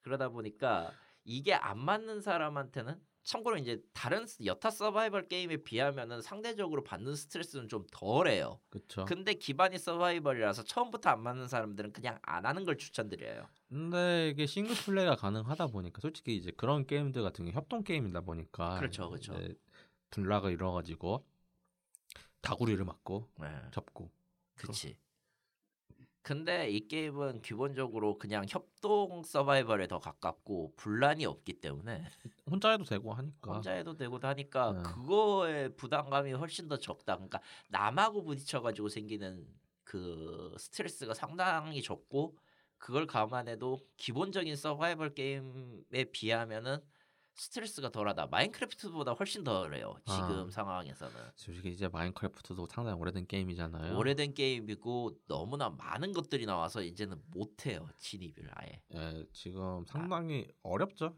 [0.02, 0.92] 그러다 보니까
[1.24, 7.68] 이게 안 맞는 사람한테는 참고로 이제 다른 스- 여타 서바이벌 게임에 비하면은 상대적으로 받는 스트레스는
[7.68, 8.60] 좀 덜해요.
[8.70, 9.06] 그렇죠.
[9.06, 13.48] 근데 기반이 서바이벌이라서 처음부터 안 맞는 사람들은 그냥 안 하는 걸 추천드려요.
[13.68, 18.78] 근데 이게 싱글 플레이가 가능하다 보니까 솔직히 이제 그런 게임들 같은 게 협동 게임이다 보니까
[18.78, 19.36] 그렇죠, 그렇죠.
[20.12, 21.26] 분락을 이뤄가지고
[22.42, 23.48] 다구리를 맞고 네.
[23.72, 24.12] 접고
[24.56, 24.98] 그치.
[26.26, 32.04] 근데 이 게임은 기본적으로 그냥 협동 서바이벌에 더 가깝고 분란이 없기 때문에
[32.50, 34.82] 혼자 해도 되고 하니까 혼자 해도 되고 하니까 네.
[34.82, 37.18] 그거의 부담감이 훨씬 더 적다.
[37.18, 39.46] 그러니까 남하고 부딪혀가지고 생기는
[39.84, 42.36] 그 스트레스가 상당히 적고
[42.80, 46.80] 그걸 감안해도 기본적인 서바이벌 게임에 비하면은
[47.36, 48.28] 스트레스가 덜하다.
[48.28, 49.96] 마인크래프트보다 훨씬 덜해요.
[50.06, 50.52] 지금 아.
[50.52, 51.14] 상황에서는.
[51.36, 53.98] 솔직히 이제 마인크래프트도 상당히 오래된 게임이잖아요.
[53.98, 58.82] 오래된 게임이고 너무나 많은 것들이 나와서 이제는 못해요 진입을 아예.
[58.94, 61.16] 예, 지금 상당히 어렵죠.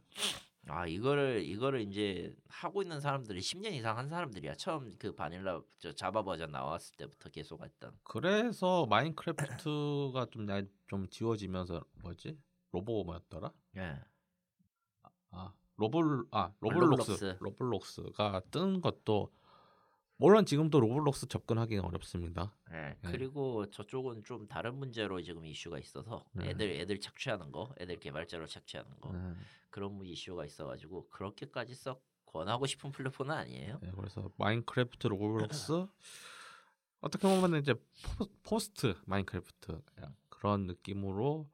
[0.70, 4.56] 아 이거를 이거를 이제 하고 있는 사람들이 10년 이상 한 사람들이야.
[4.56, 7.98] 처음 그 바닐라 저 자바 버전 나왔을 때부터 계속 했던.
[8.04, 12.38] 그래서 마인크래프트가 좀, 날- 좀 지워지면서 뭐지?
[12.72, 13.52] 로보 뭐였더라?
[13.78, 13.96] 예.
[15.32, 17.38] 아 로블 아 로블록스 로블록스.
[17.40, 19.32] 로블록스 가 뜬 것도
[20.20, 22.52] 물론 지금도 로블록스 접근하기는 어렵습니다.
[22.72, 22.74] 예.
[22.76, 23.12] 네.
[23.12, 26.50] 그리고 저쪽은 좀 다른 문제로 지금 이슈가 있어서 네.
[26.50, 29.40] 애들 애들 착취하는 거, 애들 개발자로 착취하는 거 음,
[29.70, 33.78] 그런 이슈가 있어가지고 그렇게까지 썩 권하고 싶은 플랫폼은 아니에요.
[33.82, 35.86] 네, 그래서 마인크래프트 로블록스
[37.02, 37.76] 어떻게 보면 이제
[38.18, 39.80] 포, post 마인크래프트
[40.30, 41.48] 그런 느낌으로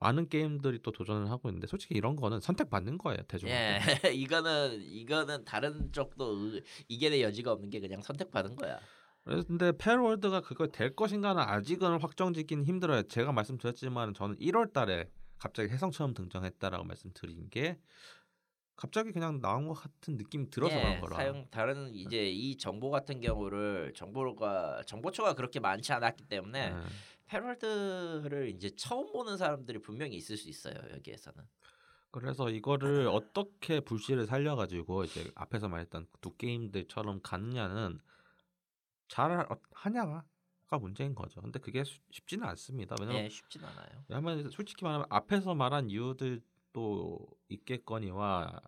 [0.00, 4.08] 많은 게임들이 또 도전을 하고 있는데 솔직히 이런 거는 선택받는 거예요 대중한테.
[4.08, 8.78] 예, 이거는 이거는 다른 쪽도 의- 이겨낼 여지가 없는 게 그냥 선택받은 거야.
[9.24, 13.02] 근데 팰월드가 그거 될 것인가는 아직은 확정짓기는 힘들어요.
[13.02, 15.08] 제가 말씀드렸지만 저는 1월달에
[15.38, 17.78] 갑자기 혜성처럼 등장했다라고 말씀드린 게
[18.74, 21.16] 갑자기 그냥 나온 것 같은 느낌이 들어서 예, 그런 거라.
[21.16, 26.74] 사용 다른 이제 이 정보 같은 경우를 정보가 정보초가 그렇게 많지 않았기 때문에 예.
[27.28, 31.44] 패럴드를 이제 처음 보는 사람들이 분명히 있을 수 있어요 여기에서는.
[32.10, 38.00] 그래서 이거를 어떻게 불씨를 살려가지고 이제 앞에서 말했던 두 게임들처럼 가느냐는
[39.08, 40.24] 잘 하- 하냐가
[40.80, 41.40] 문제인 거죠.
[41.40, 42.96] 근데 그게 쉬- 쉽지는 않습니다.
[43.00, 44.04] 왜냐면 예, 쉽진 않아요.
[44.08, 48.60] 왜냐면 솔직히 말하면 앞에서 말한 이유들도 있겠거니와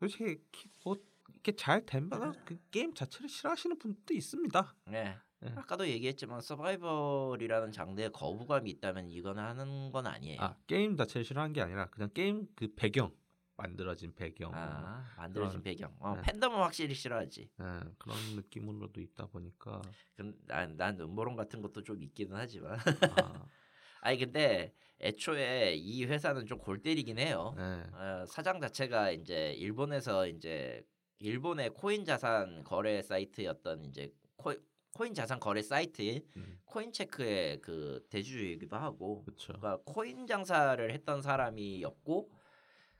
[0.00, 0.96] 솔직히 키- 뭐
[1.32, 2.08] 이렇게 잘 되면
[2.44, 4.74] 그 게임 자체를 싫어하시는 분도 있습니다.
[4.92, 5.16] 예.
[5.44, 5.52] 예.
[5.56, 10.40] 아까도 얘기했지만 서바이벌이라는 장르에 거부감이 있다면 이거는 하는 건 아니에요.
[10.40, 13.12] 아 게임 자체를 싫어하는 게 아니라 그냥 게임 그 배경
[13.56, 15.96] 만들어진 배경 아, 만들어진 그런- 배경.
[16.00, 16.22] 어, 네.
[16.22, 17.42] 팬덤은 확실히 싫어하지.
[17.42, 17.64] 예,
[17.98, 19.82] 그런 느낌으로도 있다 보니까
[20.16, 22.78] 그, 난, 난 음모론 같은 것도 좀 있기는 하지만.
[22.78, 22.78] 아,
[24.00, 27.54] 아니 근데 애초에 이 회사는 좀 골 때리긴 해요.
[27.58, 27.62] 예,
[27.96, 30.84] 어, 사장 자체가 이제 일본에서 이제
[31.20, 34.54] 일본의 코인 자산 거래 사이트였던 이제 코,
[34.98, 39.52] 코인 자산 거래 사이트인 음, 코인체크의 그 대주주이기도 하고 그렇죠.
[39.52, 42.28] 그러니까 코인 장사를 했던 사람이었고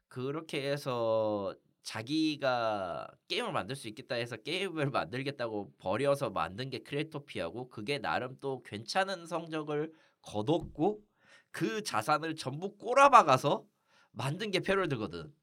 [0.06, 7.98] 그렇게 해서 자기가 게임을 만들 수 있겠다 해서 게임을 만들겠다고 버려서 만든 게 크레토피아고 그게
[7.98, 9.92] 나름 또 괜찮은 성적을
[10.22, 11.02] 거뒀고
[11.50, 13.64] 그 자산을 전부 꼬라박아서
[14.12, 15.34] 만든 게 패럴드거든.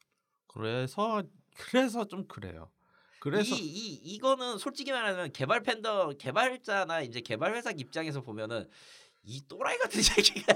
[0.47, 1.21] 그래서
[1.57, 2.71] 그래서 좀 그래요.
[3.31, 8.67] 그래서 이, 이 이거는 솔직히 말하면 개발 팬더 개발자나 이제 개발 회사 입장에서 보면은
[9.27, 10.53] 이 또라이 같은 새끼가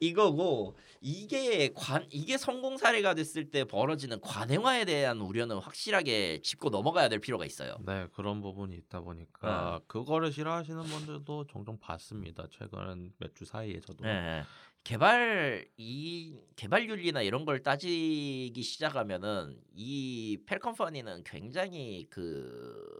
[0.00, 7.08] 이거고 이게 관 이게 성공 사례가 됐을 때 벌어지는 관행화에 대한 우려는 확실하게 짚고 넘어가야
[7.08, 7.76] 될 필요가 있어요.
[7.86, 12.46] 네 그런 부분이 있다 보니까 그거를 싫어하시는 분들도 종종 봤습니다.
[12.50, 14.04] 최근 몇 주 사이에 저도.
[14.04, 14.42] 네.
[14.88, 22.90] 개발 이 개발 윤리나 이런 걸 따지기 시작하면은 이 펠컴퍼니는 굉장히 그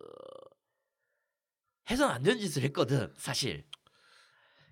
[1.88, 3.64] 해선 안 되는 짓을 했거든 사실.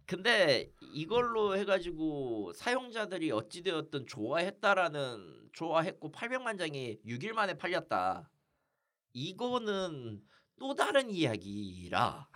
[0.05, 8.30] 근데 이걸로 해가지고 사용자들이 어찌되었든 좋아했다라는 좋아했고 800만 장이 6일 만에 팔렸다.
[9.14, 10.22] 이거는
[10.59, 12.28] 또 다른 이야기라.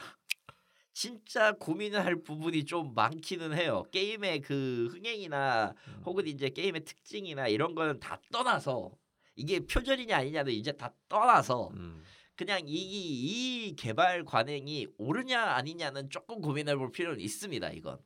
[1.01, 3.85] 진짜 고민을 할 부분이 좀 많기는 해요.
[3.91, 6.03] 게임의 그 흥행이나 음.
[6.05, 8.93] 혹은 이제 게임의 특징이나 이런 거는 다 떠나서
[9.35, 12.05] 이게 표절이냐 아니냐는 이제 다 떠나서 음,
[12.37, 17.71] 그냥 이, 이 개발 관행이 옳으냐 아니냐는 조금 고민해 볼 필요는 있습니다.
[17.71, 17.99] 이건.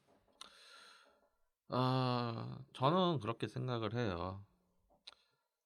[1.70, 4.40] 아 저는 그렇게 생각을 해요.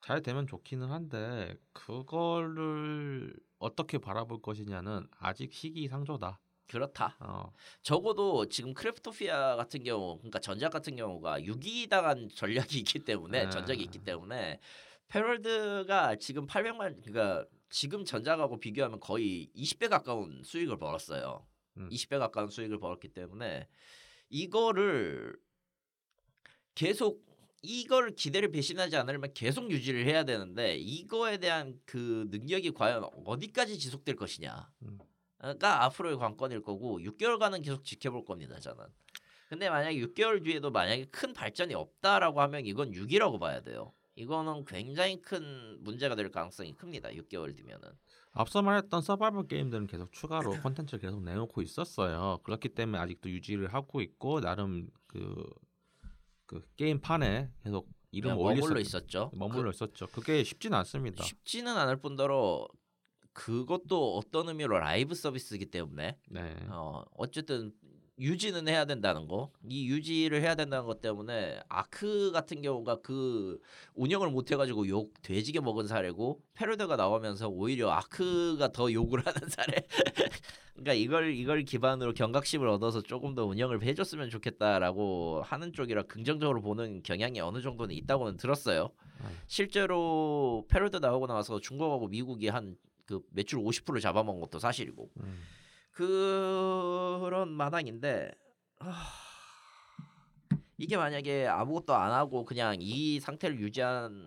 [0.00, 6.40] 잘 되면 좋기는 한데 그거를 어떻게 바라볼 것이냐는 아직 시기상조다.
[6.68, 7.16] 그렇다.
[7.20, 13.44] 어, 적어도 지금 크래프토피아 같은 경우, 그러니까 전작 같은 경우가 6위 당한 전략이 있기 때문에
[13.44, 13.50] 네.
[13.50, 14.60] 전적이 있기 때문에
[15.08, 21.46] 패럴드가 지금 800만 그러니까 지금 전작하고 비교하면 거의 20배 가까운 수익을 벌었어요.
[21.78, 21.88] 음.
[21.88, 23.66] 20배 가까운 수익을 벌었기 때문에
[24.28, 25.36] 이거를
[26.74, 27.26] 계속
[27.62, 34.16] 이걸 기대를 배신하지 않으려면 계속 유지를 해야 되는데 이거에 대한 그 능력이 과연 어디까지 지속될
[34.16, 34.70] 것이냐.
[34.82, 34.98] 음.
[35.60, 38.84] 가 앞으로의 관건일 거고 6개월간은 계속 지켜볼 겁니다 저는.
[39.48, 43.92] 근데 만약에 6개월 뒤에도 만약에 큰 발전이 없다라고 하면 이건 6이라고 봐야 돼요.
[44.14, 47.10] 이거는 굉장히 큰 문제가 될 가능성이 큽니다.
[47.10, 47.88] 6개월 뒤면은.
[48.32, 52.38] 앞서 말했던 서바이벌 게임들은 계속 추가로 콘텐츠를 계속 내놓고 있었어요.
[52.42, 55.48] 그렇기 때문에 아직도 유지를 하고 있고 나름 그,
[56.46, 59.30] 그 게임판에 계속 이름 그냥 올릴 머물러 수 있었죠.
[59.34, 60.08] 머물러 있었죠.
[60.08, 61.24] 그게 쉽지는 그, 않습니다.
[61.24, 62.68] 쉽지는 않을 뿐더러
[63.38, 66.56] 그것도 어떤 의미로 라이브 서비스이기 때문에 네.
[66.70, 67.72] 어 어쨌든
[68.18, 69.52] 유지는 해야 된다는 거.
[69.68, 73.60] 이 유지를 해야 된다는 것 때문에 아크 같은 경우가 그
[73.94, 79.86] 운영을 못 해가지고 욕 돼지게 먹은 사례고 패러드가 나오면서 오히려 아크가 더 욕을 하는 사례.
[80.72, 87.04] 그러니까 이걸 이걸 기반으로 경각심을 얻어서 조금 더 운영을 해줬으면 좋겠다라고 하는 쪽이라 긍정적으로 보는
[87.04, 88.90] 경향이 어느 정도는 있다고는 들었어요.
[89.20, 89.28] 네.
[89.46, 92.76] 실제로 패러드 나오고 나서 중국하고 미국이 한
[93.08, 95.10] 그 매출 50% 잡아먹은 것도 사실이고.
[95.20, 95.42] 음.
[95.92, 98.30] 그런 마당인데
[98.78, 98.92] 하...
[100.76, 104.20] 이게 만약에 아무것도 안 하고 그냥 이 상태를 유지하는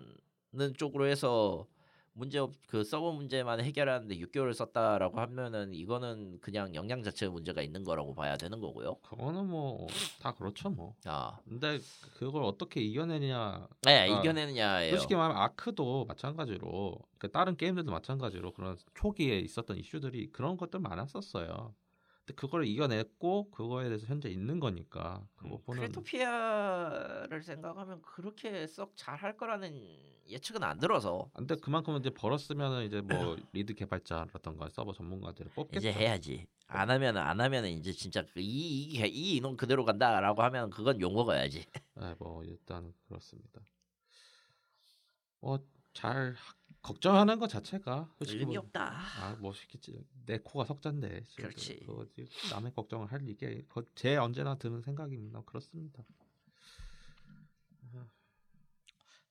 [0.76, 1.68] 쪽으로 해서
[2.14, 7.84] 문제 없, 그 서버 문제만 해결하는데 6개월을 썼다라고 하면은 이거는 그냥 역량 자체의 문제가 있는
[7.84, 8.96] 거라고 봐야 되는 거고요.
[8.96, 9.88] 그거는 뭐
[10.22, 10.94] 다 그렇죠 뭐.
[11.06, 11.80] 아, 근데
[12.18, 14.92] 그걸 어떻게 이겨내느냐 네 아, 이겨내느냐예요.
[14.92, 21.74] 솔직히 말하면 아크도 마찬가지로 그 다른 게임들도 마찬가지로 그런 초기에 있었던 이슈들이 그런 것들 많았었어요.
[22.26, 28.93] 근데 그걸 이겨냈고 그거에 대해서 현재 있는 거니까 그 음, 부분은 크래프토피아를 생각하면 그렇게 썩
[28.95, 29.73] 잘할 거라는
[30.30, 35.80] 예측은 안 들어서 근데 그만큼 이제 벌었으면은 이제 뭐 lead 개발자라던가 서버 전문가들을 뽑겠죠.
[35.80, 36.48] 이제 해야지.
[36.68, 41.02] 안 하면 안 하면 이제 진짜 그 이, 이, 이 인원 그대로 간다라고 하면 그건
[41.02, 41.65] 욕 먹어야지.
[41.95, 43.61] 네, 뭐 일단 그렇습니다.
[45.41, 46.35] 뭐잘
[46.82, 48.99] 걱정하는 것 자체가 의미 뭐, 없다.
[49.22, 51.80] 아뭐 시키지 내 코가 석잔데 지금 그렇지.
[51.86, 52.08] 그거
[52.52, 53.64] 남의 걱정을 할 이게
[53.95, 55.41] 제 언제나 드는 생각입니다.
[55.44, 56.03] 그렇습니다.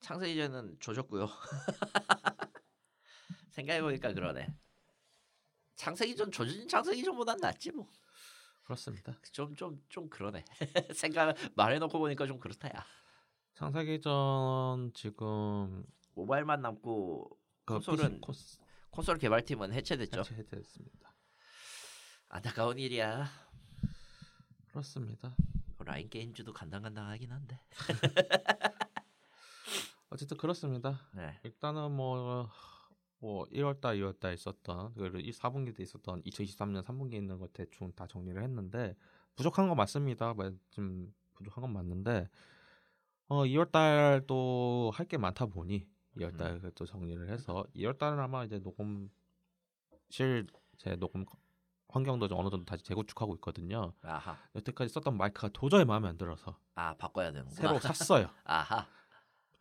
[0.01, 1.28] 창세이전은 조졌고요.
[3.51, 4.48] 생각해 보니까 그러네.
[5.77, 7.89] 창세기전 조진 창세기전보단 낫지 뭐.
[8.64, 9.18] 그렇습니다.
[9.32, 10.44] 좀 좀좀 그러네.
[10.94, 12.85] 생각 말해놓고 보니까 좀 그렇다야.
[13.55, 17.39] 창세기전 지금 모바일만 남고
[17.70, 18.59] 그 콘솔은 코스
[18.90, 20.20] 콘솔 개발팀은 해체됐죠.
[20.20, 21.14] 해체했습니다.
[22.28, 23.28] 안타까운 일이야.
[24.68, 25.36] 그렇습니다.
[25.78, 27.60] 라인 게임즈도 간당간당하긴 한데.
[30.10, 31.01] 어쨌든 그렇습니다.
[31.14, 31.38] 네.
[31.44, 32.51] 일단은 뭐,
[33.18, 38.09] 뭐 1월달, 2월달 있었던 그리고 이 4분기 때 있었던 2023년 3분기에 있는 것 대충 다
[38.09, 38.97] 정리를 했는데
[39.36, 40.34] 부족한 건 맞습니다.
[40.34, 42.28] 뭐좀 부족한 건 맞는데
[43.28, 49.10] 어 2월달도 할게 많다 보니 2월달 또 정리를 해서 2월 달은 아마 이제 녹음실
[50.78, 51.24] 제 녹음
[51.88, 53.92] 환경도 좀 어느 정도 다시 재구축하고 있거든요.
[54.02, 54.36] 아하.
[54.54, 57.54] 여태까지 썼던 마이크가 도저히 마음에 안 들어서 아 바꿔야 되는구나.
[57.60, 58.28] 새로 샀어요.
[58.44, 58.86] 아하.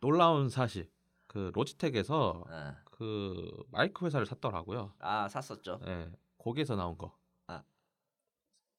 [0.00, 0.90] 놀라운 사실.
[1.26, 2.74] 그 로지텍에서 어.
[2.90, 4.94] 그 마이크 회사를 샀더라고요.
[4.98, 5.80] 아 샀었죠.
[5.86, 7.16] 예, 거기에서 나온 거.
[7.46, 7.62] 아.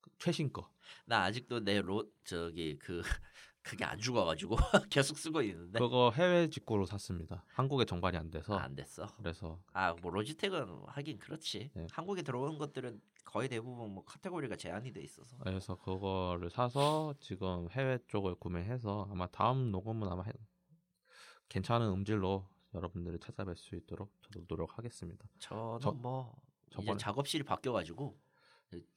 [0.02, 0.70] 그 최신 거.
[1.06, 3.02] 나 아직도 내 로 저기 그
[3.64, 4.56] 그게 안 죽어가지고
[4.90, 7.44] 계속 쓰고 있는데 그거 해외 직구로 샀습니다.
[7.50, 8.58] 한국에 정발이 안 돼서.
[8.58, 9.08] 안 됐어.
[9.18, 11.70] 그래서 아 뭐 로지텍은 하긴 그렇지.
[11.76, 11.88] 네.
[11.92, 15.38] 한국에 들어오는 것들은 거의 대부분 뭐 카테고리가 제한이 돼 있어서.
[15.38, 20.34] 그래서 그거를 사서 지금 해외 쪽을 구매해서 아마 다음 녹음은 아마 해-
[21.50, 25.26] 괜찮은 음질로 여러분들을 찾아뵐 수 있도록 저도 노력하겠습니다.
[25.40, 26.36] 저는 저- 뭐
[26.72, 28.18] 이제 저번에- 작업실이 바뀌어가지고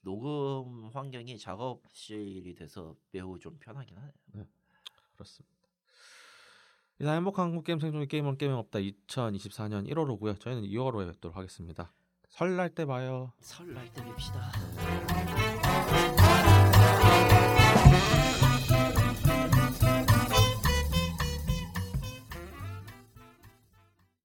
[0.03, 4.47] 녹음 환경이 작업실이 돼서 매우 좀 편하긴 하네요.
[5.15, 5.55] 그렇습니다.
[7.01, 10.39] 이상 행복한 한국 게임 생존의 게임은 게임 없다 2024년 1월호고요.
[10.41, 11.93] 저희는 2월호에 뵙도록 하겠습니다.
[12.29, 13.33] 설날 때 봐요.
[13.41, 14.51] 설날 때 뵙시다.